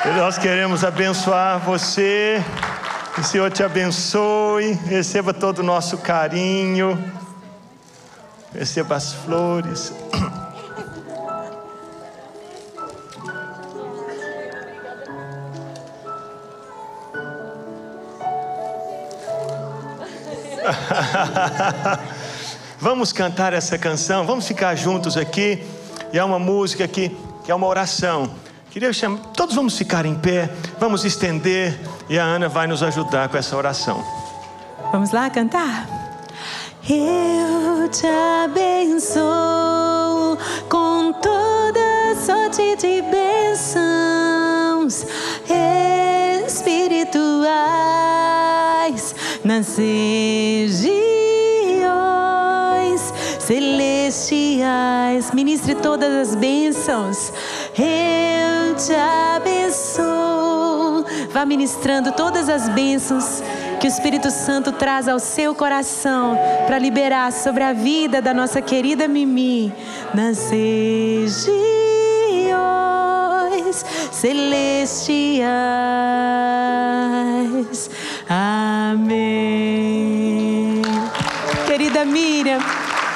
E 0.06 0.10
nós 0.20 0.38
queremos 0.38 0.84
abençoar 0.84 1.60
você, 1.60 2.44
que 3.16 3.22
o 3.22 3.24
Senhor 3.24 3.50
te 3.50 3.64
abençoe. 3.64 4.74
Receba 4.86 5.34
todo 5.34 5.60
o 5.60 5.64
nosso 5.64 5.98
carinho. 5.98 7.02
Receba 8.54 8.96
as 8.96 9.14
flores. 9.14 9.92
Vamos 22.80 23.14
cantar 23.14 23.54
essa 23.54 23.78
canção, 23.78 24.26
vamos 24.26 24.48
ficar 24.48 24.76
juntos 24.76 25.16
aqui. 25.18 25.64
E 26.12 26.20
é 26.20 26.24
uma 26.24 26.38
música 26.38 26.84
aqui 26.84 27.16
que 27.44 27.52
é 27.52 27.56
uma 27.56 27.68
oração. 27.68 28.30
Queria 28.70 28.92
chamar, 28.92 29.20
todos 29.34 29.56
vamos 29.56 29.78
ficar 29.78 30.06
em 30.06 30.16
pé, 30.16 30.50
vamos 30.80 31.06
estender 31.06 31.80
e 32.10 32.20
a 32.20 32.24
Ana 32.24 32.50
vai 32.50 32.68
nos 32.68 32.84
ajudar 32.84 33.30
com 33.30 33.38
essa 33.38 33.56
oração. 33.56 34.04
Vamos 34.92 35.12
lá 35.12 35.30
cantar? 35.30 35.88
Eu 36.88 37.88
te 37.90 38.06
abençoo 38.44 40.38
com 40.70 41.14
toda 41.14 42.16
sorte 42.26 42.76
de 42.76 43.02
bênçãos 43.04 45.06
nas 49.56 49.78
regiões 49.78 50.84
celestiais. 53.40 55.32
Ministre 55.34 55.76
todas 55.76 56.30
as 56.30 56.36
bênçãos. 56.36 57.32
Eu 57.78 58.76
te 58.76 58.94
abençoo. 59.36 61.06
Vá 61.32 61.46
ministrando 61.46 62.12
todas 62.12 62.50
as 62.50 62.68
bênçãos 62.70 63.42
que 63.80 63.88
o 63.88 63.90
Espírito 63.90 64.30
Santo 64.30 64.74
traz 64.74 65.08
ao 65.08 65.20
seu 65.20 65.56
coração 65.56 66.38
para 66.68 66.78
liberar 66.78 67.32
sobre 67.32 67.64
a 67.64 67.72
vida 67.72 68.22
da 68.22 68.34
nossa 68.34 68.62
querida 68.62 69.08
Mimi 69.08 69.74
nas 70.14 70.50
regiões 70.50 71.56
celestiais. 74.12 75.46
Amém. 78.28 79.16
Querida 81.68 82.04
Miriam, 82.04 82.60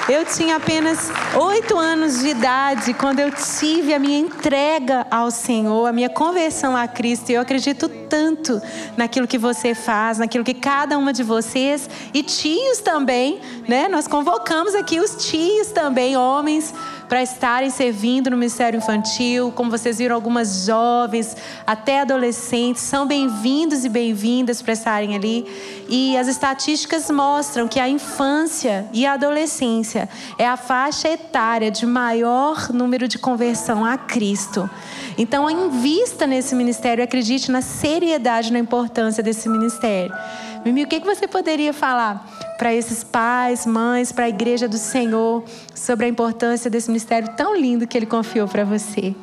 eu 0.07 0.23
tinha 0.23 0.55
apenas 0.57 1.11
oito 1.35 1.77
anos 1.77 2.19
de 2.19 2.29
idade 2.29 2.93
quando 2.93 3.19
eu 3.19 3.31
tive 3.31 3.93
a 3.93 3.99
minha 3.99 4.19
entrega 4.19 5.07
ao 5.09 5.31
Senhor, 5.31 5.87
a 5.87 5.91
minha 5.91 6.09
conversão 6.09 6.77
a 6.77 6.87
Cristo. 6.87 7.31
E 7.31 7.33
eu 7.33 7.41
acredito 7.41 7.89
tanto 7.89 8.61
naquilo 8.95 9.27
que 9.27 9.37
você 9.37 9.73
faz, 9.73 10.19
naquilo 10.19 10.43
que 10.43 10.53
cada 10.53 10.97
uma 10.97 11.11
de 11.11 11.23
vocês 11.23 11.89
e 12.13 12.21
tios 12.21 12.79
também, 12.79 13.39
né? 13.67 13.87
Nós 13.87 14.07
convocamos 14.07 14.75
aqui 14.75 14.99
os 14.99 15.27
tios 15.27 15.67
também, 15.71 16.15
homens, 16.17 16.73
para 17.09 17.23
estarem 17.23 17.71
servindo 17.71 18.29
no 18.29 18.37
Ministério 18.37 18.77
Infantil. 18.77 19.51
Como 19.55 19.71
vocês 19.71 19.97
viram, 19.97 20.15
algumas 20.15 20.65
jovens, 20.67 21.35
até 21.65 22.01
adolescentes, 22.01 22.83
são 22.83 23.07
bem-vindos 23.07 23.83
e 23.83 23.89
bem-vindas 23.89 24.61
para 24.61 24.73
estarem 24.73 25.15
ali. 25.15 25.45
E 25.89 26.15
as 26.15 26.27
estatísticas 26.27 27.09
mostram 27.09 27.67
que 27.67 27.79
a 27.79 27.89
infância 27.89 28.87
e 28.93 29.07
a 29.07 29.13
adolescência 29.13 30.07
é 30.37 30.47
a 30.47 30.55
faixa 30.55 31.09
etária 31.09 31.71
de 31.71 31.87
maior 31.87 32.71
número 32.71 33.07
de 33.07 33.17
conversão 33.17 33.83
a 33.83 33.97
Cristo. 33.97 34.69
Então, 35.17 35.49
invista 35.49 36.27
nesse 36.27 36.53
ministério, 36.53 37.03
acredite 37.03 37.51
na 37.51 37.61
seriedade, 37.61 38.53
na 38.53 38.59
importância 38.59 39.23
desse 39.23 39.49
ministério. 39.49 40.13
Mimi, 40.63 40.83
o 40.83 40.87
que 40.87 40.99
você 40.99 41.27
poderia 41.27 41.73
falar 41.73 42.48
para 42.59 42.73
esses 42.73 43.05
pais, 43.05 43.65
mães, 43.65 44.11
para 44.11 44.25
a 44.25 44.29
igreja 44.29 44.67
do 44.67 44.77
Senhor 44.77 45.45
sobre 45.73 46.05
a 46.05 46.09
importância 46.09 46.69
desse 46.69 46.89
ministério 46.89 47.29
tão 47.37 47.55
lindo 47.55 47.87
que 47.87 47.97
Ele 47.97 48.05
confiou 48.05 48.49
para 48.49 48.65
você? 48.65 49.15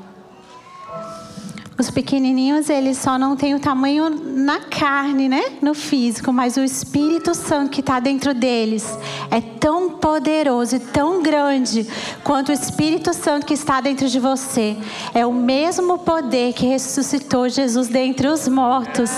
Os 1.78 1.90
pequenininhos, 1.90 2.70
eles 2.70 2.96
só 2.96 3.18
não 3.18 3.36
têm 3.36 3.54
o 3.54 3.60
tamanho 3.60 4.08
na 4.08 4.60
carne, 4.60 5.28
né? 5.28 5.42
No 5.60 5.74
físico, 5.74 6.32
mas 6.32 6.56
o 6.56 6.62
Espírito 6.62 7.34
Santo 7.34 7.70
que 7.70 7.80
está 7.80 8.00
dentro 8.00 8.32
deles 8.32 8.98
é 9.30 9.42
tão 9.42 9.90
poderoso 9.90 10.76
e 10.76 10.78
tão 10.78 11.22
grande 11.22 11.86
quanto 12.24 12.48
o 12.48 12.52
Espírito 12.52 13.12
Santo 13.12 13.44
que 13.44 13.52
está 13.52 13.82
dentro 13.82 14.08
de 14.08 14.18
você. 14.18 14.74
É 15.14 15.26
o 15.26 15.32
mesmo 15.34 15.98
poder 15.98 16.54
que 16.54 16.66
ressuscitou 16.66 17.46
Jesus 17.50 17.88
dentre 17.88 18.26
os 18.26 18.48
mortos. 18.48 19.10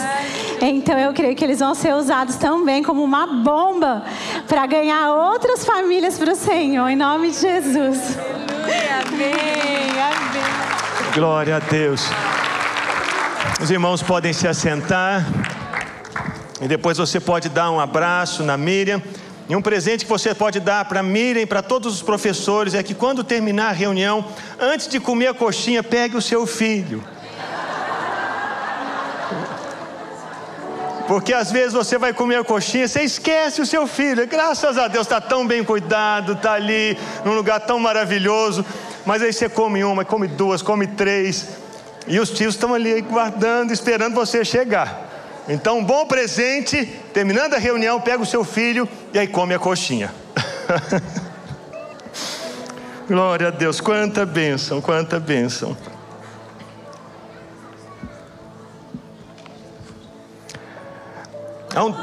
Então 0.61 0.99
eu 0.99 1.13
creio 1.13 1.37
que 1.37 1.45
eles 1.45 1.61
vão 1.61 1.77
ser 1.77 1.95
usados 1.95 2.35
também 2.35 2.83
como 2.83 3.05
uma 3.05 3.25
bomba 3.25 4.03
para 4.49 4.67
ganhar 4.67 5.13
outras 5.13 5.65
famílias 5.65 6.19
para 6.19 6.33
o 6.33 6.37
Senhor, 6.37 6.89
em 6.89 6.97
nome 6.97 7.31
de 7.31 7.39
Jesus. 7.39 8.19
Amém, 9.07 9.31
amém. 9.93 11.15
Glória 11.15 11.57
a 11.57 11.61
Deus. 11.61 12.03
Os 13.61 13.73
irmãos 13.73 14.01
podem 14.01 14.33
se 14.33 14.47
assentar. 14.47 15.27
E 16.61 16.69
depois 16.69 16.97
você 16.97 17.19
pode 17.19 17.49
dar 17.49 17.73
um 17.73 17.81
abraço 17.81 18.45
na 18.45 18.57
Miriam. 18.57 19.03
E 19.49 19.57
um 19.57 19.61
presente 19.61 20.05
que 20.05 20.11
você 20.11 20.33
pode 20.33 20.61
dar 20.61 20.85
para 20.85 21.03
Miriam 21.03 21.43
e 21.43 21.47
para 21.47 21.61
todos 21.61 21.95
os 21.95 22.03
professores 22.03 22.73
é 22.73 22.85
que 22.85 22.95
quando 22.95 23.25
terminar 23.25 23.71
a 23.71 23.73
reunião, 23.73 24.25
antes 24.61 24.87
de 24.87 25.01
comer 25.01 25.29
a 25.29 25.35
coxinha, 25.35 25.83
pegue 25.83 26.17
o 26.17 26.23
seu 26.23 26.47
filho. 26.47 27.03
Porque 31.09 31.33
às 31.33 31.51
vezes 31.51 31.73
você 31.73 31.99
vai 31.99 32.13
comer 32.13 32.37
a 32.37 32.45
coxinha, 32.45 32.87
você 32.87 33.03
esquece 33.03 33.61
o 33.61 33.67
seu 33.67 33.89
filho. 33.89 34.25
Graças 34.29 34.79
a 34.79 34.87
Deus 34.87 35.07
está 35.07 35.21
tão 35.21 35.45
bem 35.45 35.65
cuidado, 35.65 36.35
está 36.35 36.53
ali 36.53 36.97
num 37.25 37.35
lugar 37.35 37.59
tão 37.61 37.81
maravilhoso. 37.81 38.65
Mas 39.05 39.21
aí 39.21 39.33
você 39.33 39.49
come 39.49 39.83
uma, 39.83 40.05
come 40.05 40.29
duas, 40.29 40.63
come 40.63 40.87
três. 40.87 41.68
E 42.09 42.19
os 42.19 42.31
tios 42.31 42.55
estão 42.55 42.75
ali 42.75 43.01
guardando, 43.03 43.73
esperando 43.73 44.15
você 44.15 44.45
chegar. 44.45 45.07
Então, 45.49 45.79
um 45.79 45.85
bom 45.85 46.07
presente, 46.07 46.85
terminando 47.13 47.55
a 47.55 47.59
reunião, 47.59 48.01
pega 48.01 48.23
o 48.23 48.27
seu 48.27 48.45
filho 48.45 48.89
e 49.13 49.19
aí 49.19 49.27
come 49.27 49.55
a 49.55 49.59
coxinha. 49.59 50.13
Glória 53.09 53.49
a 53.49 53.51
Deus, 53.51 53.81
quanta 53.81 54.27
bênção, 54.27 54.81
quanta 54.81 55.19
bênção. 55.19 55.77
Um- 61.77 61.95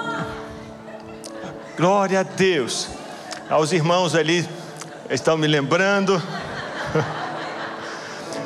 Glória 1.78 2.22
a 2.22 2.24
Deus. 2.24 2.88
Aos 3.50 3.72
irmãos 3.74 4.16
ali 4.16 4.48
estão 5.10 5.38
me 5.38 5.46
lembrando. 5.46 6.22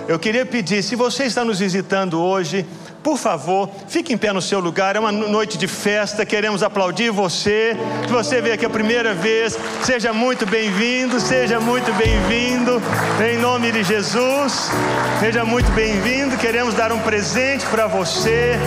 Eu 0.09 0.17
queria 0.17 0.43
pedir, 0.43 0.81
se 0.81 0.95
você 0.95 1.25
está 1.25 1.45
nos 1.45 1.59
visitando 1.59 2.19
hoje, 2.19 2.65
por 3.03 3.15
favor, 3.15 3.69
fique 3.87 4.11
em 4.11 4.17
pé 4.17 4.33
no 4.33 4.41
seu 4.41 4.59
lugar. 4.59 4.95
É 4.95 4.99
uma 4.99 5.11
noite 5.11 5.55
de 5.55 5.67
festa, 5.67 6.25
queremos 6.25 6.63
aplaudir 6.63 7.11
você. 7.11 7.77
Se 8.07 8.11
você 8.11 8.41
veio 8.41 8.55
aqui 8.55 8.65
a 8.65 8.69
primeira 8.71 9.13
vez, 9.13 9.55
seja 9.83 10.11
muito 10.11 10.47
bem-vindo, 10.47 11.19
seja 11.19 11.59
muito 11.59 11.93
bem-vindo. 11.93 12.81
Em 13.23 13.37
nome 13.37 13.71
de 13.71 13.83
Jesus, 13.83 14.71
seja 15.19 15.45
muito 15.45 15.71
bem-vindo. 15.73 16.35
Queremos 16.37 16.73
dar 16.73 16.91
um 16.91 17.01
presente 17.01 17.63
para 17.67 17.85
você, 17.85 18.57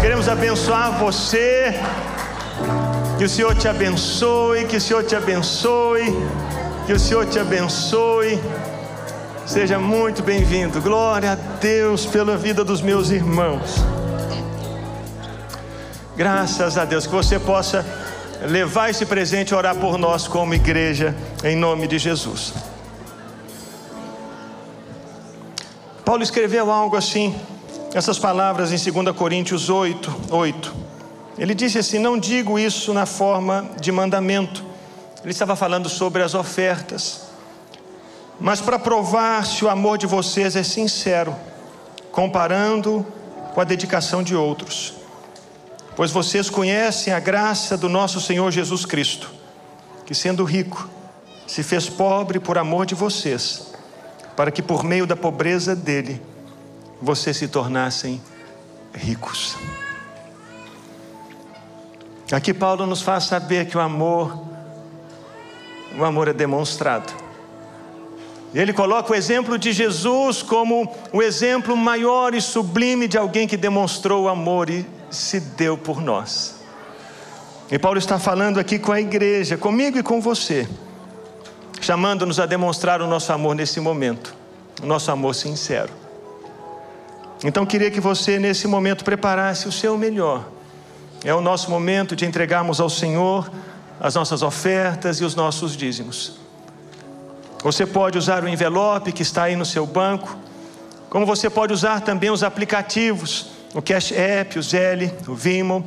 queremos 0.00 0.28
abençoar 0.28 0.98
você. 0.98 1.74
Que 3.18 3.22
o 3.22 3.28
Senhor 3.28 3.54
te 3.54 3.68
abençoe, 3.68 4.64
que 4.64 4.78
o 4.78 4.80
Senhor 4.80 5.04
te 5.04 5.14
abençoe, 5.14 6.12
que 6.88 6.92
o 6.92 6.98
Senhor 6.98 7.24
te 7.24 7.38
abençoe. 7.38 8.40
Seja 9.48 9.78
muito 9.78 10.22
bem-vindo. 10.22 10.78
Glória 10.78 11.32
a 11.32 11.34
Deus 11.34 12.04
pela 12.04 12.36
vida 12.36 12.62
dos 12.62 12.82
meus 12.82 13.08
irmãos. 13.08 13.76
Graças 16.14 16.76
a 16.76 16.84
Deus 16.84 17.06
que 17.06 17.14
você 17.14 17.38
possa 17.38 17.82
levar 18.42 18.90
esse 18.90 19.06
presente 19.06 19.52
e 19.52 19.54
orar 19.54 19.74
por 19.74 19.96
nós 19.96 20.28
como 20.28 20.52
igreja, 20.52 21.16
em 21.42 21.56
nome 21.56 21.86
de 21.86 21.98
Jesus. 21.98 22.52
Paulo 26.04 26.22
escreveu 26.22 26.70
algo 26.70 26.94
assim, 26.94 27.34
essas 27.94 28.18
palavras 28.18 28.70
em 28.70 28.92
2 28.92 29.16
Coríntios 29.16 29.70
8, 29.70 30.14
8. 30.30 30.74
Ele 31.38 31.54
disse 31.54 31.78
assim: 31.78 31.98
Não 31.98 32.18
digo 32.18 32.58
isso 32.58 32.92
na 32.92 33.06
forma 33.06 33.70
de 33.80 33.90
mandamento. 33.90 34.62
Ele 35.22 35.32
estava 35.32 35.56
falando 35.56 35.88
sobre 35.88 36.22
as 36.22 36.34
ofertas. 36.34 37.27
Mas 38.40 38.60
para 38.60 38.78
provar 38.78 39.44
se 39.44 39.64
o 39.64 39.68
amor 39.68 39.98
de 39.98 40.06
vocês 40.06 40.54
é 40.54 40.62
sincero, 40.62 41.34
comparando 42.12 43.04
com 43.52 43.60
a 43.60 43.64
dedicação 43.64 44.22
de 44.22 44.36
outros. 44.36 44.94
Pois 45.96 46.12
vocês 46.12 46.48
conhecem 46.48 47.12
a 47.12 47.18
graça 47.18 47.76
do 47.76 47.88
nosso 47.88 48.20
Senhor 48.20 48.50
Jesus 48.52 48.86
Cristo, 48.86 49.30
que 50.06 50.14
sendo 50.14 50.44
rico, 50.44 50.88
se 51.46 51.62
fez 51.62 51.88
pobre 51.88 52.38
por 52.38 52.56
amor 52.56 52.86
de 52.86 52.94
vocês, 52.94 53.72
para 54.36 54.52
que 54.52 54.62
por 54.62 54.84
meio 54.84 55.06
da 55.06 55.16
pobreza 55.16 55.74
dele, 55.74 56.22
vocês 57.02 57.36
se 57.36 57.48
tornassem 57.48 58.20
ricos. 58.94 59.56
Aqui 62.30 62.52
Paulo 62.52 62.86
nos 62.86 63.02
faz 63.02 63.24
saber 63.24 63.66
que 63.66 63.76
o 63.76 63.80
amor, 63.80 64.38
o 65.98 66.04
amor 66.04 66.28
é 66.28 66.32
demonstrado. 66.32 67.27
Ele 68.54 68.72
coloca 68.72 69.12
o 69.12 69.14
exemplo 69.14 69.58
de 69.58 69.72
Jesus 69.72 70.42
como 70.42 70.94
o 71.12 71.22
exemplo 71.22 71.76
maior 71.76 72.34
e 72.34 72.40
sublime 72.40 73.06
de 73.06 73.18
alguém 73.18 73.46
que 73.46 73.56
demonstrou 73.56 74.28
amor 74.28 74.70
e 74.70 74.86
se 75.10 75.38
deu 75.40 75.76
por 75.76 76.00
nós. 76.00 76.56
E 77.70 77.78
Paulo 77.78 77.98
está 77.98 78.18
falando 78.18 78.58
aqui 78.58 78.78
com 78.78 78.90
a 78.90 79.00
igreja, 79.00 79.58
comigo 79.58 79.98
e 79.98 80.02
com 80.02 80.20
você, 80.20 80.66
chamando-nos 81.80 82.40
a 82.40 82.46
demonstrar 82.46 83.02
o 83.02 83.06
nosso 83.06 83.30
amor 83.30 83.54
nesse 83.54 83.78
momento, 83.80 84.34
o 84.82 84.86
nosso 84.86 85.10
amor 85.10 85.34
sincero. 85.34 85.92
Então 87.44 87.66
queria 87.66 87.90
que 87.90 88.00
você 88.00 88.38
nesse 88.38 88.66
momento 88.66 89.04
preparasse 89.04 89.68
o 89.68 89.72
seu 89.72 89.98
melhor. 89.98 90.48
É 91.22 91.34
o 91.34 91.40
nosso 91.40 91.70
momento 91.70 92.16
de 92.16 92.24
entregarmos 92.24 92.80
ao 92.80 92.88
Senhor 92.88 93.50
as 94.00 94.14
nossas 94.14 94.42
ofertas 94.42 95.20
e 95.20 95.24
os 95.24 95.34
nossos 95.34 95.76
dízimos. 95.76 96.47
Você 97.62 97.84
pode 97.84 98.16
usar 98.16 98.44
o 98.44 98.48
envelope 98.48 99.10
que 99.10 99.22
está 99.22 99.44
aí 99.44 99.56
no 99.56 99.66
seu 99.66 99.84
banco, 99.84 100.36
como 101.10 101.26
você 101.26 101.50
pode 101.50 101.72
usar 101.72 102.00
também 102.02 102.30
os 102.30 102.42
aplicativos, 102.42 103.50
o 103.74 103.82
Cash 103.82 104.12
App, 104.12 104.58
o 104.58 104.62
Zelle, 104.62 105.12
o 105.26 105.34
Vimo. 105.34 105.86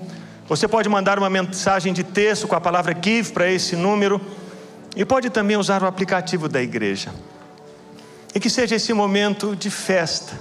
Você 0.49 0.67
pode 0.67 0.89
mandar 0.89 1.17
uma 1.17 1.29
mensagem 1.29 1.93
de 1.93 2.03
texto 2.03 2.47
com 2.47 2.55
a 2.55 2.61
palavra 2.61 2.95
Give 3.01 3.31
para 3.31 3.49
esse 3.49 3.75
número 3.75 4.19
e 4.95 5.05
pode 5.05 5.29
também 5.29 5.55
usar 5.55 5.81
o 5.81 5.85
aplicativo 5.85 6.49
da 6.49 6.61
igreja. 6.61 7.09
E 8.35 8.39
que 8.39 8.49
seja 8.49 8.75
esse 8.75 8.91
momento 8.91 9.55
de 9.55 9.69
festa, 9.69 10.33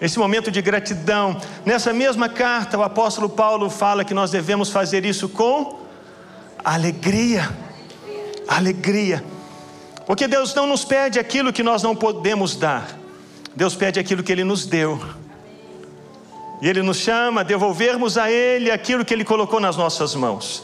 esse 0.00 0.18
momento 0.18 0.52
de 0.52 0.62
gratidão. 0.62 1.40
Nessa 1.64 1.92
mesma 1.92 2.28
carta, 2.28 2.78
o 2.78 2.82
apóstolo 2.82 3.28
Paulo 3.28 3.68
fala 3.68 4.04
que 4.04 4.14
nós 4.14 4.30
devemos 4.30 4.70
fazer 4.70 5.04
isso 5.04 5.28
com 5.28 5.80
alegria. 6.64 7.50
Alegria. 8.46 9.35
Porque 10.06 10.28
Deus 10.28 10.54
não 10.54 10.66
nos 10.68 10.84
pede 10.84 11.18
aquilo 11.18 11.52
que 11.52 11.64
nós 11.64 11.82
não 11.82 11.94
podemos 11.94 12.54
dar, 12.54 12.96
Deus 13.56 13.74
pede 13.74 13.98
aquilo 13.98 14.22
que 14.22 14.30
Ele 14.30 14.44
nos 14.44 14.64
deu. 14.64 15.00
E 16.62 16.68
Ele 16.68 16.80
nos 16.80 16.98
chama 16.98 17.40
a 17.40 17.44
devolvermos 17.44 18.16
a 18.16 18.30
Ele 18.30 18.70
aquilo 18.70 19.04
que 19.04 19.12
Ele 19.12 19.24
colocou 19.24 19.58
nas 19.58 19.76
nossas 19.76 20.14
mãos. 20.14 20.62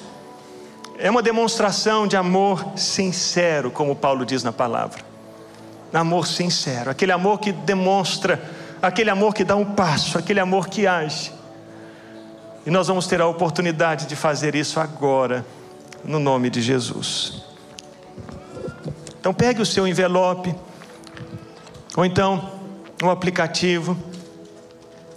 É 0.98 1.10
uma 1.10 1.20
demonstração 1.20 2.06
de 2.06 2.16
amor 2.16 2.64
sincero, 2.76 3.70
como 3.70 3.96
Paulo 3.96 4.24
diz 4.24 4.44
na 4.44 4.52
palavra. 4.52 5.02
Amor 5.92 6.26
sincero, 6.26 6.90
aquele 6.90 7.12
amor 7.12 7.38
que 7.40 7.52
demonstra, 7.52 8.40
aquele 8.80 9.10
amor 9.10 9.34
que 9.34 9.44
dá 9.44 9.56
um 9.56 9.64
passo, 9.64 10.16
aquele 10.16 10.40
amor 10.40 10.68
que 10.68 10.86
age. 10.86 11.32
E 12.64 12.70
nós 12.70 12.86
vamos 12.86 13.06
ter 13.06 13.20
a 13.20 13.26
oportunidade 13.26 14.06
de 14.06 14.14
fazer 14.14 14.54
isso 14.54 14.78
agora, 14.78 15.44
no 16.04 16.18
nome 16.18 16.48
de 16.48 16.62
Jesus. 16.62 17.51
Então 19.22 19.32
pegue 19.32 19.62
o 19.62 19.64
seu 19.64 19.86
envelope, 19.86 20.52
ou 21.96 22.04
então 22.04 22.50
um 23.00 23.08
aplicativo, 23.08 23.96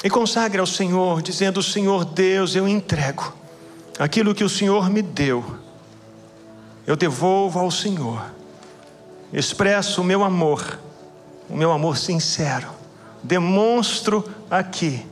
e 0.04 0.10
consagre 0.12 0.60
ao 0.60 0.68
Senhor, 0.68 1.24
dizendo: 1.24 1.64
Senhor 1.64 2.06
Deus, 2.06 2.54
eu 2.54 2.68
entrego 2.68 3.34
aquilo 3.98 4.36
que 4.36 4.44
o 4.44 4.50
Senhor 4.50 4.92
me 4.92 5.02
deu, 5.02 5.44
eu 6.86 6.96
devolvo 6.96 7.58
ao 7.58 7.72
Senhor, 7.72 8.24
expresso 9.34 10.02
o 10.02 10.04
meu 10.04 10.24
amor, 10.24 10.80
o 11.50 11.58
meu 11.58 11.72
amor 11.72 11.98
sincero, 11.98 12.68
demonstro 13.24 14.24
aqui 14.52 15.04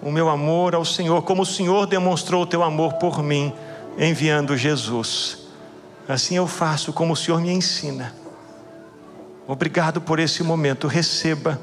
o 0.00 0.12
meu 0.12 0.28
amor 0.28 0.76
ao 0.76 0.84
Senhor, 0.84 1.20
como 1.22 1.42
o 1.42 1.46
Senhor 1.46 1.84
demonstrou 1.84 2.44
o 2.44 2.46
teu 2.46 2.62
amor 2.62 2.92
por 2.92 3.24
mim, 3.24 3.52
enviando 3.98 4.56
Jesus. 4.56 5.38
Assim 6.06 6.36
eu 6.36 6.46
faço 6.46 6.92
como 6.92 7.14
o 7.14 7.16
Senhor 7.16 7.40
me 7.40 7.50
ensina. 7.50 8.14
Obrigado 9.46 10.00
por 10.00 10.18
esse 10.18 10.42
momento. 10.42 10.88
Receba, 10.88 11.60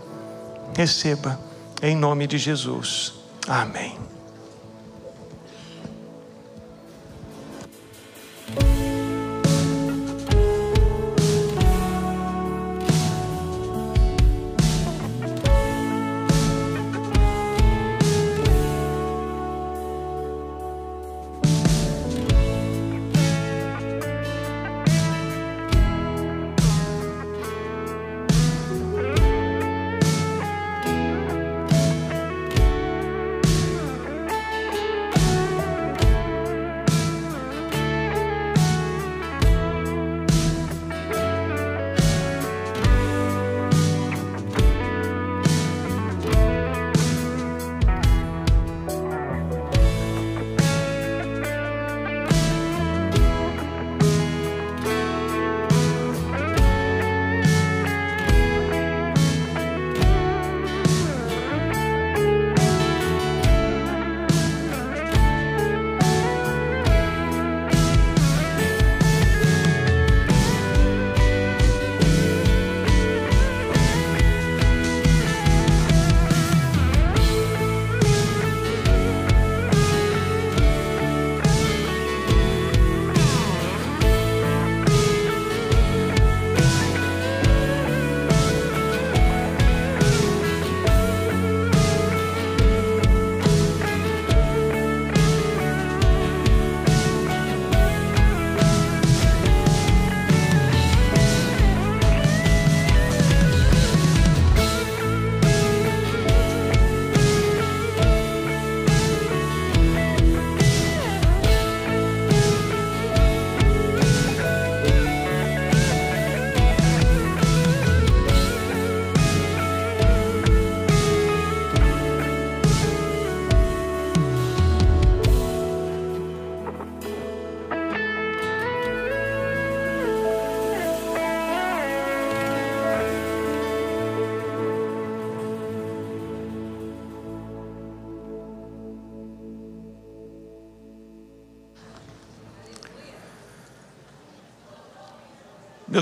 receba, 0.76 1.40
em 1.82 1.96
nome 1.96 2.28
de 2.28 2.38
Jesus. 2.38 3.14
Amém. 3.48 3.98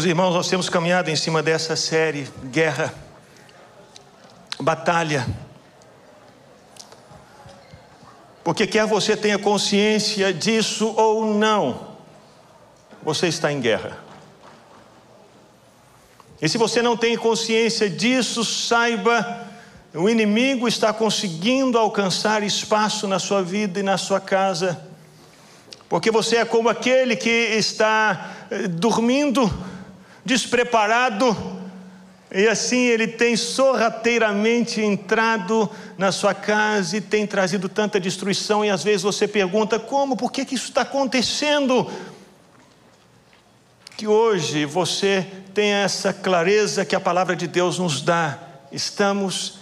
Meus 0.02 0.10
irmãos, 0.10 0.34
nós 0.34 0.50
temos 0.50 0.68
caminhado 0.68 1.12
em 1.12 1.16
cima 1.16 1.44
dessa 1.44 1.76
série 1.76 2.28
Guerra, 2.46 2.92
Batalha. 4.60 5.28
Porque 8.44 8.66
quer 8.66 8.88
você 8.88 9.16
tenha 9.16 9.38
consciência 9.38 10.34
disso 10.34 10.92
ou 10.98 11.36
não, 11.36 11.90
você 13.04 13.28
está 13.28 13.52
em 13.52 13.62
guerra. 13.62 14.00
E 16.42 16.50
se 16.50 16.58
você 16.58 16.82
não 16.82 16.98
tem 16.98 17.16
consciência 17.16 17.88
disso, 17.88 18.44
saiba, 18.44 19.48
o 19.94 20.10
inimigo 20.10 20.68
está 20.68 20.92
conseguindo 20.92 21.78
alcançar 21.78 22.42
espaço 22.42 23.08
na 23.08 23.20
sua 23.20 23.44
vida 23.44 23.80
e 23.80 23.84
na 23.84 24.00
sua 24.00 24.20
casa 24.20 24.84
Porque 25.92 26.10
você 26.10 26.38
é 26.38 26.46
como 26.46 26.70
aquele 26.70 27.18
que 27.18 27.30
está 27.30 28.48
eh, 28.50 28.66
dormindo, 28.66 29.52
despreparado, 30.24 31.36
e 32.34 32.48
assim 32.48 32.86
ele 32.86 33.08
tem 33.08 33.36
sorrateiramente 33.36 34.80
entrado 34.82 35.70
na 35.98 36.12
sua 36.12 36.34
casa 36.34 36.98
e 36.98 37.02
tem 37.02 37.28
trazido 37.28 37.68
tanta 37.68 38.00
destruição, 38.00 38.64
e 38.64 38.70
às 38.70 38.84
vezes 38.84 39.02
você 39.02 39.28
pergunta: 39.28 39.80
como, 39.80 40.16
por 40.16 40.32
que, 40.32 40.46
que 40.46 40.56
isso 40.56 40.70
está 40.70 40.82
acontecendo? 40.82 41.90
Que 43.98 44.08
hoje 44.08 44.66
você 44.66 45.28
tenha 45.54 45.80
essa 45.80 46.14
clareza 46.14 46.86
que 46.86 46.96
a 46.96 47.00
palavra 47.00 47.36
de 47.36 47.48
Deus 47.48 47.78
nos 47.78 48.02
dá. 48.02 48.40
Estamos 48.72 49.60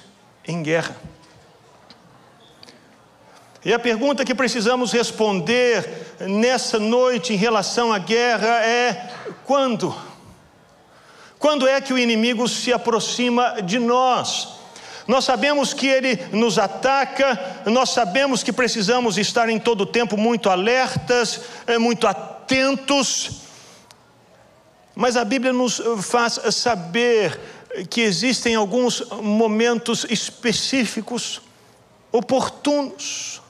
em 0.48 0.62
guerra. 0.62 0.96
E 3.66 3.74
a 3.74 3.80
pergunta 3.80 4.24
que 4.24 4.34
precisamos 4.34 4.94
responder 4.94 6.16
nessa 6.22 6.80
noite 6.80 7.34
em 7.34 7.36
relação 7.36 7.92
à 7.92 7.98
guerra 7.98 8.64
é: 8.64 9.10
quando? 9.46 10.09
Quando 11.40 11.66
é 11.66 11.80
que 11.80 11.94
o 11.94 11.98
inimigo 11.98 12.48
se 12.50 12.74
aproxima 12.74 13.62
de 13.64 13.80
nós? 13.80 14.60
Nós 15.08 15.24
sabemos 15.24 15.74
que 15.74 15.88
ele 15.88 16.20
nos 16.34 16.60
ataca, 16.60 17.64
nós 17.66 17.92
sabemos 17.92 18.44
que 18.44 18.52
precisamos 18.52 19.18
estar 19.18 19.50
em 19.50 19.58
todo 19.58 19.82
o 19.82 19.86
tempo 19.86 20.18
muito 20.18 20.50
alertas, 20.50 21.42
eh, 21.66 21.80
muito 21.80 22.06
atentos, 22.06 23.42
mas 24.94 25.16
a 25.16 25.24
Bíblia 25.24 25.54
nos 25.54 25.82
faz 26.04 26.40
saber 26.52 27.40
que 27.90 28.02
existem 28.02 28.56
alguns 28.56 29.02
momentos 29.22 30.06
específicos, 30.10 31.42
oportunos, 32.12 33.42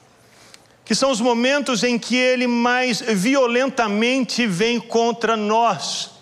que 0.84 0.94
são 0.94 1.10
os 1.10 1.20
momentos 1.20 1.82
em 1.82 1.98
que 1.98 2.16
ele 2.16 2.46
mais 2.46 3.00
violentamente 3.00 4.46
vem 4.46 4.78
contra 4.78 5.36
nós. 5.36 6.19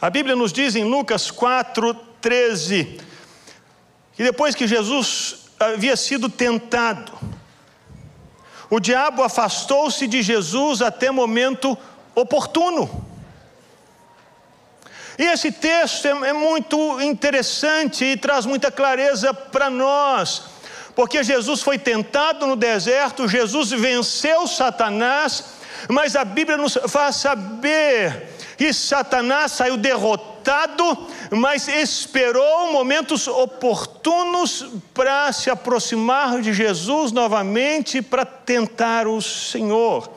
A 0.00 0.10
Bíblia 0.10 0.36
nos 0.36 0.52
diz 0.52 0.76
em 0.76 0.84
Lucas 0.84 1.30
4, 1.30 1.94
13, 2.20 3.00
que 4.14 4.22
depois 4.22 4.54
que 4.54 4.66
Jesus 4.66 5.46
havia 5.58 5.96
sido 5.96 6.28
tentado, 6.28 7.12
o 8.70 8.78
diabo 8.78 9.22
afastou-se 9.22 10.06
de 10.06 10.22
Jesus 10.22 10.82
até 10.82 11.10
momento 11.10 11.76
oportuno. 12.14 13.06
E 15.18 15.24
esse 15.24 15.50
texto 15.50 16.06
é, 16.06 16.28
é 16.28 16.32
muito 16.32 17.00
interessante 17.00 18.04
e 18.04 18.16
traz 18.16 18.46
muita 18.46 18.70
clareza 18.70 19.34
para 19.34 19.68
nós 19.68 20.58
porque 20.98 21.22
Jesus 21.22 21.62
foi 21.62 21.78
tentado 21.78 22.44
no 22.44 22.56
deserto, 22.56 23.28
Jesus 23.28 23.70
venceu 23.70 24.48
Satanás, 24.48 25.44
mas 25.88 26.16
a 26.16 26.24
Bíblia 26.24 26.56
nos 26.56 26.76
faz 26.88 27.14
saber 27.14 28.30
que 28.58 28.72
Satanás 28.72 29.52
saiu 29.52 29.76
derrotado, 29.76 31.06
mas 31.30 31.68
esperou 31.68 32.72
momentos 32.72 33.28
oportunos 33.28 34.66
para 34.92 35.32
se 35.32 35.48
aproximar 35.48 36.40
de 36.40 36.52
Jesus 36.52 37.12
novamente, 37.12 38.02
para 38.02 38.24
tentar 38.26 39.06
o 39.06 39.22
Senhor. 39.22 40.10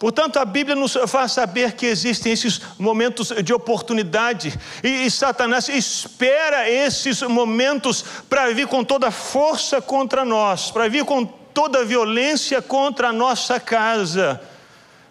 Portanto, 0.00 0.38
a 0.38 0.44
Bíblia 0.44 0.74
nos 0.74 0.94
faz 1.06 1.32
saber 1.32 1.72
que 1.72 1.86
existem 1.86 2.32
esses 2.32 2.60
momentos 2.76 3.32
de 3.42 3.54
oportunidade, 3.54 4.58
e, 4.82 5.06
e 5.06 5.10
Satanás 5.10 5.68
espera 5.68 6.68
esses 6.68 7.22
momentos 7.22 8.04
para 8.28 8.52
vir 8.52 8.66
com 8.66 8.82
toda 8.82 9.12
força 9.12 9.80
contra 9.80 10.24
nós, 10.24 10.72
para 10.72 10.88
vir 10.88 11.04
com 11.04 11.24
toda 11.24 11.84
violência 11.84 12.60
contra 12.60 13.08
a 13.08 13.12
nossa 13.12 13.60
casa. 13.60 14.40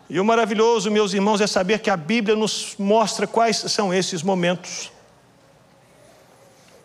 E 0.09 0.19
o 0.19 0.25
maravilhoso, 0.25 0.91
meus 0.91 1.13
irmãos, 1.13 1.41
é 1.41 1.47
saber 1.47 1.79
que 1.79 1.89
a 1.89 1.97
Bíblia 1.97 2.35
nos 2.35 2.75
mostra 2.77 3.25
quais 3.25 3.57
são 3.57 3.93
esses 3.93 4.21
momentos. 4.21 4.91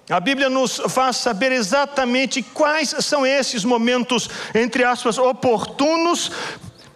A 0.08 0.18
Bíblia 0.18 0.50
nos 0.50 0.80
faz 0.88 1.18
saber 1.18 1.52
exatamente 1.52 2.42
quais 2.42 2.96
são 2.98 3.24
esses 3.24 3.64
momentos, 3.64 4.28
entre 4.52 4.82
aspas, 4.82 5.18
oportunos, 5.18 6.32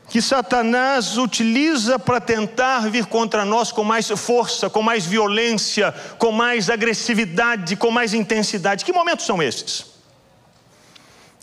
que 0.09 0.21
Satanás 0.21 1.17
utiliza 1.17 1.97
para 1.97 2.21
tentar 2.21 2.91
vir 2.91 3.07
contra 3.07 3.45
nós 3.45 3.71
com 3.71 3.85
mais 3.85 4.09
força, 4.09 4.69
com 4.69 4.83
mais 4.83 5.07
violência, 5.07 5.95
com 6.19 6.33
mais 6.33 6.69
agressividade, 6.69 7.77
com 7.77 7.91
mais 7.91 8.15
intensidade. 8.15 8.85
Que 8.85 8.93
momentos 8.93 9.27
são 9.27 9.41
esses? 9.41 9.87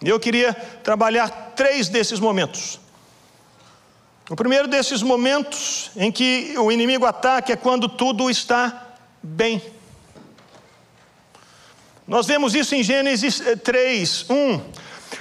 Eu 0.04 0.20
queria 0.20 0.54
trabalhar 0.84 1.54
três 1.56 1.88
desses 1.88 2.20
momentos. 2.20 2.81
O 4.32 4.36
primeiro 4.38 4.66
desses 4.66 5.04
momentos 5.04 5.92
em 5.94 6.10
que 6.10 6.56
o 6.58 6.72
inimigo 6.72 7.06
ataca 7.06 7.52
é 7.52 7.58
quando 7.58 7.90
tudo 7.90 8.30
está 8.30 8.94
bem. 9.22 9.62
Nós 12.08 12.28
vemos 12.28 12.56
isso 12.56 12.74
em 12.74 12.82
Gênesis 12.82 13.44
3, 13.62 14.28
1. 14.30 14.62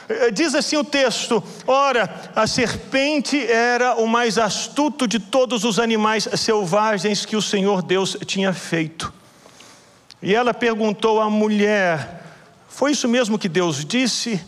Eh, 0.09 0.31
diz 0.31 0.55
assim 0.55 0.77
o 0.77 0.85
texto: 0.85 1.43
Ora, 1.67 2.31
a 2.37 2.47
serpente 2.47 3.37
era 3.51 3.97
o 3.97 4.07
mais 4.07 4.39
astuto 4.39 5.09
de 5.09 5.19
todos 5.19 5.65
os 5.65 5.81
animais 5.81 6.29
selvagens 6.37 7.27
que 7.27 7.35
o 7.35 7.43
Senhor 7.43 7.83
Deus 7.83 8.17
tinha 8.25 8.53
feito. 8.53 9.13
E 10.23 10.33
ela 10.33 10.55
perguntou 10.55 11.21
à 11.21 11.29
mulher: 11.29 12.23
Foi 12.69 12.93
isso 12.93 13.09
mesmo 13.09 13.41
que 13.41 13.49
Deus 13.49 13.85
disse? 13.85 14.41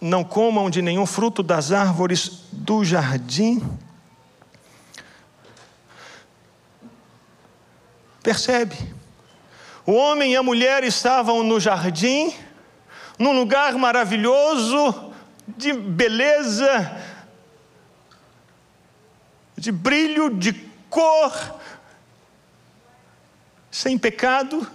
Não 0.00 0.24
comam 0.24 0.70
de 0.70 0.80
nenhum 0.80 1.04
fruto 1.04 1.42
das 1.42 1.72
árvores 1.72 2.44
do 2.50 2.84
jardim? 2.84 3.62
Percebe? 8.22 8.76
O 9.84 9.92
homem 9.92 10.32
e 10.32 10.36
a 10.36 10.42
mulher 10.42 10.84
estavam 10.84 11.42
no 11.42 11.58
jardim 11.58 12.34
num 13.18 13.32
lugar 13.32 13.74
maravilhoso, 13.74 15.12
de 15.46 15.74
beleza, 15.74 16.96
de 19.58 19.70
brilho, 19.70 20.30
de 20.34 20.54
cor, 20.88 21.60
sem 23.70 23.98
pecado, 23.98 24.66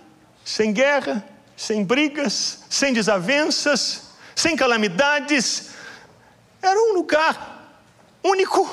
sem 0.43 0.72
guerra, 0.72 1.27
sem 1.57 1.84
brigas, 1.84 2.64
sem 2.69 2.93
desavenças, 2.93 4.05
sem 4.36 4.56
calamidades. 4.56 5.70
Era 6.62 6.78
um 6.78 6.94
lugar 6.94 7.80
único. 8.24 8.70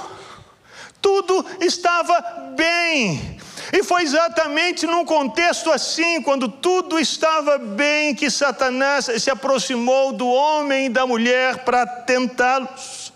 Tudo 1.00 1.44
estava 1.60 2.20
bem. 2.56 3.38
E 3.72 3.82
foi 3.82 4.02
exatamente 4.02 4.86
num 4.86 5.04
contexto 5.04 5.70
assim, 5.70 6.20
quando 6.20 6.48
tudo 6.48 6.98
estava 6.98 7.56
bem, 7.56 8.14
que 8.14 8.30
Satanás 8.30 9.06
se 9.18 9.30
aproximou 9.30 10.12
do 10.12 10.26
homem 10.26 10.86
e 10.86 10.88
da 10.88 11.06
mulher 11.06 11.64
para 11.64 11.86
tentá-los. 11.86 13.12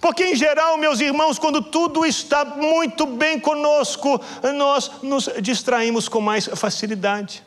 Porque, 0.00 0.24
em 0.24 0.36
geral, 0.36 0.76
meus 0.76 1.00
irmãos, 1.00 1.38
quando 1.38 1.62
tudo 1.62 2.04
está 2.04 2.44
muito 2.44 3.06
bem 3.06 3.40
conosco, 3.40 4.20
nós 4.54 4.90
nos 5.02 5.30
distraímos 5.40 6.08
com 6.08 6.20
mais 6.20 6.46
facilidade. 6.46 7.42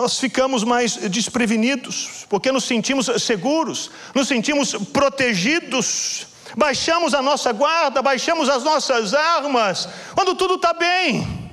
Nós 0.00 0.18
ficamos 0.18 0.64
mais 0.64 0.96
desprevenidos, 0.96 2.24
porque 2.30 2.50
nos 2.50 2.64
sentimos 2.64 3.04
seguros, 3.22 3.90
nos 4.14 4.26
sentimos 4.26 4.72
protegidos 4.72 6.26
baixamos 6.56 7.12
a 7.12 7.20
nossa 7.20 7.52
guarda, 7.52 8.00
baixamos 8.00 8.48
as 8.48 8.64
nossas 8.64 9.12
armas, 9.12 9.86
quando 10.14 10.34
tudo 10.34 10.54
está 10.54 10.72
bem. 10.72 11.50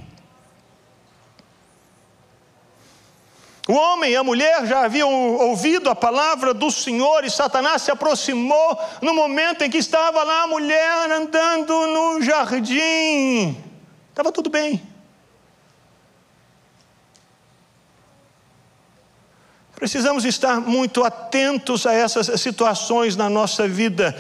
O 3.67 3.73
homem 3.73 4.13
e 4.13 4.15
a 4.15 4.23
mulher 4.23 4.65
já 4.65 4.85
haviam 4.85 5.11
ouvido 5.35 5.89
a 5.89 5.95
palavra 5.95 6.53
do 6.53 6.71
Senhor 6.71 7.25
e 7.25 7.29
Satanás 7.29 7.81
se 7.81 7.91
aproximou 7.91 8.79
no 9.01 9.13
momento 9.13 9.63
em 9.63 9.69
que 9.69 9.77
estava 9.77 10.23
lá 10.23 10.43
a 10.43 10.47
mulher 10.47 11.11
andando 11.11 11.87
no 11.87 12.21
jardim. 12.21 13.61
Estava 14.09 14.31
tudo 14.31 14.49
bem. 14.49 14.96
Precisamos 19.77 20.25
estar 20.25 20.59
muito 20.59 21.03
atentos 21.03 21.85
a 21.85 21.93
essas 21.93 22.41
situações 22.41 23.15
na 23.15 23.29
nossa 23.29 23.67
vida 23.67 24.17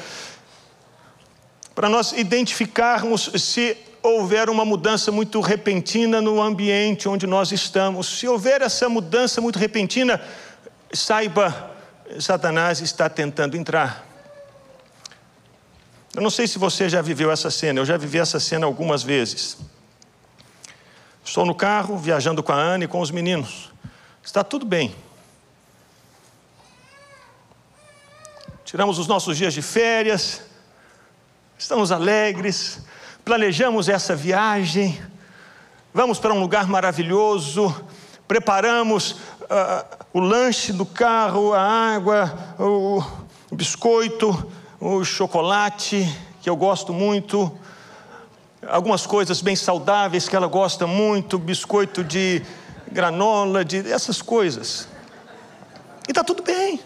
para 1.73 1.89
nós 1.89 2.11
identificarmos 2.11 3.31
se 3.37 3.75
houver 4.03 4.51
uma 4.51 4.63
mudança 4.63 5.11
muito 5.11 5.41
repentina 5.41 6.21
no 6.21 6.39
ambiente 6.39 7.09
onde 7.09 7.25
nós 7.25 7.51
estamos. 7.51 8.19
Se 8.19 8.27
houver 8.27 8.61
essa 8.61 8.87
mudança 8.87 9.41
muito 9.41 9.57
repentina, 9.57 10.21
saiba, 10.93 11.71
Satanás 12.19 12.79
está 12.79 13.09
tentando 13.09 13.57
entrar. 13.57 14.05
Eu 16.13 16.21
não 16.21 16.29
sei 16.29 16.45
se 16.47 16.59
você 16.59 16.87
já 16.87 17.01
viveu 17.01 17.31
essa 17.31 17.49
cena, 17.49 17.79
eu 17.79 17.85
já 17.85 17.97
vivi 17.97 18.19
essa 18.19 18.39
cena 18.39 18.67
algumas 18.67 19.01
vezes. 19.01 19.57
Estou 21.25 21.47
no 21.47 21.55
carro, 21.55 21.97
viajando 21.97 22.43
com 22.43 22.51
a 22.51 22.55
Ana 22.55 22.83
e 22.83 22.87
com 22.87 23.01
os 23.01 23.09
meninos. 23.09 23.71
Está 24.23 24.43
tudo 24.43 24.67
bem. 24.67 24.95
Tiramos 28.67 28.99
os 28.99 29.07
nossos 29.07 29.37
dias 29.37 29.53
de 29.53 29.61
férias, 29.61 30.41
estamos 31.57 31.89
alegres, 31.89 32.81
planejamos 33.23 33.87
essa 33.87 34.13
viagem, 34.13 35.01
vamos 35.93 36.19
para 36.19 36.33
um 36.33 36.41
lugar 36.41 36.67
maravilhoso, 36.67 37.73
preparamos 38.27 39.15
ah, 39.49 39.85
o 40.11 40.19
lanche 40.19 40.73
do 40.73 40.85
carro, 40.85 41.53
a 41.53 41.61
água, 41.61 42.55
o, 42.59 43.01
o 43.49 43.55
biscoito, 43.55 44.51
o 44.81 45.01
chocolate, 45.05 46.05
que 46.41 46.49
eu 46.49 46.57
gosto 46.57 46.91
muito, 46.91 47.49
algumas 48.67 49.05
coisas 49.05 49.39
bem 49.39 49.55
saudáveis 49.55 50.27
que 50.27 50.35
ela 50.35 50.47
gosta 50.47 50.85
muito, 50.85 51.39
biscoito 51.39 52.03
de 52.03 52.41
granola, 52.91 53.63
de 53.63 53.89
essas 53.89 54.21
coisas. 54.21 54.89
E 56.05 56.11
está 56.11 56.21
tudo 56.21 56.43
bem. 56.43 56.81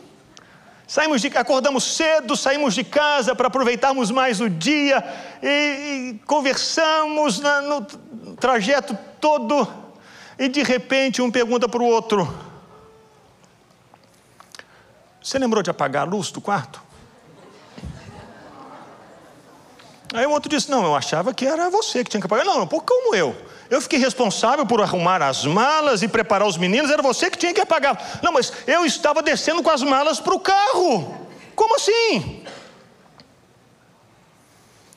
Saímos 0.92 1.22
de, 1.22 1.28
acordamos 1.38 1.96
cedo, 1.96 2.36
saímos 2.36 2.74
de 2.74 2.84
casa 2.84 3.34
para 3.34 3.48
aproveitarmos 3.48 4.12
mais 4.12 4.42
o 4.42 4.50
dia 4.50 5.02
e, 5.42 5.48
e 5.48 6.22
conversamos 6.26 7.40
na, 7.40 7.62
no 7.62 7.86
trajeto 8.36 8.98
todo. 9.22 9.66
E 10.38 10.50
de 10.50 10.62
repente 10.62 11.22
um 11.22 11.32
pergunta 11.32 11.70
para 11.70 11.82
o 11.82 11.86
outro: 11.86 12.28
Você 15.24 15.40
lembrou 15.40 15.64
de 15.64 15.70
apagar 15.70 16.06
a 16.06 16.10
luz 16.12 16.30
do 16.30 16.42
quarto? 16.42 16.82
Aí 20.14 20.26
o 20.26 20.32
outro 20.32 20.50
disse: 20.50 20.70
Não, 20.70 20.84
eu 20.84 20.94
achava 20.94 21.34
que 21.34 21.46
era 21.46 21.70
você 21.70 22.04
que 22.04 22.10
tinha 22.10 22.20
que 22.20 22.28
apagar. 22.28 22.46
Não, 22.46 22.58
não, 22.58 22.68
como 22.68 23.16
eu? 23.16 23.34
Eu 23.72 23.80
fiquei 23.80 23.98
responsável 23.98 24.66
por 24.66 24.82
arrumar 24.82 25.22
as 25.22 25.46
malas 25.46 26.04
e 26.04 26.08
preparar 26.10 26.46
os 26.46 26.58
meninos, 26.58 26.92
era 26.92 27.02
você 27.02 27.32
que 27.32 27.38
tinha 27.38 27.54
que 27.54 27.62
apagar. 27.62 28.20
Não, 28.22 28.34
mas 28.34 28.52
eu 28.68 28.86
estava 28.86 29.24
descendo 29.24 29.64
com 29.64 29.70
as 29.70 29.82
malas 29.82 30.20
para 30.20 30.36
o 30.36 30.40
carro. 30.42 31.30
Como 31.56 31.78
assim? 31.78 32.44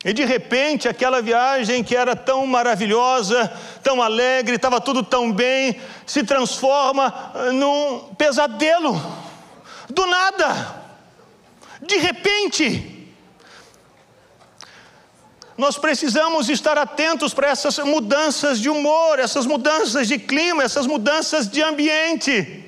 E 0.04 0.12
de 0.12 0.24
repente, 0.24 0.88
aquela 0.88 1.22
viagem 1.22 1.84
que 1.84 1.94
era 1.94 2.16
tão 2.16 2.44
maravilhosa, 2.48 3.50
tão 3.80 4.02
alegre, 4.02 4.56
estava 4.56 4.80
tudo 4.80 5.04
tão 5.04 5.30
bem, 5.30 5.80
se 6.04 6.24
transforma 6.24 7.32
num 7.52 8.12
pesadelo. 8.16 9.00
Do 9.88 10.04
nada. 10.04 10.82
De 11.80 11.96
repente. 11.98 12.93
Nós 15.56 15.78
precisamos 15.78 16.48
estar 16.48 16.76
atentos 16.76 17.32
para 17.32 17.48
essas 17.48 17.78
mudanças 17.78 18.58
de 18.58 18.68
humor, 18.68 19.20
essas 19.20 19.46
mudanças 19.46 20.08
de 20.08 20.18
clima, 20.18 20.64
essas 20.64 20.86
mudanças 20.86 21.48
de 21.48 21.62
ambiente. 21.62 22.64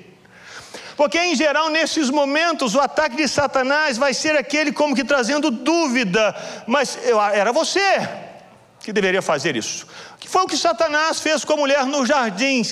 Porque, 0.96 1.18
em 1.18 1.34
geral, 1.34 1.68
nesses 1.68 2.08
momentos, 2.08 2.74
o 2.74 2.80
ataque 2.80 3.16
de 3.16 3.28
Satanás 3.28 3.98
vai 3.98 4.14
ser 4.14 4.36
aquele 4.36 4.72
como 4.72 4.94
que 4.94 5.04
trazendo 5.04 5.50
dúvida, 5.50 6.34
mas 6.66 6.98
eu, 7.04 7.20
era 7.20 7.52
você 7.52 8.08
que 8.82 8.92
deveria 8.92 9.20
fazer 9.20 9.56
isso. 9.56 9.86
Que 10.18 10.28
foi 10.28 10.42
o 10.42 10.46
que 10.46 10.56
Satanás 10.56 11.20
fez 11.20 11.44
com 11.44 11.54
a 11.54 11.56
mulher 11.56 11.84
no 11.84 12.06
jardim. 12.06 12.62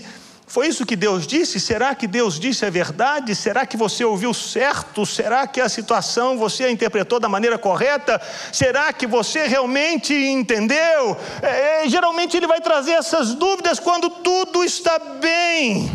Foi 0.47 0.69
isso 0.69 0.85
que 0.85 0.95
Deus 0.95 1.27
disse? 1.27 1.59
Será 1.59 1.95
que 1.95 2.07
Deus 2.07 2.39
disse 2.39 2.67
a 2.67 2.71
verdade? 2.71 3.35
Será 3.35 3.65
que 3.67 3.77
você 3.77 4.05
ouviu 4.05 4.35
certo? 4.35 5.07
Será 5.07 5.47
que 5.47 5.61
a 5.61 5.69
situação 5.69 6.37
você 6.37 6.65
a 6.65 6.71
interpretou 6.71 7.19
da 7.19 7.29
maneira 7.29 7.59
correta? 7.59 8.21
Será 8.53 8.93
que 8.93 9.07
você 9.07 9.47
realmente 9.47 10.15
entendeu? 10.15 11.17
É, 11.41 11.85
é 11.85 11.89
geralmente 11.89 12.37
ele 12.37 12.47
vai 12.47 12.61
trazer 12.61 12.93
essas 12.93 13.35
dúvidas 13.35 13.81
quando 13.81 14.11
tudo 14.11 14.63
está 14.63 14.99
bem. 14.99 15.91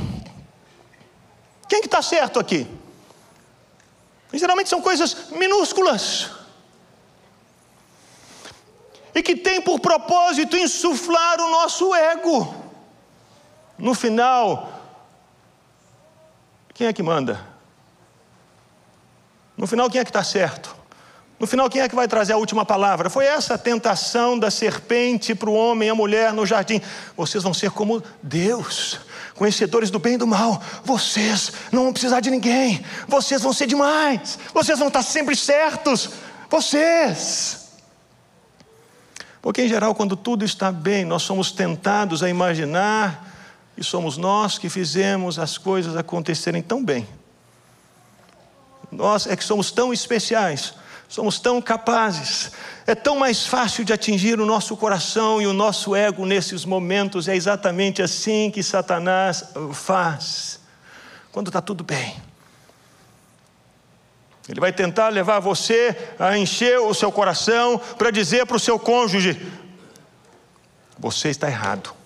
Quem 1.68 1.82
que 1.82 1.88
está 1.88 2.02
certo 2.02 2.40
aqui? 2.40 2.68
geralmente 4.34 4.70
são 4.70 4.82
coisas 4.82 5.30
minúsculas. 5.32 6.32
E 9.14 9.24
que 9.24 9.36
tem 9.36 9.62
por 9.62 9.80
propósito 9.80 10.56
insuflar 10.56 11.40
o 11.42 11.50
nosso 11.50 11.94
ego. 11.96 12.59
No 13.80 13.94
final, 13.94 14.70
quem 16.74 16.88
é 16.88 16.94
que 16.94 17.02
manda? 17.02 17.40
No 19.56 19.66
final, 19.66 19.90
quem 19.90 20.02
é 20.02 20.04
que 20.04 20.10
está 20.10 20.24
certo? 20.24 20.76
No 21.40 21.48
final, 21.48 21.70
quem 21.70 21.82
é 21.82 21.88
que 21.88 21.96
vai 21.96 22.06
trazer 22.06 22.34
a 22.34 22.38
última 22.38 22.66
palavra? 22.66 23.10
Foi 23.10 23.26
essa 23.26 23.54
a 23.54 23.58
tentação 23.58 24.38
da 24.38 24.52
serpente 24.52 25.34
para 25.34 25.50
o 25.50 25.54
homem 25.54 25.88
e 25.88 25.92
a 25.92 25.96
mulher 25.96 26.34
no 26.34 26.46
jardim. 26.46 26.82
Vocês 27.16 27.42
vão 27.42 27.54
ser 27.54 27.72
como 27.72 28.04
Deus, 28.22 29.00
conhecedores 29.36 29.90
do 29.90 29.98
bem 29.98 30.16
e 30.16 30.18
do 30.18 30.28
mal. 30.28 30.62
Vocês 30.84 31.54
não 31.72 31.84
vão 31.84 31.94
precisar 31.94 32.20
de 32.20 32.30
ninguém. 32.30 32.84
Vocês 33.08 33.42
vão 33.42 33.54
ser 33.54 33.68
demais. 33.68 34.38
Vocês 34.54 34.78
vão 34.78 34.90
estar 34.90 35.04
sempre 35.04 35.38
certos. 35.38 36.10
Vocês. 36.50 37.70
Porque, 39.42 39.62
em 39.62 39.70
geral, 39.70 39.96
quando 39.96 40.18
tudo 40.18 40.44
está 40.44 40.70
bem, 40.70 41.06
nós 41.06 41.22
somos 41.22 41.54
tentados 41.54 42.22
a 42.22 42.30
imaginar 42.30 43.29
e 43.80 43.84
somos 43.84 44.18
nós 44.18 44.58
que 44.58 44.68
fizemos 44.68 45.40
as 45.40 45.58
coisas 45.58 45.96
acontecerem 45.96 46.62
tão 46.62 46.84
bem. 46.84 47.08
Nós 48.92 49.26
é 49.26 49.38
que 49.38 49.44
somos 49.44 49.72
tão 49.72 49.94
especiais, 49.94 50.74
somos 51.08 51.40
tão 51.40 51.62
capazes, 51.62 52.52
é 52.86 52.94
tão 52.94 53.18
mais 53.18 53.48
fácil 53.48 53.86
de 53.86 53.94
atingir 53.94 54.38
o 54.38 54.46
nosso 54.46 54.76
coração 54.76 55.42
e 55.42 55.48
o 55.48 55.54
nosso 55.54 55.96
ego 55.96 56.26
nesses 56.26 56.66
momentos. 56.66 57.30
É 57.30 57.36
exatamente 57.38 58.02
assim 58.02 58.52
que 58.52 58.62
Satanás 58.62 59.46
faz, 59.72 60.60
quando 61.32 61.48
está 61.48 61.62
tudo 61.62 61.82
bem. 61.82 62.22
Ele 64.50 64.60
vai 64.60 64.74
tentar 64.74 65.08
levar 65.08 65.40
você 65.40 65.96
a 66.20 66.38
encher 66.38 66.80
o 66.80 66.94
seu 66.94 67.14
coração 67.14 67.78
para 67.98 68.12
dizer 68.12 68.46
para 68.46 68.58
o 68.58 68.60
seu 68.60 68.78
cônjuge: 68.78 69.40
você 70.98 71.30
está 71.30 71.48
errado. 71.48 71.99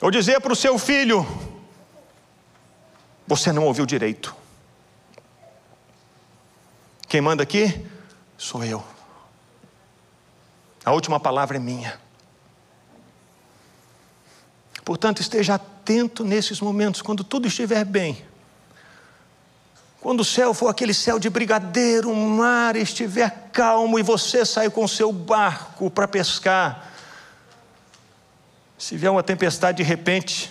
Ou 0.00 0.10
dizer 0.10 0.40
para 0.40 0.52
o 0.52 0.56
seu 0.56 0.78
filho: 0.78 1.26
Você 3.26 3.52
não 3.52 3.64
ouviu 3.64 3.84
direito. 3.84 4.34
Quem 7.08 7.20
manda 7.20 7.42
aqui 7.42 7.86
sou 8.36 8.62
eu. 8.62 8.84
A 10.84 10.92
última 10.92 11.18
palavra 11.18 11.56
é 11.56 11.60
minha. 11.60 11.98
Portanto, 14.84 15.20
esteja 15.20 15.54
atento 15.54 16.24
nesses 16.24 16.60
momentos, 16.60 17.02
quando 17.02 17.24
tudo 17.24 17.48
estiver 17.48 17.84
bem. 17.84 18.24
Quando 20.00 20.20
o 20.20 20.24
céu 20.24 20.54
for 20.54 20.68
aquele 20.68 20.94
céu 20.94 21.18
de 21.18 21.28
brigadeiro, 21.28 22.10
o 22.10 22.16
mar 22.16 22.76
estiver 22.76 23.50
calmo 23.52 23.98
e 23.98 24.02
você 24.02 24.46
sair 24.46 24.70
com 24.70 24.86
seu 24.86 25.12
barco 25.12 25.90
para 25.90 26.06
pescar 26.06 26.88
se 28.78 28.96
vier 28.96 29.10
uma 29.10 29.22
tempestade 29.22 29.78
de 29.78 29.82
repente, 29.82 30.50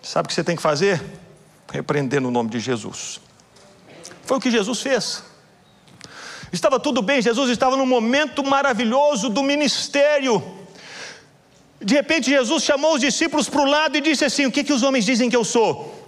sabe 0.00 0.26
o 0.26 0.28
que 0.28 0.34
você 0.34 0.44
tem 0.44 0.54
que 0.54 0.62
fazer? 0.62 1.02
Repreender 1.72 2.20
no 2.20 2.30
nome 2.30 2.50
de 2.50 2.60
Jesus. 2.60 3.20
Foi 4.22 4.38
o 4.38 4.40
que 4.40 4.50
Jesus 4.50 4.80
fez. 4.80 5.22
Estava 6.52 6.78
tudo 6.78 7.02
bem, 7.02 7.20
Jesus 7.20 7.50
estava 7.50 7.76
num 7.76 7.84
momento 7.84 8.44
maravilhoso 8.44 9.28
do 9.28 9.42
ministério. 9.42 10.40
De 11.80 11.94
repente, 11.94 12.30
Jesus 12.30 12.62
chamou 12.62 12.94
os 12.94 13.00
discípulos 13.00 13.48
para 13.48 13.60
o 13.60 13.64
lado 13.64 13.96
e 13.96 14.00
disse 14.00 14.24
assim: 14.24 14.46
O 14.46 14.52
que, 14.52 14.62
que 14.62 14.72
os 14.72 14.84
homens 14.84 15.04
dizem 15.04 15.28
que 15.28 15.36
eu 15.36 15.44
sou? 15.44 16.03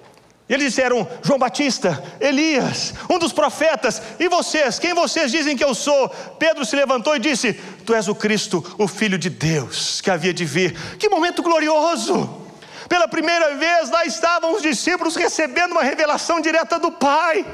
Eles 0.48 0.66
disseram: 0.66 1.09
João 1.23 1.39
Batista, 1.39 2.02
Elias, 2.20 2.94
um 3.10 3.18
dos 3.18 3.32
profetas, 3.32 4.01
e 4.18 4.28
vocês, 4.28 4.78
quem 4.78 4.94
vocês 4.94 5.32
dizem 5.32 5.56
que 5.56 5.64
eu 5.64 5.74
sou? 5.74 6.09
Pedro 6.39 6.64
se 6.64 6.77
levantou 6.77 7.16
e 7.16 7.18
disse: 7.18 7.52
Tu 7.85 7.93
és 7.93 8.06
o 8.06 8.14
Cristo, 8.14 8.64
o 8.78 8.86
Filho 8.86 9.18
de 9.18 9.28
Deus, 9.28 10.01
que 10.01 10.10
havia 10.10 10.32
de 10.32 10.44
vir. 10.44 10.73
Que 10.98 11.09
momento 11.09 11.43
glorioso! 11.43 12.44
Pela 12.89 13.09
primeira 13.09 13.56
vez 13.56 13.90
lá 13.90 14.05
estavam 14.05 14.55
os 14.55 14.62
discípulos 14.62 15.16
recebendo 15.16 15.73
uma 15.73 15.82
revelação 15.82 16.40
direta 16.40 16.78
do 16.78 16.93
Pai. 16.93 17.44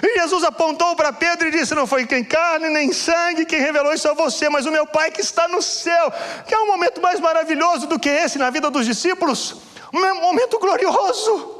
E 0.00 0.20
Jesus 0.20 0.44
apontou 0.44 0.94
para 0.94 1.12
Pedro 1.12 1.48
e 1.48 1.50
disse: 1.50 1.74
Não 1.74 1.84
foi 1.84 2.06
quem 2.06 2.22
carne 2.22 2.68
nem 2.68 2.92
sangue 2.92 3.44
quem 3.44 3.58
revelou 3.58 3.92
isso 3.92 4.08
a 4.08 4.14
você, 4.14 4.48
mas 4.48 4.66
o 4.66 4.70
meu 4.70 4.86
Pai 4.86 5.10
que 5.10 5.20
está 5.20 5.48
no 5.48 5.60
céu. 5.60 6.12
Que 6.46 6.54
é 6.54 6.58
um 6.60 6.68
momento 6.68 7.02
mais 7.02 7.18
maravilhoso 7.18 7.88
do 7.88 7.98
que 7.98 8.08
esse 8.08 8.38
na 8.38 8.50
vida 8.50 8.70
dos 8.70 8.86
discípulos? 8.86 9.56
Um 9.92 10.20
momento 10.20 10.60
glorioso. 10.60 11.57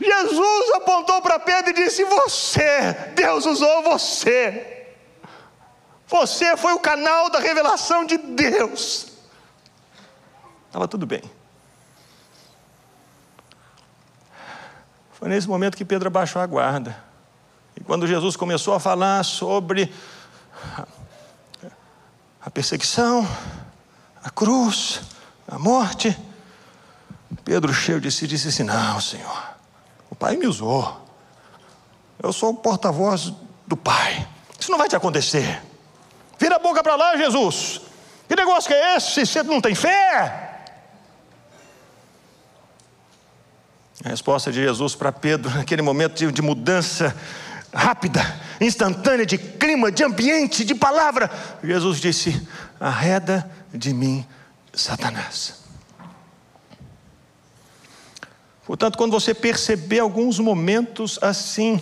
Jesus 0.00 0.70
apontou 0.74 1.20
para 1.20 1.38
Pedro 1.38 1.70
e 1.70 1.74
disse: 1.74 2.04
Você, 2.04 2.92
Deus 3.14 3.46
usou 3.46 3.82
você. 3.82 4.86
Você 6.06 6.56
foi 6.56 6.72
o 6.72 6.80
canal 6.80 7.30
da 7.30 7.38
revelação 7.38 8.04
de 8.04 8.16
Deus. 8.16 9.08
Estava 10.66 10.88
tudo 10.88 11.06
bem. 11.06 11.22
Foi 15.12 15.28
nesse 15.28 15.48
momento 15.48 15.76
que 15.76 15.84
Pedro 15.84 16.08
abaixou 16.08 16.40
a 16.40 16.46
guarda. 16.46 16.96
E 17.76 17.80
quando 17.82 18.06
Jesus 18.06 18.36
começou 18.36 18.74
a 18.74 18.80
falar 18.80 19.24
sobre 19.24 19.92
a 22.40 22.50
perseguição, 22.50 23.26
a 24.22 24.30
cruz, 24.30 25.00
a 25.46 25.58
morte, 25.58 26.16
Pedro, 27.44 27.72
cheio 27.72 28.00
de 28.00 28.10
si, 28.10 28.26
disse 28.26 28.48
assim: 28.48 28.62
Não, 28.62 29.00
Senhor, 29.00 29.47
pai 30.18 30.36
me 30.36 30.46
usou. 30.46 31.06
Eu 32.22 32.32
sou 32.32 32.50
o 32.50 32.54
porta-voz 32.54 33.32
do 33.66 33.76
pai. 33.76 34.26
Isso 34.58 34.70
não 34.70 34.78
vai 34.78 34.88
te 34.88 34.96
acontecer. 34.96 35.62
Vira 36.38 36.56
a 36.56 36.58
boca 36.58 36.82
para 36.82 36.96
lá, 36.96 37.16
Jesus. 37.16 37.80
Que 38.28 38.36
negócio 38.36 38.68
que 38.68 38.74
é 38.74 38.96
esse? 38.96 39.24
Você 39.24 39.42
não 39.42 39.60
tem 39.60 39.74
fé? 39.74 40.48
A 44.04 44.10
resposta 44.10 44.52
de 44.52 44.60
Jesus 44.60 44.94
para 44.94 45.10
Pedro, 45.10 45.50
naquele 45.54 45.82
momento 45.82 46.14
de, 46.14 46.30
de 46.30 46.42
mudança 46.42 47.16
rápida, 47.72 48.20
instantânea, 48.60 49.26
de 49.26 49.36
clima, 49.36 49.90
de 49.90 50.04
ambiente, 50.04 50.64
de 50.64 50.74
palavra, 50.74 51.30
Jesus 51.62 52.00
disse: 52.00 52.46
Arreda 52.78 53.50
de 53.72 53.92
mim, 53.92 54.26
Satanás. 54.72 55.57
Portanto, 58.68 58.98
quando 58.98 59.12
você 59.12 59.32
perceber 59.32 59.98
alguns 59.98 60.38
momentos 60.38 61.18
assim, 61.22 61.80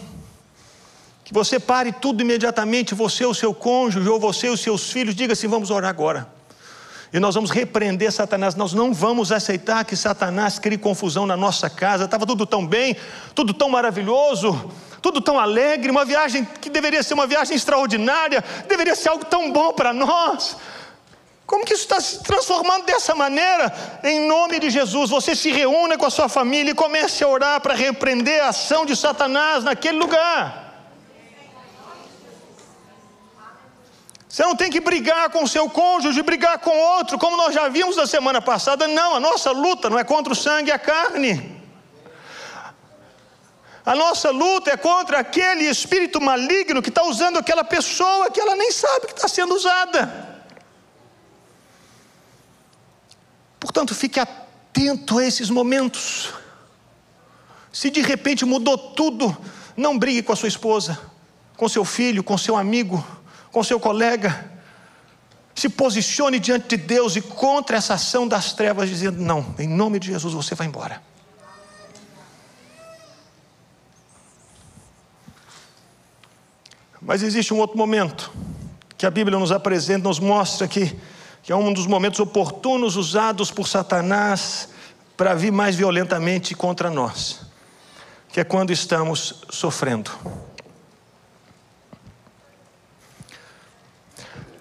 que 1.25 1.35
você 1.35 1.59
pare 1.59 1.91
tudo 1.91 2.21
imediatamente, 2.23 2.95
você, 2.95 3.27
o 3.27 3.35
seu 3.35 3.53
cônjuge, 3.53 4.09
ou 4.09 4.21
você 4.21 4.49
os 4.49 4.61
seus 4.61 4.93
filhos, 4.93 5.13
diga 5.13 5.33
assim: 5.33 5.49
vamos 5.49 5.73
orar 5.73 5.91
agora. 5.91 6.29
E 7.13 7.19
nós 7.19 7.35
vamos 7.35 7.51
repreender 7.51 8.13
Satanás. 8.13 8.55
Nós 8.55 8.73
não 8.73 8.95
vamos 8.95 9.33
aceitar 9.33 9.85
que 9.85 9.97
Satanás 9.97 10.61
crie 10.61 10.79
confusão 10.79 11.27
na 11.27 11.37
nossa 11.37 11.69
casa. 11.69 12.05
Estava 12.05 12.25
tudo 12.25 12.47
tão 12.47 12.65
bem, 12.65 12.97
tudo 13.35 13.53
tão 13.53 13.69
maravilhoso, 13.69 14.71
tudo 15.03 15.21
tão 15.21 15.41
alegre. 15.41 15.91
Uma 15.91 16.05
viagem 16.05 16.47
que 16.61 16.71
deveria 16.71 17.03
ser 17.03 17.15
uma 17.15 17.27
viagem 17.27 17.57
extraordinária, 17.57 18.45
deveria 18.69 18.95
ser 18.95 19.09
algo 19.09 19.25
tão 19.25 19.51
bom 19.51 19.73
para 19.73 19.93
nós. 19.93 20.57
Como 21.47 21.65
que 21.65 21.75
isso 21.75 21.85
está 21.85 22.01
se 22.01 22.23
transformando 22.25 22.85
dessa 22.85 23.15
maneira? 23.15 23.73
Em 24.03 24.27
nome 24.27 24.59
de 24.59 24.69
Jesus, 24.69 25.11
você 25.11 25.37
se 25.37 25.53
reúna 25.53 25.97
com 25.97 26.05
a 26.05 26.11
sua 26.11 26.29
família 26.29 26.73
e 26.73 26.75
comece 26.75 27.23
a 27.23 27.29
orar 27.29 27.61
para 27.61 27.73
repreender 27.73 28.43
a 28.43 28.49
ação 28.49 28.85
de 28.85 28.97
Satanás 28.97 29.63
naquele 29.63 29.97
lugar. 29.97 30.65
Você 34.29 34.43
não 34.43 34.57
tem 34.57 34.71
que 34.71 34.81
brigar 34.81 35.31
com 35.31 35.45
o 35.45 35.49
seu 35.49 35.71
cônjuge, 35.71 36.21
brigar 36.21 36.59
com 36.59 36.77
outro, 36.77 37.17
como 37.17 37.37
nós 37.37 37.55
já 37.55 37.69
vimos 37.69 37.97
na 37.97 38.09
semana 38.09 38.43
passada. 38.43 38.89
Não, 38.89 39.15
a 39.15 39.21
nossa 39.21 39.53
luta 39.53 39.89
não 39.89 39.99
é 39.99 40.05
contra 40.05 40.33
o 40.33 40.37
sangue 40.37 40.71
e 40.71 40.73
a 40.73 40.79
carne. 40.79 41.57
A 43.85 43.95
nossa 43.95 44.31
luta 44.31 44.73
é 44.73 44.77
contra 44.77 45.21
aquele 45.21 45.65
espírito 45.65 46.21
maligno 46.21 46.83
que 46.83 46.89
está 46.89 47.05
usando 47.05 47.39
aquela 47.39 47.63
pessoa 47.63 48.33
que 48.33 48.41
ela 48.41 48.57
nem 48.57 48.73
sabe 48.73 49.07
que 49.07 49.13
está 49.13 49.29
sendo 49.29 49.55
usada. 49.55 50.26
Portanto, 53.67 53.95
fique 53.95 54.21
atento 54.21 55.19
a 55.19 55.25
esses 55.25 55.51
momentos. 55.51 56.33
Se 57.73 57.91
de 57.91 58.01
repente 58.01 58.45
mudou 58.45 58.79
tudo, 58.79 59.37
não 59.77 59.99
brigue 59.99 60.23
com 60.23 60.33
a 60.33 60.37
sua 60.37 60.49
esposa, 60.49 60.99
com 61.57 61.69
seu 61.69 61.85
filho, 61.85 62.25
com 62.25 62.39
seu 62.39 62.57
amigo 62.57 63.05
com 63.57 63.65
seu 63.65 63.81
colega, 63.81 64.51
se 65.55 65.71
posicione 65.71 66.39
diante 66.39 66.77
de 66.77 66.85
Deus 66.85 67.17
e 67.17 67.23
contra 67.23 67.79
essa 67.79 67.95
ação 67.95 68.29
das 68.29 68.53
trevas, 68.53 68.87
dizendo: 68.87 69.19
Não, 69.19 69.55
em 69.59 69.67
nome 69.67 69.99
de 69.99 70.09
Jesus 70.09 70.35
você 70.35 70.55
vai 70.55 70.67
embora. 70.67 71.01
Mas 77.01 77.23
existe 77.23 77.55
um 77.55 77.59
outro 77.59 77.79
momento 77.79 78.31
que 78.99 79.07
a 79.07 79.11
Bíblia 79.11 79.39
nos 79.39 79.51
apresenta, 79.51 80.07
nos 80.07 80.19
mostra 80.19 80.69
que, 80.69 80.95
que 81.47 81.53
é 81.53 81.57
um 81.57 81.73
dos 81.73 81.87
momentos 81.87 82.19
oportunos 82.19 82.97
usados 82.97 83.53
por 83.53 83.69
Satanás 83.69 84.69
para 85.17 85.33
vir 85.33 85.53
mais 85.53 85.77
violentamente 85.77 86.57
contra 86.57 86.91
nós, 86.91 87.41
que 88.31 88.41
é 88.41 88.45
quando 88.45 88.73
estamos 88.73 89.45
sofrendo. 89.49 90.11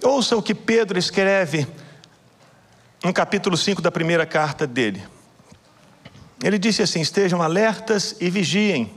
Ouça 0.03 0.37
o 0.37 0.43
que 0.43 0.53
Pedro 0.53 0.99
escreve 0.99 1.67
no 3.03 3.11
capítulo 3.11 3.57
5 3.57 3.81
da 3.81 3.89
primeira 3.89 4.27
carta 4.27 4.67
dele. 4.67 5.03
Ele 6.43 6.59
disse 6.59 6.83
assim: 6.83 7.01
Estejam 7.01 7.41
alertas 7.41 8.15
e 8.21 8.29
vigiem. 8.29 8.93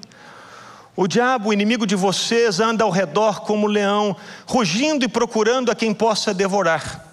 O 0.94 1.06
diabo, 1.06 1.48
o 1.48 1.52
inimigo 1.54 1.86
de 1.86 1.96
vocês, 1.96 2.60
anda 2.60 2.84
ao 2.84 2.90
redor 2.90 3.40
como 3.40 3.66
leão, 3.66 4.14
rugindo 4.46 5.06
e 5.06 5.08
procurando 5.08 5.70
a 5.70 5.74
quem 5.74 5.94
possa 5.94 6.34
devorar. 6.34 7.07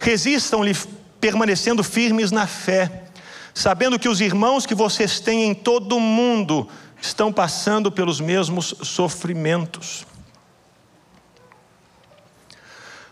Resistam-lhe, 0.00 0.76
permanecendo 1.20 1.82
firmes 1.82 2.30
na 2.30 2.46
fé, 2.46 3.04
sabendo 3.52 3.98
que 3.98 4.08
os 4.08 4.20
irmãos 4.20 4.64
que 4.64 4.74
vocês 4.74 5.20
têm 5.20 5.44
em 5.44 5.54
todo 5.54 5.96
o 5.96 6.00
mundo 6.00 6.68
estão 7.00 7.32
passando 7.32 7.90
pelos 7.90 8.20
mesmos 8.20 8.74
sofrimentos. 8.82 10.06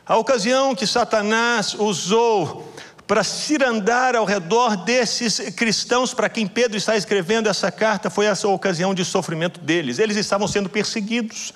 A 0.04 0.16
ocasião 0.16 0.74
que 0.74 0.86
Satanás 0.86 1.74
usou 1.74 2.72
para 3.06 3.22
cirandar 3.24 4.16
ao 4.16 4.24
redor 4.24 4.76
desses 4.76 5.38
cristãos 5.50 6.12
para 6.12 6.28
quem 6.28 6.46
Pedro 6.46 6.76
está 6.76 6.96
escrevendo 6.96 7.48
essa 7.48 7.70
carta 7.70 8.10
foi 8.10 8.26
essa 8.26 8.48
ocasião 8.48 8.94
de 8.94 9.04
sofrimento 9.04 9.60
deles. 9.60 9.98
Eles 9.98 10.16
estavam 10.16 10.46
sendo 10.46 10.68
perseguidos. 10.68 11.52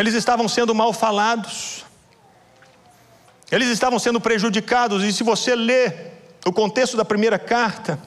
Eles 0.00 0.14
estavam 0.14 0.48
sendo 0.48 0.74
mal 0.74 0.94
falados. 0.94 1.84
Eles 3.52 3.68
estavam 3.68 3.98
sendo 3.98 4.18
prejudicados. 4.18 5.04
E 5.04 5.12
se 5.12 5.22
você 5.22 5.54
lê 5.54 5.92
o 6.46 6.50
contexto 6.50 6.96
da 6.96 7.04
primeira 7.04 7.38
carta, 7.38 8.00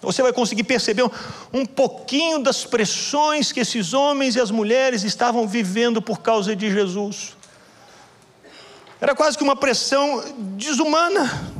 você 0.00 0.22
vai 0.22 0.32
conseguir 0.32 0.64
perceber 0.64 1.04
um 1.52 1.66
pouquinho 1.66 2.38
das 2.38 2.64
pressões 2.64 3.52
que 3.52 3.60
esses 3.60 3.92
homens 3.92 4.34
e 4.34 4.40
as 4.40 4.50
mulheres 4.50 5.02
estavam 5.02 5.46
vivendo 5.46 6.00
por 6.00 6.20
causa 6.20 6.56
de 6.56 6.72
Jesus. 6.72 7.36
Era 8.98 9.14
quase 9.14 9.36
que 9.36 9.44
uma 9.44 9.56
pressão 9.56 10.24
desumana. 10.56 11.52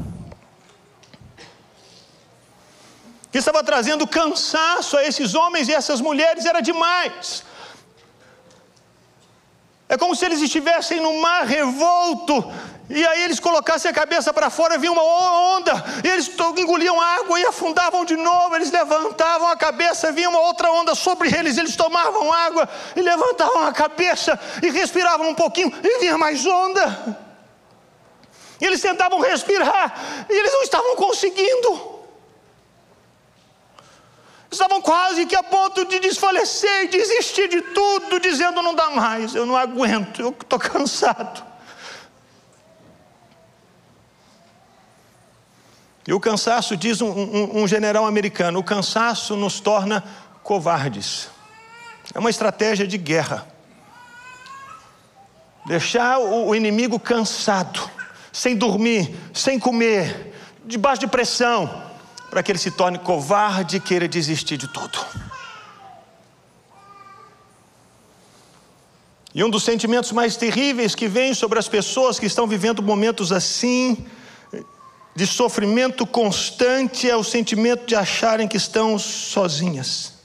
Que 3.30 3.36
estava 3.36 3.62
trazendo 3.62 4.06
cansaço 4.06 4.96
a 4.96 5.04
esses 5.04 5.34
homens 5.34 5.68
e 5.68 5.74
essas 5.74 6.00
mulheres, 6.00 6.46
era 6.46 6.62
demais. 6.62 7.49
É 9.90 9.98
como 9.98 10.14
se 10.14 10.24
eles 10.24 10.40
estivessem 10.40 11.00
no 11.00 11.20
mar 11.20 11.44
revolto 11.44 12.44
e 12.88 13.04
aí 13.04 13.22
eles 13.22 13.40
colocassem 13.40 13.90
a 13.90 13.94
cabeça 13.94 14.32
para 14.32 14.48
fora, 14.50 14.78
vinha 14.78 14.90
uma 14.90 15.02
onda, 15.02 15.72
e 16.04 16.08
eles 16.08 16.28
engoliam 16.56 17.00
água 17.00 17.38
e 17.38 17.44
afundavam 17.44 18.04
de 18.04 18.16
novo, 18.16 18.54
eles 18.54 18.70
levantavam 18.70 19.48
a 19.48 19.56
cabeça, 19.56 20.10
vinha 20.10 20.28
uma 20.28 20.40
outra 20.40 20.70
onda 20.72 20.94
sobre 20.94 21.28
eles, 21.32 21.56
eles 21.56 21.74
tomavam 21.74 22.32
água 22.32 22.68
e 22.94 23.00
levantavam 23.00 23.64
a 23.66 23.72
cabeça 23.72 24.38
e 24.62 24.70
respiravam 24.70 25.28
um 25.28 25.34
pouquinho, 25.34 25.72
e 25.84 25.98
vinha 26.00 26.16
mais 26.16 26.44
onda. 26.46 27.16
E 28.60 28.64
eles 28.66 28.80
tentavam 28.80 29.20
respirar, 29.20 30.26
e 30.28 30.32
eles 30.32 30.52
não 30.52 30.62
estavam 30.62 30.96
conseguindo. 30.96 31.89
Estavam 34.50 34.82
quase 34.82 35.26
que 35.26 35.36
a 35.36 35.42
ponto 35.42 35.84
de 35.84 36.00
desfalecer 36.00 36.84
e 36.84 36.88
desistir 36.88 37.48
de 37.48 37.60
tudo, 37.62 38.18
dizendo: 38.18 38.60
não 38.62 38.74
dá 38.74 38.90
mais, 38.90 39.34
eu 39.34 39.46
não 39.46 39.56
aguento, 39.56 40.20
eu 40.20 40.30
estou 40.30 40.58
cansado. 40.58 41.50
E 46.06 46.12
o 46.12 46.18
cansaço, 46.18 46.76
diz 46.76 47.00
um, 47.00 47.08
um, 47.08 47.62
um, 47.62 47.68
general 47.68 48.04
americano, 48.04 48.58
o 48.58 48.64
cansaço 48.64 49.36
nos 49.36 49.60
torna 49.60 50.02
covardes. 50.42 51.28
É 52.12 52.18
uma 52.18 52.30
estratégia 52.30 52.84
de 52.84 52.98
guerra. 52.98 53.46
Deixar 55.66 56.18
o, 56.18 56.48
o 56.48 56.56
inimigo 56.56 56.98
cansado, 56.98 57.88
sem 58.32 58.56
dormir, 58.56 59.14
sem 59.32 59.60
comer, 59.60 60.34
debaixo 60.64 61.00
de 61.00 61.06
pressão, 61.06 61.89
para 62.30 62.42
que 62.42 62.52
ele 62.52 62.58
se 62.58 62.70
torne 62.70 62.98
covarde 62.98 63.78
e 63.78 63.80
queira 63.80 64.06
desistir 64.06 64.56
de 64.56 64.68
tudo. 64.68 64.98
E 69.34 69.44
um 69.44 69.50
dos 69.50 69.62
sentimentos 69.62 70.12
mais 70.12 70.36
terríveis 70.36 70.94
que 70.94 71.08
vem 71.08 71.34
sobre 71.34 71.58
as 71.58 71.68
pessoas 71.68 72.18
que 72.18 72.26
estão 72.26 72.46
vivendo 72.46 72.82
momentos 72.82 73.32
assim, 73.32 74.06
de 75.14 75.26
sofrimento 75.26 76.06
constante 76.06 77.08
é 77.08 77.16
o 77.16 77.22
sentimento 77.24 77.86
de 77.86 77.94
acharem 77.94 78.48
que 78.48 78.56
estão 78.56 78.98
sozinhas. 78.98 80.19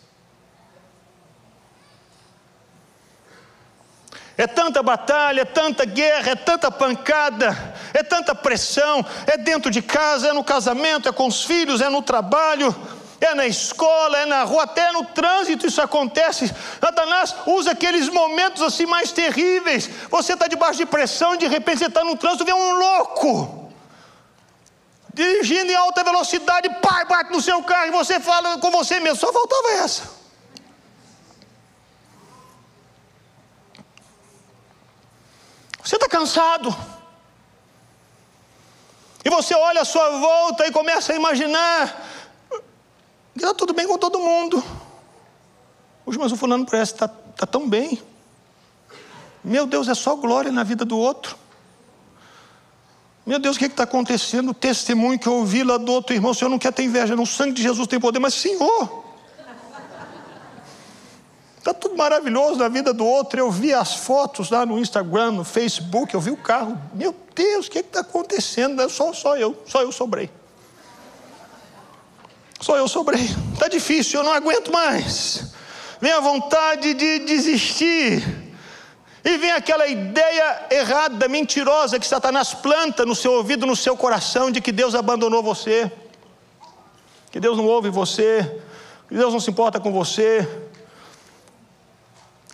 É 4.38 4.45
tanta 4.45 4.84
batalha, 4.84 5.41
é 5.41 5.45
tanta 5.45 5.86
guerra, 5.86 6.32
é 6.32 6.36
tanta 6.36 6.70
pancada, 6.70 7.76
é 7.94 8.03
tanta 8.03 8.36
pressão, 8.36 9.06
é 9.26 9.38
dentro 9.38 9.72
de 9.72 9.82
casa, 9.82 10.30
é 10.30 10.34
no 10.34 10.44
casamento, 10.44 11.07
é 11.07 11.12
com 11.12 11.28
os 11.28 11.45
filhos, 11.45 11.80
é 11.80 11.88
no 11.88 12.02
trabalho, 12.02 12.76
é 13.22 13.34
na 13.34 13.48
escola, 13.48 14.18
é 14.18 14.26
na 14.26 14.44
rua, 14.44 14.64
até 14.64 14.91
no 14.91 15.06
trânsito 15.06 15.66
isso 15.66 15.82
acontece. 15.82 16.53
Satanás 16.82 17.34
usa 17.45 17.72
aqueles 17.72 18.10
momentos 18.10 18.62
assim 18.62 18.86
mais 18.86 19.12
terríveis. 19.14 19.90
Você 20.10 20.34
está 20.34 20.48
debaixo 20.48 20.80
de 20.80 20.86
pressão 20.86 21.36
e 21.36 21.38
de 21.38 21.48
repente 21.48 21.80
você 21.80 21.86
está 21.86 22.03
no 22.03 22.18
trânsito 22.18 22.44
e 22.44 22.48
vê 22.48 22.53
um 22.53 22.74
louco 22.74 23.66
dirigindo 25.14 25.72
em 25.72 25.76
alta 25.76 26.03
velocidade, 26.03 26.70
pai, 26.82 27.06
bate 27.06 27.32
no 27.32 27.41
seu 27.41 27.64
carro 27.64 27.88
e 27.88 27.91
você 27.91 28.20
fala 28.20 28.57
com 28.57 28.70
você 28.70 28.99
mesmo, 28.99 29.16
só 29.16 29.32
faltava 29.32 29.70
essa. 29.82 30.24
Você 35.86 35.98
está 35.98 36.10
cansado. 36.10 36.76
E 39.24 39.30
você 39.30 39.53
olha 39.53 39.82
à 39.82 39.86
sua 39.86 40.18
volta 40.18 40.66
e 40.66 40.72
começa 40.72 41.14
a 41.14 41.16
imaginar 41.16 42.03
que 43.34 43.40
está 43.40 43.53
tudo 43.53 43.72
bem 43.72 43.88
com 43.88 43.98
todo 43.98 44.20
mundo. 44.20 44.64
Hoje, 46.03 46.18
mas 46.18 46.32
o 46.32 46.38
fulano 46.38 46.66
parece 46.66 46.94
que 46.94 47.03
está 47.03 47.07
tá 47.07 47.45
tão 47.45 47.70
bem. 47.70 48.02
Meu 49.44 49.68
Deus, 49.68 49.88
é 49.88 49.94
só 49.94 50.16
glória 50.16 50.52
na 50.52 50.64
vida 50.64 50.84
do 50.84 50.98
outro. 50.98 51.38
Meu 53.24 53.38
Deus, 53.38 53.56
o 53.56 53.60
que 53.60 53.66
está 53.66 53.84
acontecendo? 53.84 54.49
O 54.49 54.53
testemunho 54.56 55.20
que 55.20 55.28
eu 55.28 55.34
ouvi 55.34 55.64
lá 55.64 55.78
do 55.78 55.91
outro 55.91 56.16
irmão, 56.16 56.32
o 56.32 56.36
Senhor 56.36 56.49
não 56.49 56.60
quer 56.60 56.74
ter 56.74 56.84
inveja, 56.84 57.16
não. 57.16 57.24
O 57.24 57.28
sangue 57.28 57.53
de 57.53 57.62
Jesus 57.62 57.88
tem 57.88 57.99
poder, 57.99 58.18
mas 58.18 58.34
Senhor, 58.34 59.05
Está 61.66 61.74
tudo 61.74 61.98
maravilhoso 61.98 62.60
na 62.60 62.68
vida 62.68 62.94
do 62.94 63.04
outro. 63.04 63.40
Eu 63.40 63.50
vi 63.50 63.74
as 63.74 63.96
fotos 63.96 64.52
lá 64.52 64.68
no 64.68 64.78
Instagram, 64.78 65.32
no 65.32 65.44
Facebook, 65.44 66.14
eu 66.14 66.22
vi 66.22 66.30
o 66.30 66.38
carro. 66.38 66.80
Meu 66.94 67.16
Deus, 67.34 67.66
o 67.66 67.72
que 67.72 67.80
está 67.80 68.02
acontecendo? 68.02 68.88
Só, 68.88 69.12
só 69.14 69.36
eu, 69.36 69.60
só 69.66 69.82
eu 69.82 69.92
sobrei. 69.92 70.30
Só 72.62 72.78
eu 72.78 72.88
sobrei. 72.88 73.28
Está 73.52 73.68
difícil, 73.68 74.20
eu 74.20 74.24
não 74.24 74.32
aguento 74.32 74.72
mais. 74.72 75.56
Vem 76.00 76.12
a 76.12 76.20
vontade 76.20 76.94
de 76.94 77.18
desistir. 77.26 78.24
E 79.24 79.36
vem 79.40 79.50
aquela 79.50 79.88
ideia 79.88 80.68
errada, 80.70 81.28
mentirosa, 81.28 82.00
que 82.00 82.06
Satanás 82.06 82.54
planta 82.54 83.08
no 83.08 83.16
seu 83.16 83.34
ouvido, 83.34 83.66
no 83.66 83.76
seu 83.76 83.98
coração, 83.98 84.52
de 84.52 84.62
que 84.62 84.72
Deus 84.72 84.94
abandonou 84.94 85.42
você, 85.42 85.92
que 87.32 87.40
Deus 87.40 87.58
não 87.58 87.66
ouve 87.66 87.90
você, 87.90 88.62
que 89.10 89.16
Deus 89.16 89.34
não 89.34 89.40
se 89.40 89.50
importa 89.50 89.80
com 89.80 89.92
você. 89.92 90.48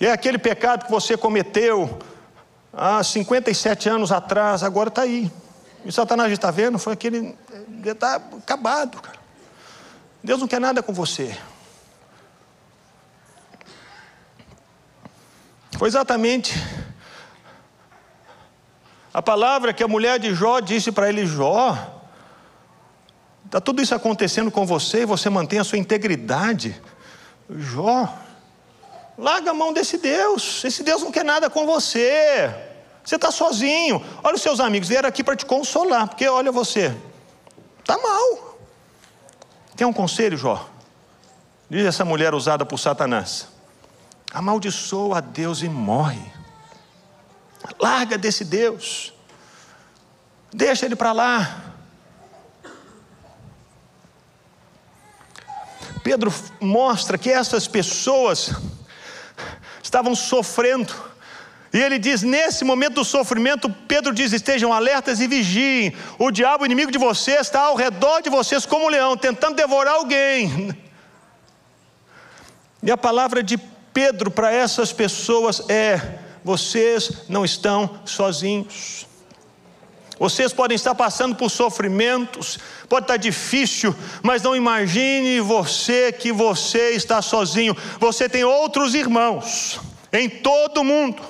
É 0.06 0.12
aquele 0.12 0.40
pecado 0.40 0.86
que 0.86 0.92
você 0.92 1.16
cometeu 1.16 2.00
há 2.74 3.04
57 3.04 3.88
anos 3.88 4.12
atrás, 4.12 4.64
agora 4.64 4.90
está 4.90 5.04
aí. 5.04 5.32
E 5.86 5.92
Satanás 5.92 6.32
está 6.32 6.50
vendo, 6.50 6.80
foi 6.80 6.94
aquele. 6.94 7.38
Está 7.86 8.16
acabado, 8.16 9.00
cara. 9.00 9.20
Deus 10.24 10.40
não 10.40 10.48
quer 10.48 10.60
nada 10.60 10.82
com 10.82 10.92
você. 10.92 11.38
Foi 15.78 15.88
exatamente 15.88 16.54
a 19.14 19.22
palavra 19.22 19.72
que 19.72 19.84
a 19.84 19.88
mulher 19.88 20.18
de 20.18 20.34
Jó 20.34 20.60
disse 20.60 20.92
para 20.92 21.10
ele: 21.10 21.28
Jó, 21.28 21.78
está 23.46 23.62
tudo 23.62 23.84
isso 23.84 23.94
acontecendo 23.94 24.50
com 24.50 24.66
você 24.66 25.04
e 25.04 25.06
você 25.06 25.30
mantém 25.30 25.60
a 25.60 25.64
sua 25.64 25.78
integridade. 25.78 26.82
Jó, 27.50 28.12
larga 29.22 29.52
a 29.52 29.54
mão 29.54 29.72
desse 29.72 29.98
Deus. 29.98 30.64
Esse 30.66 30.84
Deus 30.84 31.02
não 31.02 31.12
quer 31.12 31.24
nada 31.24 31.50
com 31.50 31.66
você. 31.66 32.54
Você 33.04 33.16
está 33.16 33.32
sozinho. 33.32 34.04
Olha 34.24 34.36
os 34.36 34.42
seus 34.42 34.60
amigos, 34.60 34.90
vieram 34.90 35.08
aqui 35.08 35.24
para 35.24 35.36
te 35.36 35.46
consolar, 35.46 36.08
porque 36.08 36.28
olha 36.28 36.52
você, 36.52 36.96
está 37.80 37.98
mal. 37.98 38.58
Quer 39.78 39.86
um 39.86 39.94
conselho, 39.94 40.38
Jó? 40.38 40.70
Diz 41.70 41.86
essa 41.86 42.04
mulher 42.04 42.34
usada 42.34 42.66
por 42.66 42.78
Satanás 42.78 43.52
amaldiçoa 44.32 45.18
a 45.18 45.22
Deus 45.22 45.62
e 45.62 45.70
morre. 45.70 46.32
Larga 47.80 48.18
desse 48.18 48.46
Deus. 48.46 49.14
Deixa 50.52 50.86
ele 50.86 50.96
para 50.96 51.12
lá. 51.12 51.74
Pedro 56.04 56.34
mostra 56.60 57.18
que 57.18 57.30
essas 57.30 57.68
pessoas 57.68 58.52
estavam 59.82 60.16
sofrendo. 60.16 60.94
E 61.74 61.80
ele 61.80 61.98
diz: 61.98 62.22
nesse 62.22 62.64
momento 62.64 62.96
do 62.96 63.06
sofrimento, 63.06 63.70
Pedro 63.88 64.14
diz: 64.14 64.34
estejam 64.34 64.74
alertas 64.74 65.20
e 65.20 65.28
vigiem. 65.28 65.94
O 66.20 66.32
diabo, 66.32 66.66
inimigo 66.66 66.92
de 66.92 66.98
vocês, 66.98 67.42
está 67.42 67.62
ao 67.62 67.76
redor 67.76 68.22
de 68.22 68.30
vocês 68.30 68.66
como 68.66 68.86
um 68.86 68.90
leão, 68.90 69.16
tentando 69.16 69.56
devorar 69.56 69.96
alguém. 69.96 70.76
E 72.84 72.92
a 72.92 72.98
palavra 72.98 73.42
de 73.44 73.58
Pedro 73.94 74.32
para 74.32 74.52
essas 74.52 74.92
pessoas 74.92 75.70
é: 75.70 76.20
vocês 76.44 77.30
não 77.30 77.46
estão 77.46 78.02
sozinhos. 78.06 79.06
Vocês 80.22 80.54
podem 80.54 80.76
estar 80.76 80.94
passando 80.94 81.36
por 81.36 81.50
sofrimentos, 81.50 82.60
pode 82.88 83.06
estar 83.06 83.18
difícil, 83.18 83.96
mas 84.22 84.44
não 84.44 84.56
imagine 84.56 85.40
você 85.40 86.12
que 86.12 86.32
você 86.32 86.92
está 86.92 87.24
sozinho. 87.24 87.76
Você 88.00 88.30
tem 88.30 88.44
outros 88.44 88.94
irmãos 88.94 89.80
em 90.14 90.30
todo 90.30 90.82
o 90.82 90.84
mundo, 90.84 91.24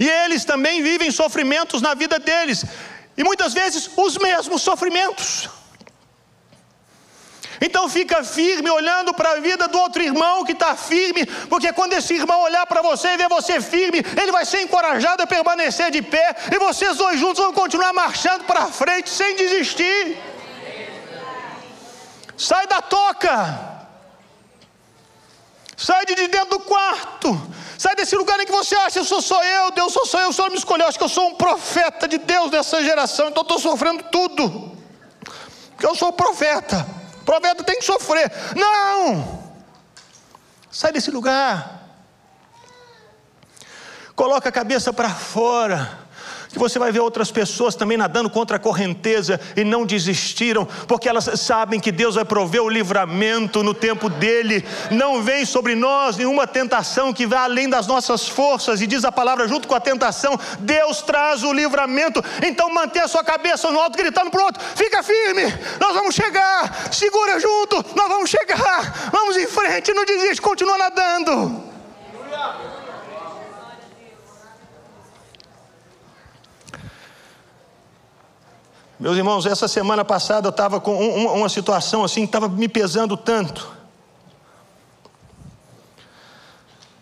e 0.00 0.08
eles 0.08 0.46
também 0.46 0.82
vivem 0.82 1.10
sofrimentos 1.10 1.82
na 1.82 1.92
vida 1.92 2.18
deles, 2.18 2.64
e 3.18 3.22
muitas 3.22 3.52
vezes 3.52 3.90
os 3.94 4.16
mesmos 4.16 4.62
sofrimentos. 4.62 5.50
Então 7.60 7.88
fica 7.88 8.22
firme 8.22 8.70
olhando 8.70 9.12
para 9.12 9.32
a 9.32 9.40
vida 9.40 9.66
do 9.66 9.78
outro 9.78 10.02
irmão 10.02 10.44
que 10.44 10.52
está 10.52 10.76
firme, 10.76 11.26
porque 11.48 11.72
quando 11.72 11.94
esse 11.94 12.14
irmão 12.14 12.40
olhar 12.42 12.66
para 12.66 12.82
você 12.82 13.08
e 13.08 13.16
ver 13.16 13.28
você 13.28 13.60
firme, 13.60 14.04
ele 14.20 14.30
vai 14.30 14.44
ser 14.44 14.62
encorajado 14.62 15.22
a 15.22 15.26
permanecer 15.26 15.90
de 15.90 16.02
pé, 16.02 16.36
e 16.52 16.58
vocês 16.58 16.96
dois 16.96 17.18
juntos 17.18 17.42
vão 17.42 17.52
continuar 17.52 17.92
marchando 17.92 18.44
para 18.44 18.66
frente 18.66 19.10
sem 19.10 19.34
desistir. 19.34 20.18
Sai 22.36 22.66
da 22.68 22.80
toca. 22.80 23.78
Sai 25.76 26.06
de 26.06 26.14
dentro 26.14 26.50
do 26.50 26.60
quarto. 26.60 27.40
Sai 27.76 27.94
desse 27.96 28.16
lugar 28.16 28.38
em 28.40 28.46
que 28.46 28.52
você 28.52 28.74
acha, 28.76 29.00
eu 29.00 29.04
sou 29.04 29.22
só 29.22 29.42
eu, 29.42 29.70
Deus 29.72 29.92
sou 29.92 30.04
só 30.06 30.20
eu, 30.20 30.28
o 30.30 30.32
Senhor 30.32 30.50
me 30.50 30.58
escolheu, 30.58 30.86
acho 30.86 30.98
que 30.98 31.04
eu 31.04 31.08
sou 31.08 31.28
um 31.28 31.34
profeta 31.34 32.08
de 32.08 32.18
Deus 32.18 32.50
dessa 32.50 32.82
geração, 32.82 33.28
então 33.28 33.42
estou 33.42 33.58
sofrendo 33.58 34.02
tudo. 34.10 34.76
Porque 35.70 35.86
eu 35.86 35.94
sou 35.94 36.12
profeta 36.12 36.97
profeta 37.28 37.62
tem 37.62 37.78
que 37.78 37.84
sofrer. 37.84 38.32
Não! 38.56 39.52
Sai 40.70 40.92
desse 40.92 41.10
lugar. 41.10 41.82
Coloca 44.16 44.48
a 44.48 44.52
cabeça 44.52 44.94
para 44.94 45.10
fora 45.10 46.07
que 46.48 46.58
você 46.58 46.78
vai 46.78 46.90
ver 46.90 47.00
outras 47.00 47.30
pessoas 47.30 47.74
também 47.74 47.98
nadando 47.98 48.30
contra 48.30 48.56
a 48.56 48.60
correnteza 48.60 49.40
e 49.56 49.64
não 49.64 49.84
desistiram, 49.84 50.66
porque 50.86 51.08
elas 51.08 51.28
sabem 51.40 51.78
que 51.78 51.92
Deus 51.92 52.14
vai 52.14 52.24
prover 52.24 52.62
o 52.62 52.68
livramento 52.68 53.62
no 53.62 53.74
tempo 53.74 54.08
dele. 54.08 54.64
Não 54.90 55.22
vem 55.22 55.44
sobre 55.44 55.74
nós 55.74 56.16
nenhuma 56.16 56.46
tentação 56.46 57.12
que 57.12 57.26
vá 57.26 57.44
além 57.44 57.68
das 57.68 57.86
nossas 57.86 58.28
forças, 58.28 58.80
e 58.80 58.86
diz 58.86 59.04
a 59.04 59.12
palavra 59.12 59.46
junto 59.46 59.68
com 59.68 59.74
a 59.74 59.80
tentação: 59.80 60.38
Deus 60.60 61.02
traz 61.02 61.42
o 61.42 61.52
livramento. 61.52 62.22
Então 62.42 62.72
mantenha 62.72 63.04
a 63.04 63.08
sua 63.08 63.24
cabeça 63.24 63.70
no 63.70 63.78
alto, 63.78 63.98
gritando 63.98 64.30
para 64.30 64.40
o 64.40 64.44
outro: 64.44 64.62
fica 64.74 65.02
firme, 65.02 65.42
nós 65.80 65.94
vamos 65.94 66.14
chegar, 66.14 66.92
segura 66.92 67.38
junto, 67.38 67.84
nós 67.94 68.08
vamos 68.08 68.30
chegar, 68.30 69.10
vamos 69.12 69.36
em 69.36 69.46
frente, 69.46 69.92
não 69.92 70.04
desiste, 70.04 70.40
continua 70.40 70.78
nadando. 70.78 71.77
Meus 78.98 79.16
irmãos, 79.16 79.46
essa 79.46 79.68
semana 79.68 80.04
passada 80.04 80.48
eu 80.48 80.50
estava 80.50 80.80
com 80.80 80.92
um, 80.92 81.32
uma 81.36 81.48
situação 81.48 82.02
assim, 82.02 82.24
estava 82.24 82.48
me 82.48 82.68
pesando 82.68 83.16
tanto. 83.16 83.78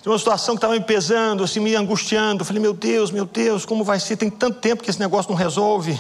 Uma 0.05 0.19
situação 0.19 0.55
que 0.55 0.59
estava 0.59 0.75
me 0.75 0.85
pesando, 0.85 1.43
assim, 1.43 1.59
me 1.59 1.75
angustiando. 1.75 2.43
Eu 2.43 2.47
falei, 2.47 2.63
meu 2.63 2.73
Deus, 2.73 3.11
meu 3.11 3.25
Deus, 3.25 3.67
como 3.67 3.83
vai 3.83 3.99
ser? 3.99 4.17
Tem 4.17 4.31
tanto 4.31 4.61
tempo 4.61 4.85
que 4.85 4.89
esse 4.89 5.01
negócio 5.01 5.29
não 5.29 5.37
resolve. 5.37 5.99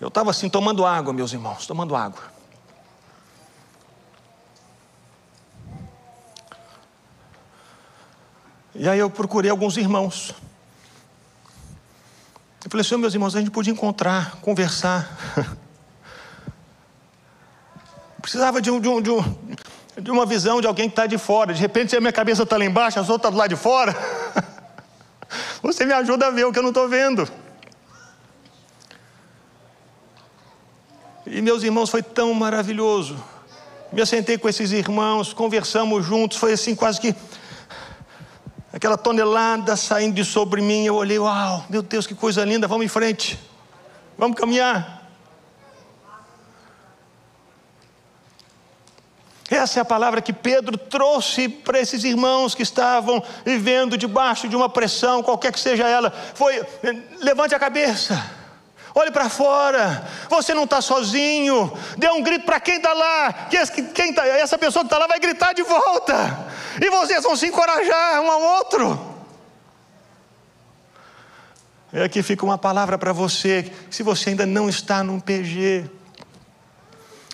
Eu 0.00 0.08
estava 0.08 0.30
assim, 0.30 0.48
tomando 0.48 0.84
água, 0.84 1.12
meus 1.12 1.32
irmãos, 1.32 1.64
tomando 1.64 1.94
água. 1.94 2.22
E 8.74 8.88
aí 8.88 8.98
eu 8.98 9.10
procurei 9.10 9.50
alguns 9.50 9.76
irmãos. 9.76 10.34
Eu 12.64 12.70
falei 12.70 12.84
assim, 12.84 12.96
meus 12.96 13.14
irmãos, 13.14 13.36
a 13.36 13.38
gente 13.38 13.50
podia 13.50 13.72
encontrar, 13.72 14.36
conversar. 14.40 15.16
Precisava 18.20 18.60
de, 18.60 18.70
um, 18.70 18.80
de, 18.80 18.88
um, 18.88 19.00
de, 19.00 19.10
um, 19.10 19.38
de 19.96 20.10
uma 20.10 20.26
visão 20.26 20.60
de 20.60 20.66
alguém 20.66 20.88
que 20.88 20.92
está 20.92 21.06
de 21.06 21.16
fora. 21.16 21.54
De 21.54 21.60
repente, 21.60 21.96
a 21.96 22.00
minha 22.00 22.12
cabeça 22.12 22.42
está 22.42 22.56
lá 22.56 22.64
embaixo, 22.64 22.98
as 22.98 23.08
outras 23.08 23.30
estão 23.30 23.38
lá 23.38 23.46
de 23.46 23.54
fora. 23.54 23.96
Você 25.62 25.84
me 25.84 25.92
ajuda 25.92 26.26
a 26.26 26.30
ver 26.30 26.46
o 26.46 26.52
que 26.52 26.58
eu 26.58 26.62
não 26.62 26.70
estou 26.70 26.88
vendo. 26.88 27.28
E 31.24 31.40
meus 31.40 31.62
irmãos, 31.62 31.90
foi 31.90 32.02
tão 32.02 32.34
maravilhoso. 32.34 33.22
Me 33.92 34.02
assentei 34.02 34.36
com 34.36 34.48
esses 34.48 34.72
irmãos, 34.72 35.32
conversamos 35.32 36.04
juntos, 36.04 36.38
foi 36.38 36.52
assim 36.52 36.74
quase 36.74 37.00
que 37.00 37.14
aquela 38.72 38.96
tonelada 38.96 39.76
saindo 39.76 40.14
de 40.14 40.24
sobre 40.24 40.60
mim. 40.60 40.84
Eu 40.84 40.96
olhei, 40.96 41.18
uau, 41.18 41.64
meu 41.68 41.82
Deus, 41.82 42.06
que 42.06 42.14
coisa 42.14 42.44
linda, 42.44 42.68
vamos 42.68 42.84
em 42.84 42.88
frente. 42.88 43.38
Vamos 44.16 44.38
caminhar. 44.38 44.98
Essa 49.50 49.80
é 49.80 49.82
a 49.82 49.84
palavra 49.84 50.20
que 50.20 50.32
Pedro 50.32 50.76
trouxe 50.76 51.48
para 51.48 51.80
esses 51.80 52.04
irmãos 52.04 52.54
que 52.54 52.62
estavam 52.62 53.22
vivendo 53.46 53.96
debaixo 53.96 54.46
de 54.46 54.54
uma 54.54 54.68
pressão, 54.68 55.22
qualquer 55.22 55.52
que 55.52 55.60
seja 55.60 55.88
ela. 55.88 56.10
Foi: 56.10 56.62
levante 57.22 57.54
a 57.54 57.58
cabeça, 57.58 58.22
olhe 58.94 59.10
para 59.10 59.28
fora, 59.28 60.06
você 60.28 60.54
não 60.54 60.64
está 60.64 60.80
sozinho. 60.80 61.72
Dê 61.96 62.08
um 62.10 62.22
grito 62.22 62.44
para 62.44 62.60
quem 62.60 62.76
está 62.76 62.92
lá, 62.92 63.32
que 63.50 63.82
quem 63.94 64.12
tá, 64.12 64.26
essa 64.26 64.58
pessoa 64.58 64.84
que 64.84 64.86
está 64.86 64.98
lá 64.98 65.06
vai 65.06 65.18
gritar 65.18 65.52
de 65.52 65.62
volta, 65.62 66.46
e 66.80 66.90
vocês 66.90 67.22
vão 67.22 67.36
se 67.36 67.46
encorajar 67.46 68.20
um 68.20 68.30
ao 68.30 68.42
outro. 68.42 69.18
E 71.92 72.00
aqui 72.00 72.22
fica 72.22 72.44
uma 72.44 72.58
palavra 72.58 72.98
para 72.98 73.12
você, 73.12 73.72
se 73.90 74.02
você 74.02 74.30
ainda 74.30 74.44
não 74.44 74.68
está 74.68 75.02
num 75.02 75.18
PG, 75.18 75.88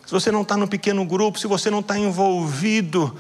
se 0.07 0.13
você 0.13 0.31
não 0.31 0.43
está 0.43 0.57
num 0.57 0.67
pequeno 0.67 1.05
grupo, 1.05 1.39
se 1.39 1.47
você 1.47 1.71
não 1.71 1.81
está 1.81 1.99
envolvido 1.99 3.19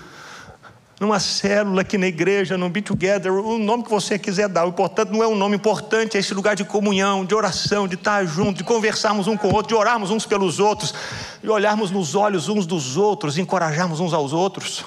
numa 1.00 1.18
célula 1.18 1.82
aqui 1.82 1.98
na 1.98 2.06
igreja, 2.06 2.56
no 2.56 2.68
Be 2.68 2.80
Together, 2.80 3.32
o 3.32 3.58
nome 3.58 3.82
que 3.82 3.90
você 3.90 4.18
quiser 4.18 4.48
dar, 4.48 4.64
o 4.64 4.68
importante 4.68 5.10
não 5.10 5.22
é 5.22 5.26
um 5.26 5.34
nome 5.34 5.56
importante, 5.56 6.16
é 6.16 6.20
esse 6.20 6.32
lugar 6.32 6.54
de 6.54 6.64
comunhão, 6.64 7.24
de 7.24 7.34
oração, 7.34 7.88
de 7.88 7.94
estar 7.96 8.24
junto, 8.24 8.58
de 8.58 8.64
conversarmos 8.64 9.26
um 9.26 9.36
com 9.36 9.48
o 9.48 9.54
outro, 9.54 9.68
de 9.68 9.74
orarmos 9.74 10.10
uns 10.10 10.24
pelos 10.24 10.60
outros, 10.60 10.94
de 11.42 11.50
olharmos 11.50 11.90
nos 11.90 12.14
olhos 12.14 12.48
uns 12.48 12.64
dos 12.64 12.96
outros, 12.96 13.38
encorajarmos 13.38 13.98
uns 13.98 14.12
aos 14.12 14.32
outros. 14.32 14.84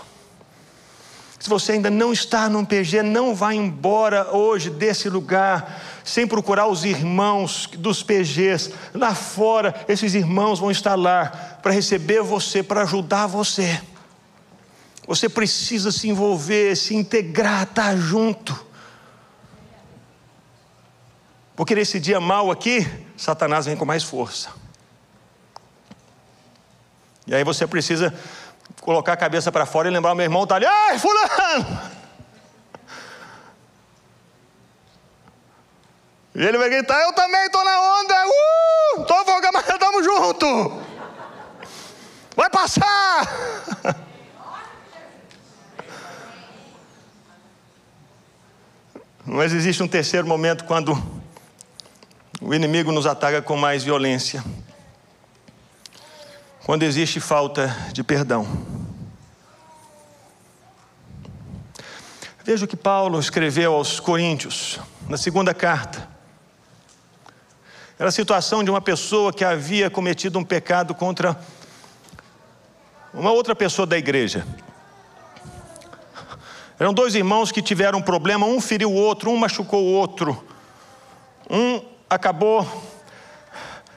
Se 1.39 1.49
você 1.49 1.73
ainda 1.73 1.89
não 1.89 2.11
está 2.11 2.49
num 2.49 2.65
PG, 2.65 3.03
não 3.03 3.35
vá 3.35 3.53
embora 3.53 4.35
hoje 4.35 4.69
desse 4.69 5.07
lugar 5.07 5.81
sem 6.03 6.25
procurar 6.25 6.67
os 6.67 6.83
irmãos 6.83 7.69
dos 7.77 8.01
PGs. 8.01 8.73
Lá 8.93 9.13
fora, 9.13 9.75
esses 9.87 10.15
irmãos 10.15 10.59
vão 10.59 10.71
estar 10.71 10.95
lá 10.95 11.59
para 11.61 11.71
receber 11.71 12.23
você, 12.23 12.63
para 12.63 12.81
ajudar 12.81 13.27
você. 13.27 13.79
Você 15.07 15.29
precisa 15.29 15.89
se 15.89 16.09
envolver, 16.09 16.75
se 16.75 16.93
integrar, 16.93 17.63
estar 17.63 17.95
junto. 17.95 18.67
Porque 21.55 21.73
nesse 21.73 21.97
dia 21.97 22.19
mal 22.19 22.51
aqui, 22.51 22.85
Satanás 23.15 23.65
vem 23.65 23.77
com 23.77 23.85
mais 23.85 24.03
força. 24.03 24.49
E 27.25 27.33
aí 27.33 27.43
você 27.43 27.65
precisa 27.65 28.13
colocar 28.81 29.13
a 29.13 29.17
cabeça 29.17 29.49
para 29.49 29.65
fora 29.65 29.87
e 29.87 29.91
lembrar: 29.91 30.13
meu 30.13 30.25
irmão 30.25 30.43
está 30.43 30.55
ali, 30.55 30.65
ai, 30.65 30.99
Fulano! 30.99 31.97
E 36.35 36.45
ele 36.45 36.57
vai 36.57 36.69
gritar: 36.69 37.01
eu 37.01 37.13
também 37.13 37.45
estou 37.45 37.63
na 37.63 37.81
onda, 38.01 38.27
uh! 38.27 39.01
Estou 39.01 39.17
afogando, 39.17 39.53
mas 39.53 39.67
estamos 39.67 40.05
juntos! 40.05 40.83
Vai 42.35 42.49
passar! 42.49 43.25
Mas 49.29 49.51
existe 49.51 49.83
um 49.83 49.89
terceiro 49.89 50.25
momento 50.25 50.63
quando 50.63 50.97
o 52.39 52.53
inimigo 52.53 52.93
nos 52.93 53.05
ataca 53.05 53.41
com 53.41 53.57
mais 53.57 53.83
violência. 53.83 54.41
Quando 56.65 56.83
existe 56.83 57.19
falta 57.19 57.67
de 57.91 58.05
perdão. 58.05 58.47
Veja 62.45 62.63
o 62.63 62.67
que 62.69 62.77
Paulo 62.77 63.19
escreveu 63.19 63.73
aos 63.73 63.99
Coríntios, 63.99 64.79
na 65.09 65.17
segunda 65.17 65.53
carta. 65.53 66.07
Era 67.99 68.07
a 68.07 68.13
situação 68.13 68.63
de 68.63 68.69
uma 68.69 68.79
pessoa 68.79 69.33
que 69.33 69.43
havia 69.43 69.89
cometido 69.89 70.39
um 70.39 70.43
pecado 70.43 70.95
contra 70.95 71.37
uma 73.13 73.31
outra 73.31 73.53
pessoa 73.53 73.85
da 73.85 73.97
igreja. 73.97 74.47
Eram 76.79 76.93
dois 76.93 77.15
irmãos 77.15 77.51
que 77.51 77.61
tiveram 77.61 77.99
um 77.99 78.01
problema, 78.01 78.45
um 78.45 78.61
feriu 78.61 78.91
o 78.91 78.95
outro, 78.95 79.31
um 79.31 79.37
machucou 79.37 79.83
o 79.83 79.93
outro. 79.93 80.43
Um 81.49 81.81
acabou 82.09 82.65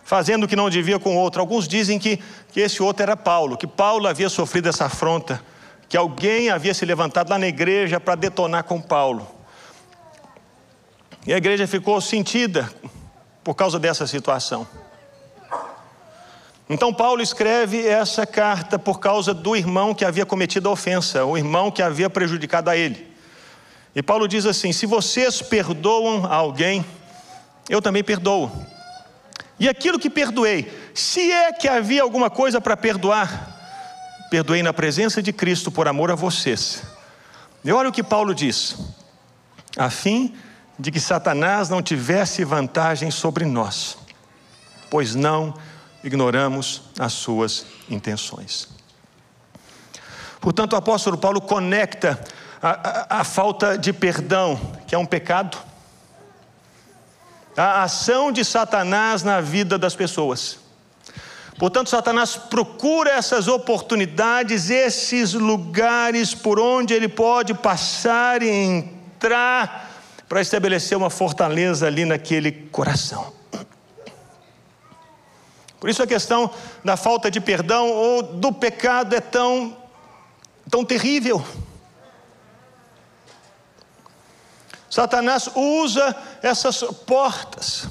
fazendo 0.02 0.44
o 0.44 0.48
que 0.48 0.56
não 0.56 0.70
devia 0.70 0.98
com 0.98 1.14
o 1.14 1.18
outro. 1.18 1.40
Alguns 1.40 1.68
dizem 1.68 1.98
que, 1.98 2.18
que 2.52 2.60
esse 2.60 2.82
outro 2.82 3.02
era 3.02 3.16
Paulo, 3.16 3.56
que 3.56 3.66
Paulo 3.66 4.08
havia 4.08 4.28
sofrido 4.28 4.68
essa 4.68 4.86
afronta, 4.86 5.42
que 5.88 5.96
alguém 5.96 6.48
havia 6.48 6.72
se 6.72 6.84
levantado 6.86 7.30
lá 7.30 7.38
na 7.38 7.46
igreja 7.46 8.00
para 8.00 8.14
detonar 8.14 8.64
com 8.64 8.80
Paulo. 8.80 9.28
E 11.26 11.34
a 11.34 11.36
igreja 11.36 11.66
ficou 11.66 12.00
sentida 12.00 12.72
por 13.44 13.54
causa 13.54 13.78
dessa 13.78 14.06
situação. 14.06 14.66
Então 16.72 16.94
Paulo 16.94 17.20
escreve 17.20 17.84
essa 17.84 18.24
carta 18.24 18.78
por 18.78 19.00
causa 19.00 19.34
do 19.34 19.56
irmão 19.56 19.92
que 19.92 20.04
havia 20.04 20.24
cometido 20.24 20.68
a 20.68 20.72
ofensa, 20.72 21.24
o 21.24 21.36
irmão 21.36 21.68
que 21.68 21.82
havia 21.82 22.08
prejudicado 22.08 22.70
a 22.70 22.76
ele. 22.76 23.12
E 23.92 24.00
Paulo 24.00 24.28
diz 24.28 24.46
assim: 24.46 24.72
se 24.72 24.86
vocês 24.86 25.42
perdoam 25.42 26.24
a 26.24 26.36
alguém, 26.36 26.86
eu 27.68 27.82
também 27.82 28.04
perdoo. 28.04 28.48
E 29.58 29.68
aquilo 29.68 29.98
que 29.98 30.08
perdoei, 30.08 30.72
se 30.94 31.32
é 31.32 31.52
que 31.52 31.66
havia 31.66 32.02
alguma 32.02 32.30
coisa 32.30 32.60
para 32.60 32.76
perdoar, 32.76 34.28
perdoei 34.30 34.62
na 34.62 34.72
presença 34.72 35.20
de 35.20 35.32
Cristo 35.32 35.72
por 35.72 35.88
amor 35.88 36.12
a 36.12 36.14
vocês. 36.14 36.84
E 37.64 37.72
olha 37.72 37.88
o 37.88 37.92
que 37.92 38.04
Paulo 38.04 38.32
diz: 38.32 38.76
a 39.76 39.90
fim 39.90 40.36
de 40.78 40.92
que 40.92 41.00
Satanás 41.00 41.68
não 41.68 41.82
tivesse 41.82 42.44
vantagem 42.44 43.10
sobre 43.10 43.44
nós, 43.44 43.98
pois 44.88 45.16
não 45.16 45.52
ignoramos 46.02 46.82
as 46.98 47.12
suas 47.12 47.66
intenções. 47.88 48.68
Portanto, 50.40 50.72
o 50.72 50.76
apóstolo 50.76 51.18
Paulo 51.18 51.40
conecta 51.40 52.18
a, 52.62 53.16
a, 53.16 53.20
a 53.20 53.24
falta 53.24 53.76
de 53.76 53.92
perdão, 53.92 54.58
que 54.86 54.94
é 54.94 54.98
um 54.98 55.06
pecado, 55.06 55.58
a 57.56 57.82
ação 57.82 58.32
de 58.32 58.44
Satanás 58.44 59.22
na 59.22 59.40
vida 59.40 59.76
das 59.76 59.94
pessoas. 59.94 60.58
Portanto, 61.58 61.90
Satanás 61.90 62.36
procura 62.36 63.10
essas 63.10 63.46
oportunidades, 63.46 64.70
esses 64.70 65.34
lugares 65.34 66.34
por 66.34 66.58
onde 66.58 66.94
ele 66.94 67.08
pode 67.08 67.52
passar 67.52 68.42
e 68.42 68.48
entrar 68.48 69.90
para 70.26 70.40
estabelecer 70.40 70.96
uma 70.96 71.10
fortaleza 71.10 71.86
ali 71.86 72.06
naquele 72.06 72.50
coração. 72.50 73.39
Por 75.80 75.88
isso 75.88 76.02
a 76.02 76.06
questão 76.06 76.50
da 76.84 76.94
falta 76.94 77.30
de 77.30 77.40
perdão 77.40 77.88
ou 77.88 78.22
do 78.22 78.52
pecado 78.52 79.16
é 79.16 79.20
tão, 79.20 79.74
tão 80.70 80.84
terrível. 80.84 81.42
Satanás 84.90 85.48
usa 85.54 86.14
essas 86.42 86.82
portas. 87.06 87.88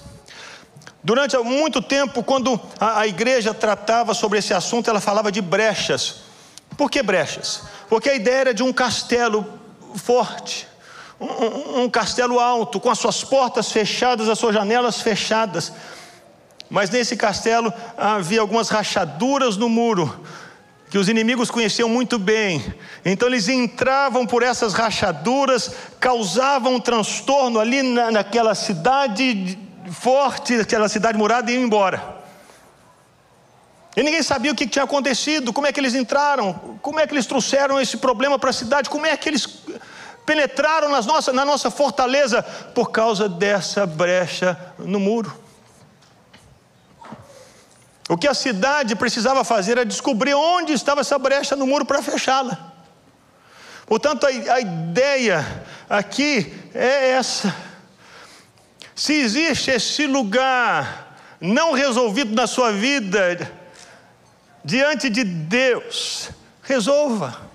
Durante 1.01 1.35
muito 1.37 1.81
tempo, 1.81 2.21
quando 2.21 2.59
a, 2.79 2.99
a, 2.99 3.07
igreja 3.07 3.53
tratava 3.53 4.13
sobre 4.13 4.37
esse 4.37 4.53
assunto, 4.53 4.89
ela 4.89 4.99
falava 4.99 5.31
de 5.31 5.41
brechas. 5.41 6.17
Por 6.77 6.91
que 6.91 7.01
brechas? 7.01 7.63
Porque 7.87 8.09
a 8.09 8.15
ideia 8.15 8.41
era 8.41 8.53
de 8.53 8.61
um 8.61 8.73
castelo 8.73 9.45
forte, 9.95 10.67
um, 11.19 11.83
um 11.83 11.89
castelo 11.89 12.37
alto, 12.39 12.79
com 12.79 12.91
as 12.91 12.99
suas 12.99 13.23
portas 13.23 13.71
fechadas, 13.71 14.27
as 14.27 14.37
suas 14.37 14.53
janelas 14.53 15.01
fechadas. 15.01 15.71
Mas 16.69 16.89
nesse 16.89 17.17
castelo 17.17 17.73
havia 17.97 18.41
algumas 18.41 18.69
rachaduras 18.69 19.57
no 19.57 19.67
muro, 19.67 20.23
que 20.89 20.97
os 20.97 21.09
inimigos 21.09 21.49
conheciam 21.49 21.89
muito 21.89 22.19
bem. 22.19 22.73
Então 23.03 23.27
eles 23.27 23.47
entravam 23.47 24.25
por 24.25 24.43
essas 24.43 24.73
rachaduras, 24.73 25.71
causavam 25.99 26.75
um 26.75 26.79
transtorno 26.79 27.59
ali 27.59 27.81
na, 27.81 28.11
naquela 28.11 28.53
cidade 28.53 29.57
forte, 29.91 30.55
aquela 30.55 30.87
cidade 30.87 31.17
murada 31.17 31.51
e 31.51 31.55
iam 31.55 31.63
embora. 31.63 32.19
E 33.95 34.03
ninguém 34.03 34.21
sabia 34.21 34.51
o 34.51 34.55
que 34.55 34.67
tinha 34.67 34.85
acontecido, 34.85 35.51
como 35.51 35.65
é 35.65 35.71
que 35.71 35.79
eles 35.79 35.95
entraram, 35.95 36.77
como 36.81 36.99
é 36.99 37.07
que 37.07 37.13
eles 37.13 37.25
trouxeram 37.25 37.81
esse 37.81 37.97
problema 37.97 38.37
para 38.37 38.51
a 38.51 38.53
cidade, 38.53 38.89
como 38.89 39.05
é 39.05 39.17
que 39.17 39.27
eles 39.27 39.47
penetraram 40.25 40.89
nas 40.89 41.07
na 41.33 41.43
nossa 41.43 41.71
fortaleza 41.71 42.43
por 42.43 42.91
causa 42.91 43.27
dessa 43.27 43.87
brecha 43.87 44.57
no 44.77 44.99
muro. 44.99 45.48
O 48.10 48.18
que 48.18 48.27
a 48.27 48.34
cidade 48.34 48.95
precisava 48.95 49.44
fazer 49.44 49.73
era 49.73 49.86
descobrir 49.86 50.34
onde 50.34 50.73
estava 50.73 51.02
essa 51.02 51.19
brecha 51.19 51.56
no 51.56 51.68
muro 51.68 51.86
para 51.86 52.02
fechá-la. 52.02 52.73
Portanto, 53.86 54.26
a, 54.26 54.30
a 54.30 54.60
ideia 54.60 55.64
aqui 55.88 56.52
é 56.73 57.11
essa. 57.11 57.56
Se 58.95 59.14
existe 59.14 59.69
esse 59.69 60.07
lugar 60.07 61.18
não 61.40 61.73
resolvido 61.73 62.34
na 62.34 62.48
sua 62.48 62.72
vida, 62.72 63.49
diante 64.65 65.07
de 65.07 65.23
Deus, 65.23 66.31
resolva. 66.64 67.48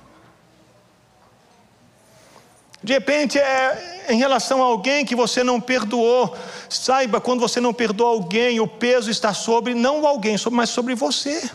De 2.84 2.92
repente 2.92 3.38
é, 3.38 4.04
em 4.10 4.18
relação 4.18 4.62
a 4.62 4.66
alguém 4.66 5.06
que 5.06 5.16
você 5.16 5.42
não 5.42 5.58
perdoou. 5.58 6.36
Saiba, 6.68 7.18
quando 7.18 7.40
você 7.40 7.58
não 7.58 7.72
perdoa 7.72 8.10
alguém, 8.10 8.60
o 8.60 8.68
peso 8.68 9.10
está 9.10 9.32
sobre 9.32 9.72
não 9.72 10.06
alguém, 10.06 10.36
mas 10.52 10.68
sobre 10.68 10.94
você. 10.94 11.50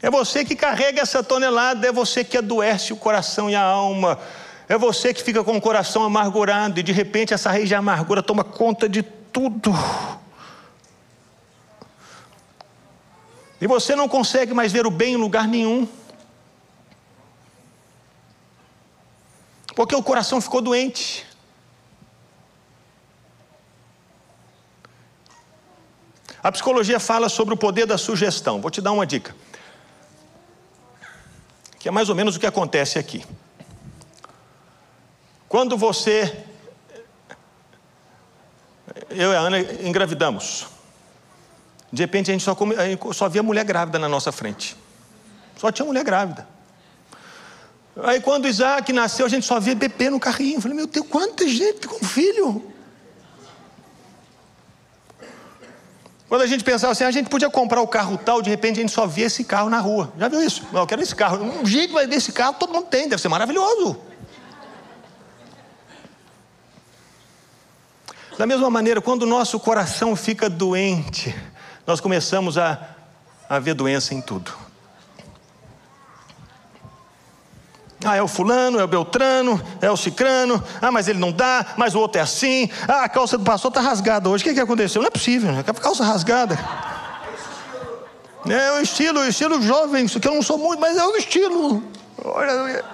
É 0.00 0.10
você 0.10 0.46
que 0.46 0.56
carrega 0.56 1.02
essa 1.02 1.22
tonelada, 1.22 1.86
é 1.86 1.92
você 1.92 2.24
que 2.24 2.38
adoece 2.38 2.94
o 2.94 2.96
coração 2.96 3.50
e 3.50 3.54
a 3.54 3.62
alma. 3.62 4.18
É 4.66 4.78
você 4.78 5.12
que 5.12 5.22
fica 5.22 5.44
com 5.44 5.58
o 5.58 5.60
coração 5.60 6.02
amargurado 6.02 6.80
e 6.80 6.82
de 6.82 6.92
repente 6.92 7.34
essa 7.34 7.50
raiz 7.50 7.68
de 7.68 7.74
amargura 7.74 8.22
toma 8.22 8.42
conta 8.42 8.88
de 8.88 9.02
tudo. 9.02 9.74
E 13.60 13.66
você 13.66 13.94
não 13.94 14.08
consegue 14.08 14.54
mais 14.54 14.72
ver 14.72 14.86
o 14.86 14.90
bem 14.90 15.14
em 15.14 15.18
lugar 15.18 15.46
nenhum. 15.46 15.86
Porque 19.74 19.94
o 19.94 20.02
coração 20.02 20.40
ficou 20.40 20.60
doente. 20.60 21.26
A 26.42 26.52
psicologia 26.52 27.00
fala 27.00 27.28
sobre 27.28 27.54
o 27.54 27.56
poder 27.56 27.86
da 27.86 27.96
sugestão. 27.96 28.60
Vou 28.60 28.70
te 28.70 28.80
dar 28.80 28.92
uma 28.92 29.06
dica. 29.06 29.34
Que 31.78 31.88
é 31.88 31.90
mais 31.90 32.08
ou 32.08 32.14
menos 32.14 32.36
o 32.36 32.40
que 32.40 32.46
acontece 32.46 32.98
aqui. 32.98 33.24
Quando 35.48 35.76
você. 35.76 36.44
Eu 39.08 39.32
e 39.32 39.36
a 39.36 39.40
Ana 39.40 39.60
engravidamos. 39.60 40.66
De 41.90 42.02
repente 42.02 42.30
a 42.30 42.34
gente 42.34 42.44
só, 42.44 42.54
come, 42.54 42.74
só 43.12 43.28
via 43.28 43.42
mulher 43.42 43.64
grávida 43.64 43.98
na 43.98 44.08
nossa 44.08 44.30
frente. 44.30 44.76
Só 45.56 45.70
tinha 45.70 45.86
mulher 45.86 46.04
grávida. 46.04 46.53
Aí 48.02 48.20
quando 48.20 48.48
Isaac 48.48 48.92
nasceu, 48.92 49.24
a 49.24 49.28
gente 49.28 49.46
só 49.46 49.60
via 49.60 49.74
bebê 49.74 50.10
no 50.10 50.18
carrinho. 50.18 50.56
Eu 50.56 50.60
falei, 50.60 50.76
meu 50.76 50.86
Deus, 50.86 51.06
quanta 51.08 51.46
gente 51.48 51.86
com 51.86 52.04
filho. 52.04 52.70
Quando 56.28 56.42
a 56.42 56.46
gente 56.46 56.64
pensava 56.64 56.92
assim, 56.92 57.04
a 57.04 57.10
gente 57.12 57.28
podia 57.28 57.48
comprar 57.48 57.80
o 57.80 57.86
carro 57.86 58.18
tal, 58.18 58.42
de 58.42 58.50
repente 58.50 58.78
a 58.78 58.82
gente 58.82 58.92
só 58.92 59.06
via 59.06 59.26
esse 59.26 59.44
carro 59.44 59.70
na 59.70 59.78
rua. 59.78 60.12
Já 60.18 60.26
viu 60.26 60.42
isso? 60.42 60.66
Não, 60.72 60.80
eu 60.80 60.86
quero 60.86 61.00
esse 61.00 61.14
carro. 61.14 61.40
Um 61.40 61.64
jeito 61.64 61.94
desse 62.08 62.32
carro, 62.32 62.54
todo 62.54 62.72
mundo 62.72 62.86
tem, 62.86 63.08
deve 63.08 63.22
ser 63.22 63.28
maravilhoso. 63.28 63.96
Da 68.36 68.46
mesma 68.46 68.68
maneira, 68.68 69.00
quando 69.00 69.22
o 69.22 69.26
nosso 69.26 69.60
coração 69.60 70.16
fica 70.16 70.50
doente, 70.50 71.32
nós 71.86 72.00
começamos 72.00 72.58
a, 72.58 72.96
a 73.48 73.60
ver 73.60 73.74
doença 73.74 74.12
em 74.12 74.20
tudo. 74.20 74.63
Ah, 78.04 78.16
é 78.16 78.22
o 78.22 78.28
fulano, 78.28 78.78
é 78.78 78.84
o 78.84 78.86
beltrano, 78.86 79.60
é 79.80 79.90
o 79.90 79.96
cicrano. 79.96 80.62
Ah, 80.80 80.92
mas 80.92 81.08
ele 81.08 81.18
não 81.18 81.32
dá, 81.32 81.74
mas 81.76 81.94
o 81.94 82.00
outro 82.00 82.20
é 82.20 82.22
assim. 82.22 82.68
Ah, 82.86 83.04
a 83.04 83.08
calça 83.08 83.38
do 83.38 83.44
pastor 83.44 83.70
está 83.70 83.80
rasgada 83.80 84.28
hoje. 84.28 84.44
O 84.44 84.46
que, 84.46 84.54
que 84.54 84.60
aconteceu? 84.60 85.00
Não 85.00 85.08
é 85.08 85.10
possível, 85.10 85.50
né? 85.50 85.62
Calça 85.62 86.04
rasgada. 86.04 86.58
É 88.46 88.72
o 88.72 88.80
estilo, 88.82 89.20
o 89.20 89.26
estilo 89.26 89.62
jovem, 89.62 90.04
isso 90.04 90.20
que 90.20 90.28
eu 90.28 90.34
não 90.34 90.42
sou 90.42 90.58
muito, 90.58 90.78
mas 90.78 90.96
é 90.98 91.04
o 91.04 91.16
estilo. 91.16 91.82
Olha, 92.22 92.84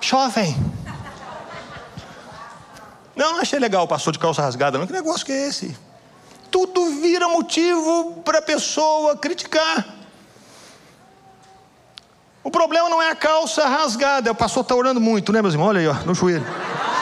jovem. 0.00 0.56
Não, 3.14 3.34
não 3.34 3.40
achei 3.40 3.58
legal 3.58 3.84
o 3.84 3.88
pastor 3.88 4.12
de 4.12 4.18
calça 4.18 4.42
rasgada, 4.42 4.78
não. 4.78 4.86
Que 4.86 4.92
negócio 4.92 5.24
que 5.24 5.32
é 5.32 5.48
esse? 5.48 5.76
Tudo 6.50 7.00
vira 7.00 7.28
motivo 7.28 8.20
para 8.24 8.40
a 8.40 8.42
pessoa 8.42 9.16
criticar. 9.16 10.01
O 12.44 12.50
problema 12.50 12.88
não 12.88 13.00
é 13.00 13.10
a 13.10 13.14
calça 13.14 13.66
rasgada. 13.68 14.32
O 14.32 14.34
pastor 14.34 14.62
está 14.62 14.74
orando 14.74 15.00
muito, 15.00 15.32
né, 15.32 15.40
meus 15.40 15.54
irmãos? 15.54 15.68
Olha 15.68 15.80
aí, 15.80 15.88
ó, 15.88 15.94
no 16.04 16.14
joelho. 16.14 16.44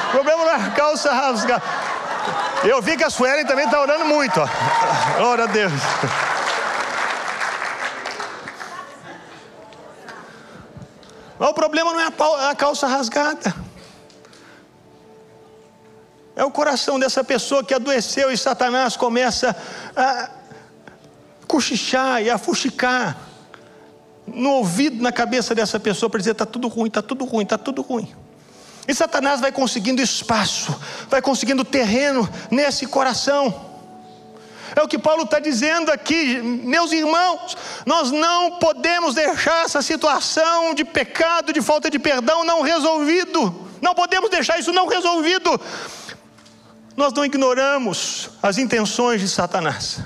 O 0.08 0.10
problema 0.10 0.44
não 0.44 0.50
é 0.50 0.66
a 0.66 0.70
calça 0.70 1.12
rasgada. 1.12 1.62
Eu 2.62 2.82
vi 2.82 2.96
que 2.96 3.04
a 3.04 3.08
Suelen 3.08 3.46
também 3.46 3.64
está 3.64 3.80
orando 3.80 4.04
muito, 4.04 4.38
ó. 4.38 4.46
Glória 5.16 5.44
a 5.44 5.46
Deus. 5.46 5.72
Mas 11.38 11.48
o 11.48 11.54
problema 11.54 11.90
não 11.90 12.00
é 12.00 12.10
a 12.50 12.54
calça 12.54 12.86
rasgada. 12.86 13.54
É 16.36 16.44
o 16.44 16.50
coração 16.50 16.98
dessa 16.98 17.24
pessoa 17.24 17.64
que 17.64 17.72
adoeceu 17.72 18.30
e 18.30 18.36
Satanás 18.36 18.94
começa 18.94 19.56
a 19.96 20.28
cochichar 21.46 22.22
e 22.22 22.28
a 22.28 22.36
fuxicar 22.36 23.29
no 24.26 24.50
ouvido, 24.50 25.02
na 25.02 25.12
cabeça 25.12 25.54
dessa 25.54 25.78
pessoa 25.80 26.08
para 26.08 26.18
dizer: 26.18 26.32
está 26.32 26.46
tudo 26.46 26.68
ruim, 26.68 26.88
está 26.88 27.02
tudo 27.02 27.24
ruim, 27.24 27.44
está 27.44 27.58
tudo 27.58 27.82
ruim. 27.82 28.12
E 28.86 28.94
Satanás 28.94 29.40
vai 29.40 29.52
conseguindo 29.52 30.02
espaço, 30.02 30.74
vai 31.08 31.22
conseguindo 31.22 31.64
terreno 31.64 32.28
nesse 32.50 32.86
coração. 32.86 33.70
É 34.74 34.82
o 34.82 34.88
que 34.88 34.98
Paulo 34.98 35.24
está 35.24 35.40
dizendo 35.40 35.90
aqui, 35.90 36.40
meus 36.40 36.92
irmãos, 36.92 37.56
nós 37.84 38.10
não 38.10 38.52
podemos 38.58 39.14
deixar 39.14 39.64
essa 39.64 39.82
situação 39.82 40.74
de 40.74 40.84
pecado, 40.84 41.52
de 41.52 41.60
falta 41.60 41.90
de 41.90 41.98
perdão 41.98 42.44
não 42.44 42.62
resolvido. 42.62 43.68
Não 43.80 43.94
podemos 43.94 44.30
deixar 44.30 44.58
isso 44.58 44.72
não 44.72 44.86
resolvido. 44.86 45.60
Nós 46.96 47.12
não 47.12 47.24
ignoramos 47.24 48.30
as 48.42 48.58
intenções 48.58 49.20
de 49.20 49.28
Satanás. 49.28 50.00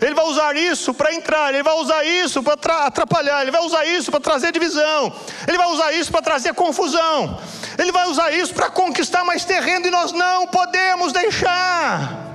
Ele 0.00 0.14
vai 0.14 0.24
usar 0.26 0.56
isso 0.56 0.92
para 0.92 1.14
entrar, 1.14 1.52
ele 1.52 1.62
vai 1.62 1.74
usar 1.74 2.04
isso 2.04 2.42
para 2.42 2.86
atrapalhar, 2.86 3.42
ele 3.42 3.50
vai 3.50 3.62
usar 3.62 3.84
isso 3.86 4.10
para 4.10 4.20
trazer 4.20 4.52
divisão, 4.52 5.12
ele 5.48 5.56
vai 5.56 5.68
usar 5.68 5.92
isso 5.92 6.10
para 6.10 6.22
trazer 6.22 6.54
confusão, 6.54 7.40
ele 7.78 7.92
vai 7.92 8.06
usar 8.08 8.30
isso 8.32 8.52
para 8.52 8.68
conquistar 8.70 9.24
mais 9.24 9.44
terreno 9.44 9.86
e 9.86 9.90
nós 9.90 10.12
não 10.12 10.46
podemos 10.46 11.12
deixar. 11.12 12.26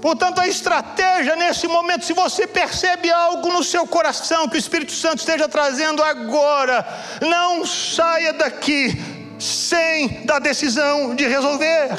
Portanto, 0.00 0.40
a 0.40 0.48
estratégia 0.48 1.36
nesse 1.36 1.68
momento, 1.68 2.06
se 2.06 2.14
você 2.14 2.46
percebe 2.46 3.10
algo 3.10 3.52
no 3.52 3.62
seu 3.62 3.86
coração 3.86 4.48
que 4.48 4.56
o 4.56 4.58
Espírito 4.58 4.92
Santo 4.92 5.18
esteja 5.18 5.46
trazendo 5.46 6.02
agora, 6.02 6.86
não 7.20 7.66
saia 7.66 8.32
daqui 8.32 8.98
sem 9.38 10.24
dar 10.24 10.38
decisão 10.38 11.14
de 11.14 11.26
resolver. 11.26 11.90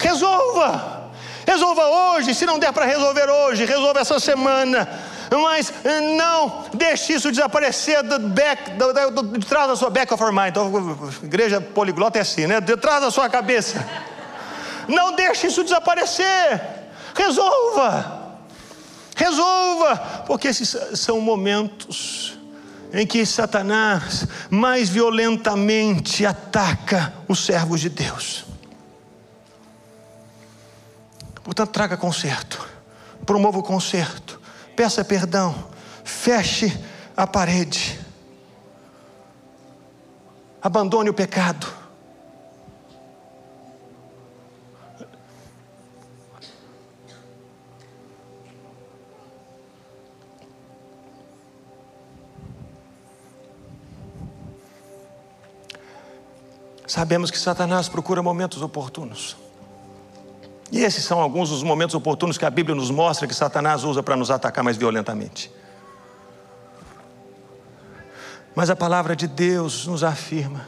Resolva. 0.00 0.91
Resolva 1.52 1.86
hoje, 1.86 2.34
se 2.34 2.46
não 2.46 2.58
der 2.58 2.72
para 2.72 2.86
resolver 2.86 3.28
hoje, 3.28 3.66
resolva 3.66 4.00
essa 4.00 4.18
semana. 4.18 4.88
Mas 5.30 5.70
não 6.16 6.64
deixe 6.72 7.12
isso 7.12 7.30
desaparecer 7.30 8.02
do 8.02 8.18
back, 8.20 8.70
do, 8.70 8.92
do, 8.92 9.10
do, 9.10 9.38
de 9.38 9.46
trás 9.46 9.68
da 9.68 9.76
sua 9.76 9.90
back 9.90 10.12
of 10.14 10.22
your 10.22 10.32
mind. 10.32 10.48
Então, 10.48 10.72
igreja 11.22 11.60
poliglota 11.60 12.16
é 12.16 12.22
assim, 12.22 12.46
né? 12.46 12.58
De 12.58 12.74
trás 12.78 13.02
da 13.02 13.10
sua 13.10 13.28
cabeça. 13.28 13.86
Não 14.88 15.14
deixe 15.14 15.46
isso 15.46 15.62
desaparecer. 15.62 16.58
Resolva. 17.14 18.38
Resolva, 19.14 19.96
porque 20.26 20.48
esses 20.48 20.74
são 20.94 21.20
momentos 21.20 22.38
em 22.94 23.06
que 23.06 23.26
Satanás 23.26 24.26
mais 24.48 24.88
violentamente 24.88 26.24
ataca 26.24 27.12
os 27.28 27.44
servos 27.44 27.78
de 27.78 27.90
Deus. 27.90 28.51
Portanto, 31.42 31.70
traga 31.70 31.96
conserto, 31.96 32.68
promova 33.26 33.58
o 33.58 33.62
conserto, 33.62 34.40
peça 34.76 35.04
perdão, 35.04 35.68
feche 36.04 36.72
a 37.16 37.26
parede, 37.26 37.98
abandone 40.62 41.10
o 41.10 41.14
pecado. 41.14 41.82
Sabemos 56.86 57.30
que 57.30 57.38
Satanás 57.38 57.88
procura 57.88 58.22
momentos 58.22 58.60
oportunos. 58.60 59.41
E 60.72 60.80
esses 60.80 61.04
são 61.04 61.20
alguns 61.20 61.50
dos 61.50 61.62
momentos 61.62 61.94
oportunos 61.94 62.38
que 62.38 62.46
a 62.46 62.50
Bíblia 62.50 62.74
nos 62.74 62.90
mostra 62.90 63.28
que 63.28 63.34
Satanás 63.34 63.84
usa 63.84 64.02
para 64.02 64.16
nos 64.16 64.30
atacar 64.30 64.64
mais 64.64 64.78
violentamente. 64.78 65.52
Mas 68.54 68.70
a 68.70 68.74
palavra 68.74 69.14
de 69.14 69.26
Deus 69.26 69.86
nos 69.86 70.02
afirma 70.02 70.66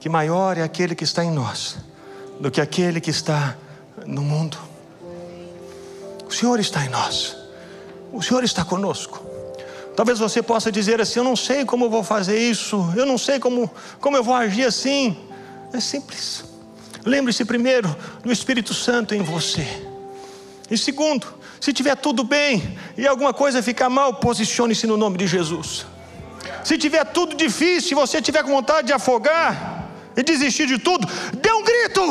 que 0.00 0.08
maior 0.08 0.58
é 0.58 0.62
aquele 0.62 0.96
que 0.96 1.04
está 1.04 1.24
em 1.24 1.30
nós 1.30 1.78
do 2.40 2.50
que 2.50 2.60
aquele 2.60 3.00
que 3.00 3.10
está 3.10 3.56
no 4.04 4.22
mundo. 4.22 4.58
O 6.28 6.32
Senhor 6.32 6.58
está 6.58 6.84
em 6.84 6.88
nós, 6.88 7.36
o 8.12 8.20
Senhor 8.20 8.42
está 8.42 8.64
conosco. 8.64 9.24
Talvez 9.94 10.18
você 10.18 10.42
possa 10.42 10.70
dizer 10.72 11.00
assim: 11.00 11.20
Eu 11.20 11.24
não 11.24 11.36
sei 11.36 11.64
como 11.64 11.84
eu 11.84 11.90
vou 11.90 12.02
fazer 12.02 12.38
isso, 12.38 12.92
eu 12.96 13.06
não 13.06 13.16
sei 13.16 13.38
como, 13.38 13.70
como 14.00 14.16
eu 14.16 14.24
vou 14.24 14.34
agir 14.34 14.64
assim. 14.64 15.16
É 15.72 15.78
simples. 15.78 16.55
Lembre-se 17.06 17.44
primeiro 17.44 17.94
do 18.24 18.32
Espírito 18.32 18.74
Santo 18.74 19.14
em 19.14 19.22
você. 19.22 19.64
E 20.68 20.76
segundo, 20.76 21.24
se 21.60 21.72
tiver 21.72 21.94
tudo 21.94 22.24
bem 22.24 22.76
e 22.98 23.06
alguma 23.06 23.32
coisa 23.32 23.62
ficar 23.62 23.88
mal, 23.88 24.14
posicione-se 24.14 24.88
no 24.88 24.96
nome 24.96 25.16
de 25.16 25.28
Jesus. 25.28 25.86
Se 26.64 26.76
tiver 26.76 27.04
tudo 27.04 27.36
difícil, 27.36 27.90
se 27.90 27.94
você 27.94 28.20
tiver 28.20 28.42
com 28.42 28.50
vontade 28.50 28.88
de 28.88 28.92
afogar 28.92 29.88
e 30.16 30.22
desistir 30.24 30.66
de 30.66 30.78
tudo, 30.78 31.06
dê 31.40 31.52
um 31.52 31.62
grito 31.62 32.02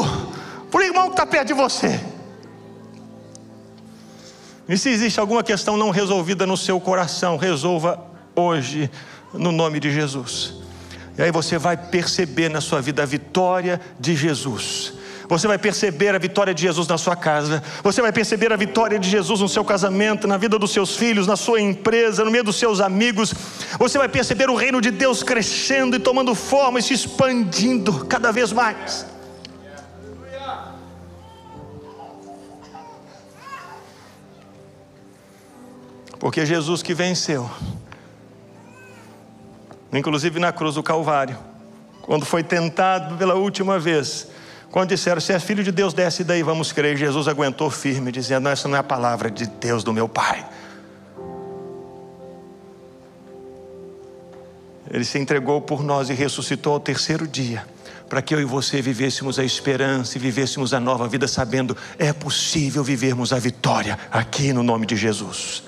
para 0.72 0.80
o 0.80 0.84
irmão 0.84 1.08
que 1.08 1.14
está 1.14 1.26
perto 1.26 1.48
de 1.48 1.54
você. 1.54 2.00
E 4.70 4.78
se 4.78 4.90
existe 4.90 5.20
alguma 5.20 5.44
questão 5.44 5.76
não 5.76 5.90
resolvida 5.90 6.48
no 6.48 6.56
seu 6.56 6.80
coração, 6.80 7.36
resolva 7.36 8.00
hoje, 8.34 8.90
no 9.34 9.52
nome 9.52 9.82
de 9.82 9.92
Jesus. 9.92 10.65
E 11.18 11.22
aí 11.22 11.32
você 11.32 11.58
vai 11.58 11.78
perceber 11.78 12.50
na 12.50 12.60
sua 12.60 12.82
vida 12.82 13.04
a 13.04 13.06
vitória 13.06 13.80
de 14.00 14.16
Jesus. 14.16 14.94
Você 15.28 15.48
vai 15.48 15.58
perceber 15.58 16.14
a 16.14 16.20
vitória 16.20 16.54
de 16.54 16.62
Jesus 16.62 16.88
na 16.88 16.98
sua 16.98 17.16
casa. 17.16 17.64
Você 17.84 18.02
vai 18.02 18.12
perceber 18.12 18.52
a 18.54 18.56
vitória 18.56 19.00
de 19.00 19.10
Jesus 19.10 19.40
no 19.40 19.50
seu 19.50 19.64
casamento, 19.64 20.28
na 20.28 20.38
vida 20.38 20.60
dos 20.60 20.72
seus 20.72 20.96
filhos, 20.96 21.26
na 21.26 21.36
sua 21.36 21.60
empresa, 21.60 22.24
no 22.24 22.32
meio 22.32 22.44
dos 22.44 22.58
seus 22.58 22.80
amigos. 22.80 23.34
Você 23.80 23.98
vai 23.98 24.08
perceber 24.08 24.50
o 24.50 24.56
reino 24.56 24.80
de 24.80 24.92
Deus 24.92 25.24
crescendo 25.24 25.96
e 25.96 26.00
tomando 26.00 26.36
forma 26.36 26.80
e 26.80 26.84
se 26.84 26.94
expandindo 26.94 28.06
cada 28.06 28.32
vez 28.32 28.52
mais. 28.52 29.06
Porque 36.20 36.46
Jesus 36.46 36.82
que 36.82 36.94
venceu, 36.94 37.50
inclusive 39.98 40.40
na 40.40 40.52
cruz 40.52 40.76
do 40.76 40.84
Calvário, 40.84 41.38
quando 42.02 42.26
foi 42.26 42.44
tentado 42.44 43.16
pela 43.16 43.36
última 43.36 43.80
vez, 43.80 44.28
quando 44.76 44.90
disseram, 44.90 45.22
se 45.22 45.32
é 45.32 45.40
filho 45.40 45.64
de 45.64 45.72
Deus, 45.72 45.94
desce 45.94 46.22
daí, 46.22 46.44
vamos 46.44 46.74
crer. 46.74 46.98
Jesus 46.98 47.30
aguentou 47.30 47.70
firme, 47.70 48.12
dizendo: 48.12 48.50
essa 48.50 48.68
não 48.68 48.76
é 48.76 48.80
a 48.80 48.84
palavra 48.84 49.32
de 49.32 49.48
Deus 49.48 49.86
do 49.86 49.94
meu 49.94 50.10
Pai. 50.10 50.46
Ele 54.92 55.06
se 55.06 55.18
entregou 55.18 55.62
por 55.62 55.82
nós 55.82 56.10
e 56.10 56.14
ressuscitou 56.14 56.74
ao 56.74 56.80
terceiro 56.80 57.26
dia, 57.26 57.66
para 58.10 58.22
que 58.22 58.36
eu 58.36 58.42
e 58.42 58.46
você 58.46 58.82
vivêssemos 58.82 59.40
a 59.40 59.44
esperança 59.44 60.18
e 60.18 60.22
vivêssemos 60.22 60.74
a 60.74 60.80
nova 60.80 61.08
vida, 61.08 61.28
sabendo 61.28 61.76
é 61.98 62.12
possível 62.12 62.84
vivermos 62.84 63.34
a 63.34 63.40
vitória 63.40 63.98
aqui 64.12 64.52
no 64.54 64.62
nome 64.62 64.86
de 64.86 64.96
Jesus. 64.96 65.64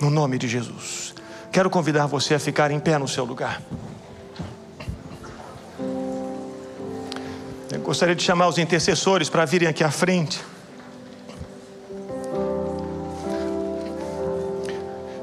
No 0.00 0.08
nome 0.08 0.38
de 0.38 0.46
Jesus. 0.48 1.03
Quero 1.54 1.70
convidar 1.70 2.06
você 2.06 2.34
a 2.34 2.40
ficar 2.40 2.72
em 2.72 2.80
pé 2.80 2.98
no 2.98 3.06
seu 3.06 3.24
lugar. 3.24 3.62
Eu 7.70 7.78
gostaria 7.78 8.16
de 8.16 8.24
chamar 8.24 8.48
os 8.48 8.58
intercessores 8.58 9.28
para 9.30 9.44
virem 9.44 9.68
aqui 9.68 9.84
à 9.84 9.90
frente. 9.92 10.42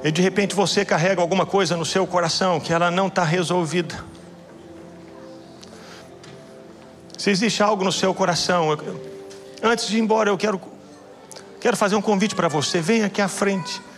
E 0.01 0.09
de 0.09 0.21
repente 0.21 0.55
você 0.55 0.85
carrega 0.85 1.21
alguma 1.21 1.45
coisa 1.45 1.75
no 1.75 1.83
seu 1.83 2.07
coração 2.07 2.61
que 2.61 2.71
ela 2.71 2.89
não 2.89 3.07
está 3.07 3.25
resolvida. 3.25 4.01
Se 7.17 7.29
existe 7.29 7.61
algo 7.61 7.83
no 7.83 7.91
seu 7.91 8.13
coração, 8.13 8.71
eu, 8.71 9.01
antes 9.61 9.85
de 9.85 9.97
ir 9.97 9.99
embora, 9.99 10.29
eu 10.29 10.37
quero, 10.37 10.61
quero 11.59 11.75
fazer 11.75 11.97
um 11.97 12.01
convite 12.01 12.35
para 12.35 12.47
você. 12.47 12.79
Venha 12.79 13.07
aqui 13.07 13.21
à 13.21 13.27
frente 13.27 13.90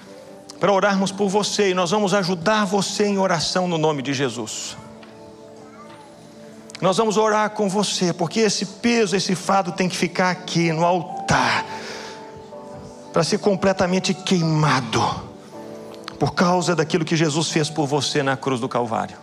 para 0.64 0.72
orarmos 0.72 1.12
por 1.12 1.28
você 1.28 1.72
e 1.72 1.74
nós 1.74 1.92
vamos 1.92 2.14
ajudar 2.14 2.64
você 2.64 3.06
em 3.06 3.18
oração 3.18 3.68
no 3.68 3.78
nome 3.78 4.02
de 4.02 4.14
Jesus. 4.14 4.78
Nós 6.80 6.96
vamos 6.96 7.18
orar 7.18 7.50
com 7.50 7.68
você, 7.68 8.14
porque 8.14 8.40
esse 8.40 8.66
peso, 8.66 9.14
esse 9.14 9.36
fado 9.36 9.74
tem 9.74 9.90
que 9.90 9.98
ficar 9.98 10.30
aqui 10.30 10.72
no 10.72 10.86
altar, 10.86 11.66
para 13.12 13.26
ser 13.26 13.40
completamente 13.40 14.14
queimado, 14.14 15.04
por 16.18 16.34
causa 16.34 16.74
daquilo 16.74 17.04
que 17.04 17.18
Jesus 17.18 17.50
fez 17.50 17.70
por 17.70 17.86
você 17.86 18.24
na 18.24 18.38
cruz 18.38 18.62
do 18.62 18.70
Calvário. 18.70 19.18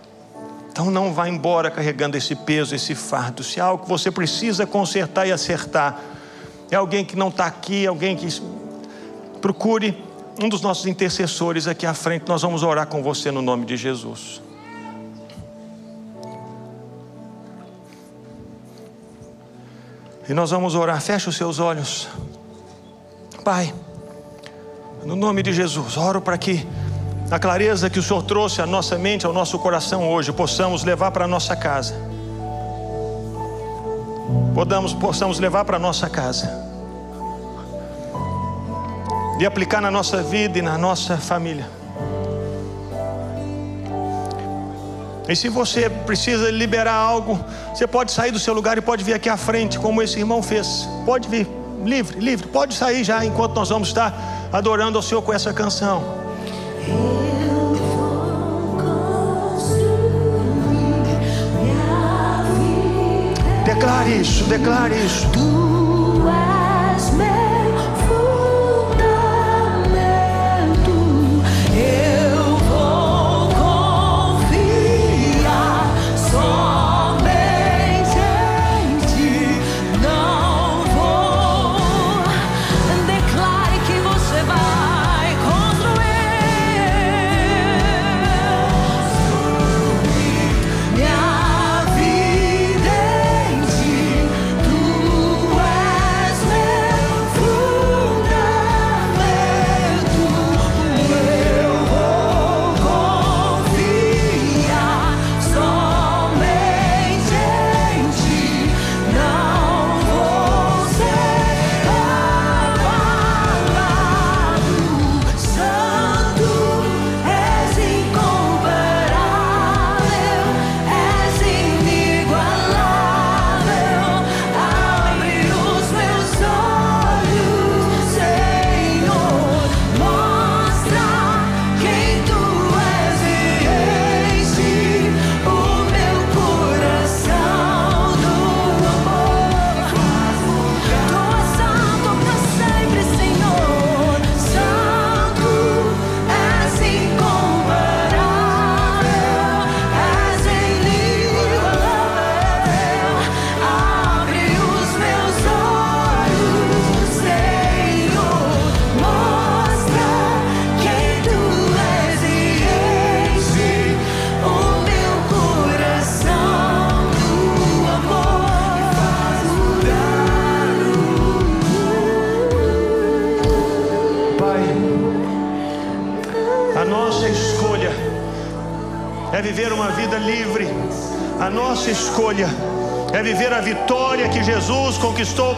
Então 0.70 0.90
não 0.90 1.10
vá 1.14 1.26
embora 1.26 1.70
carregando 1.70 2.18
esse 2.18 2.34
peso, 2.34 2.74
esse 2.74 2.94
fardo. 2.94 3.42
Se 3.42 3.60
é 3.60 3.62
algo 3.62 3.84
que 3.84 3.88
você 3.88 4.10
precisa 4.10 4.66
consertar 4.66 5.26
e 5.26 5.32
acertar, 5.32 5.98
é 6.70 6.76
alguém 6.76 7.02
que 7.02 7.16
não 7.16 7.28
está 7.28 7.46
aqui, 7.46 7.86
alguém 7.86 8.14
que 8.14 8.28
procure 9.40 10.09
um 10.42 10.48
dos 10.48 10.62
nossos 10.62 10.86
intercessores 10.86 11.66
aqui 11.66 11.84
à 11.84 11.92
frente. 11.92 12.26
Nós 12.26 12.40
vamos 12.40 12.62
orar 12.62 12.86
com 12.86 13.02
você 13.02 13.30
no 13.30 13.42
nome 13.42 13.66
de 13.66 13.76
Jesus. 13.76 14.40
E 20.26 20.32
nós 20.32 20.50
vamos 20.50 20.74
orar. 20.74 21.00
Feche 21.00 21.28
os 21.28 21.36
seus 21.36 21.58
olhos. 21.58 22.08
Pai, 23.44 23.74
no 25.04 25.14
nome 25.14 25.42
de 25.42 25.52
Jesus, 25.52 25.96
oro 25.96 26.20
para 26.20 26.38
que 26.38 26.66
a 27.30 27.38
clareza 27.38 27.90
que 27.90 27.98
o 27.98 28.02
Senhor 28.02 28.22
trouxe 28.22 28.62
à 28.62 28.66
nossa 28.66 28.96
mente, 28.96 29.26
ao 29.26 29.32
nosso 29.32 29.58
coração 29.58 30.08
hoje, 30.08 30.32
possamos 30.32 30.84
levar 30.84 31.10
para 31.10 31.26
a 31.26 31.28
nossa 31.28 31.54
casa. 31.54 31.94
Podamos, 34.54 34.94
possamos 34.94 35.38
levar 35.38 35.64
para 35.64 35.76
a 35.76 35.80
nossa 35.80 36.08
casa. 36.08 36.69
E 39.40 39.46
aplicar 39.46 39.80
na 39.80 39.90
nossa 39.90 40.22
vida 40.22 40.58
e 40.58 40.62
na 40.62 40.76
nossa 40.76 41.16
família. 41.16 41.66
E 45.26 45.34
se 45.34 45.48
você 45.48 45.88
precisa 45.88 46.50
liberar 46.50 46.92
algo, 46.92 47.42
você 47.72 47.86
pode 47.86 48.12
sair 48.12 48.32
do 48.32 48.38
seu 48.38 48.52
lugar 48.52 48.76
e 48.76 48.82
pode 48.82 49.02
vir 49.02 49.14
aqui 49.14 49.30
à 49.30 49.38
frente, 49.38 49.78
como 49.78 50.02
esse 50.02 50.18
irmão 50.18 50.42
fez. 50.42 50.86
Pode 51.06 51.26
vir, 51.26 51.48
livre, 51.82 52.20
livre. 52.20 52.48
Pode 52.48 52.74
sair 52.74 53.02
já 53.02 53.24
enquanto 53.24 53.54
nós 53.54 53.70
vamos 53.70 53.88
estar 53.88 54.12
adorando 54.52 54.98
ao 54.98 55.02
Senhor 55.02 55.22
com 55.22 55.32
essa 55.32 55.54
canção. 55.54 56.02
Declare 63.64 64.20
isso, 64.20 64.44
declare 64.44 64.94
isso. 64.96 65.69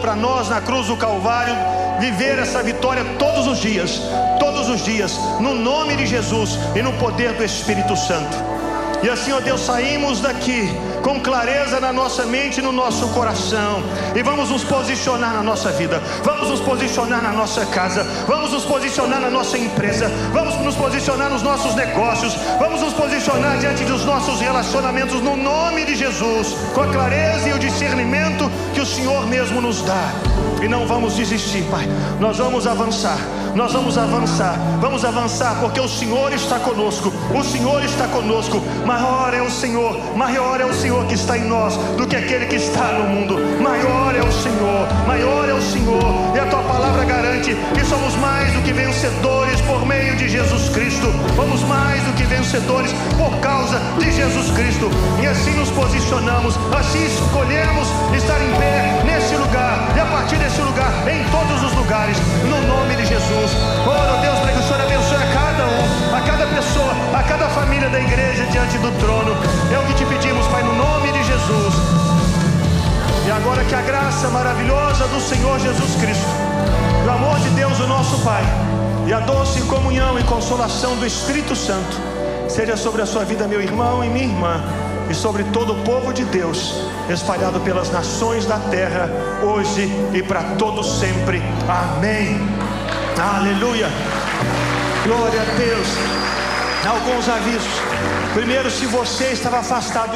Para 0.03 0.17
nós 0.17 0.49
na 0.49 0.59
cruz 0.59 0.87
do 0.87 0.97
Calvário. 0.97 1.55
Viver 1.97 2.37
essa 2.37 2.61
vitória 2.61 3.05
todos 3.17 3.47
os 3.47 3.59
dias, 3.59 4.01
todos 4.37 4.67
os 4.67 4.83
dias, 4.83 5.17
no 5.39 5.55
nome 5.55 5.95
de 5.95 6.05
Jesus 6.05 6.59
e 6.75 6.81
no 6.81 6.91
poder 6.93 7.31
do 7.33 7.43
Espírito 7.43 7.95
Santo. 7.95 8.35
E 9.01 9.09
assim, 9.09 9.31
ó 9.31 9.39
Deus, 9.39 9.61
saímos 9.61 10.19
daqui 10.19 10.69
com 11.03 11.19
clareza 11.19 11.79
na 11.79 11.91
nossa 11.91 12.25
mente 12.25 12.59
e 12.59 12.63
no 12.63 12.71
nosso 12.71 13.09
coração. 13.09 13.83
E 14.15 14.23
vamos 14.23 14.49
nos 14.49 14.63
posicionar 14.63 15.33
na 15.33 15.43
nossa 15.43 15.71
vida, 15.71 16.01
vamos 16.23 16.49
nos 16.49 16.61
posicionar 16.61 17.21
na 17.21 17.33
nossa 17.33 17.65
casa, 17.65 18.03
vamos 18.25 18.51
nos 18.51 18.63
posicionar 18.63 19.19
na 19.19 19.29
nossa 19.29 19.57
empresa, 19.57 20.09
vamos 20.31 20.55
nos 20.55 20.75
posicionar 20.75 21.29
nos 21.29 21.41
nossos 21.41 21.75
negócios, 21.75 22.33
vamos 22.57 22.81
nos 22.81 22.93
posicionar 22.93 23.57
diante 23.57 23.83
dos 23.83 24.05
nossos 24.05 24.39
relacionamentos 24.39 25.21
no 25.21 25.35
nome 25.35 25.83
de 25.83 25.95
Jesus, 25.95 26.55
com 26.73 26.81
a 26.81 26.87
clareza 26.87 27.49
e 27.49 27.53
o 27.53 27.59
discernimento 27.59 28.49
o 28.83 28.85
Senhor 28.85 29.25
mesmo 29.27 29.61
nos 29.61 29.81
dá. 29.81 30.11
E 30.63 30.67
não 30.69 30.87
vamos 30.87 31.15
desistir, 31.15 31.61
Pai. 31.69 31.85
Nós 32.21 32.37
vamos 32.37 32.65
avançar. 32.65 33.17
Nós 33.53 33.73
vamos 33.73 33.97
avançar. 33.97 34.57
Vamos 34.79 35.03
avançar 35.03 35.59
porque 35.59 35.79
o 35.79 35.89
Senhor 35.89 36.31
está 36.31 36.57
conosco. 36.57 37.11
O 37.37 37.43
Senhor 37.43 37.83
está 37.83 38.07
conosco. 38.07 38.61
Maior 38.85 39.33
é 39.33 39.41
o 39.41 39.51
Senhor. 39.51 40.15
Maior 40.15 40.61
é 40.61 40.65
o 40.65 40.73
Senhor 40.73 41.05
que 41.05 41.15
está 41.15 41.37
em 41.37 41.43
nós 41.43 41.75
do 41.97 42.07
que 42.07 42.15
aquele 42.15 42.45
que 42.45 42.55
está 42.55 42.93
no 42.93 43.09
mundo. 43.09 43.35
Maior 43.61 44.15
é 44.15 44.21
o 44.21 44.31
Senhor. 44.31 44.87
Maior 45.05 45.49
é 45.49 45.53
o 45.53 45.61
Senhor. 45.61 46.33
E 46.33 46.39
a 46.39 46.45
tua 46.45 46.63
palavra 46.63 47.03
garante 47.03 47.55
que 47.73 47.85
somos 47.85 48.15
mais 48.15 48.53
do 48.53 48.61
que 48.61 48.71
vencedores 48.71 49.59
por 49.61 49.85
meio 49.85 50.15
de 50.15 50.29
Jesus 50.29 50.69
Cristo. 50.69 51.07
Vamos 51.35 51.61
mais 51.63 52.01
do 52.03 52.13
que 52.13 52.23
vencedores 52.23 52.93
por 53.17 53.37
causa 53.41 53.79
de 53.99 54.11
Jesus 54.11 54.49
Cristo. 54.51 54.89
E 55.21 55.27
assim 55.27 55.51
nos 55.55 55.69
posicionamos. 55.71 56.57
Assim 56.73 57.05
escolhemos 57.05 57.87
estar 58.15 58.39
em 58.41 58.51
pé 58.57 59.03
nesse 59.05 59.35
lugar. 59.35 59.91
E 59.95 59.99
a 59.99 60.05
partir 60.05 60.37
desse 60.37 60.52
lugar, 60.61 60.91
em 61.07 61.23
todos 61.29 61.63
os 61.63 61.73
lugares, 61.73 62.17
no 62.43 62.61
nome 62.67 62.95
de 62.95 63.05
Jesus. 63.05 63.51
Ora, 63.85 64.21
Deus, 64.21 64.39
para 64.39 64.51
que 64.51 64.59
o 64.59 64.63
Senhor 64.63 64.81
abençoe 64.81 65.17
a 65.17 65.27
cada 65.33 65.63
um, 65.65 66.15
a 66.15 66.21
cada 66.21 66.47
pessoa, 66.47 66.93
a 67.17 67.23
cada 67.23 67.49
família 67.49 67.89
da 67.89 67.99
igreja 67.99 68.45
diante 68.47 68.77
do 68.77 68.91
trono. 68.99 69.35
É 69.73 69.79
o 69.79 69.83
que 69.87 69.93
te 69.93 70.05
pedimos, 70.05 70.45
Pai, 70.47 70.63
no 70.63 70.75
nome 70.75 71.11
de 71.11 71.23
Jesus. 71.23 71.73
E 73.25 73.31
agora 73.31 73.63
que 73.63 73.75
a 73.75 73.81
graça 73.81 74.29
maravilhosa 74.29 75.07
do 75.07 75.19
Senhor 75.19 75.59
Jesus 75.59 75.95
Cristo, 75.95 76.27
o 77.05 77.09
amor 77.09 77.39
de 77.39 77.49
Deus, 77.49 77.79
o 77.79 77.87
nosso 77.87 78.19
Pai, 78.19 78.43
e 79.07 79.13
a 79.13 79.19
doce 79.19 79.61
comunhão 79.61 80.19
e 80.19 80.23
consolação 80.23 80.95
do 80.97 81.05
Espírito 81.05 81.55
Santo, 81.55 81.97
seja 82.49 82.77
sobre 82.77 83.01
a 83.01 83.05
sua 83.05 83.23
vida, 83.25 83.47
meu 83.47 83.61
irmão 83.61 84.03
e 84.03 84.09
minha 84.09 84.25
irmã, 84.25 84.61
e 85.13 85.15
sobre 85.15 85.43
todo 85.45 85.73
o 85.73 85.83
povo 85.83 86.11
de 86.11 86.25
Deus, 86.25 86.73
espalhado 87.07 87.59
pelas 87.59 87.91
nações 87.91 88.47
da 88.47 88.57
terra, 88.57 89.07
hoje 89.43 89.87
e 90.11 90.23
para 90.23 90.55
todos 90.55 90.99
sempre. 90.99 91.39
Amém. 91.69 92.39
Aleluia. 93.15 93.89
Glória 95.05 95.39
a 95.39 95.45
Deus. 95.55 95.87
Alguns 96.89 97.29
avisos. 97.29 97.73
Primeiro, 98.33 98.71
se 98.71 98.87
você 98.87 99.25
estava 99.25 99.59
afastado 99.59 100.11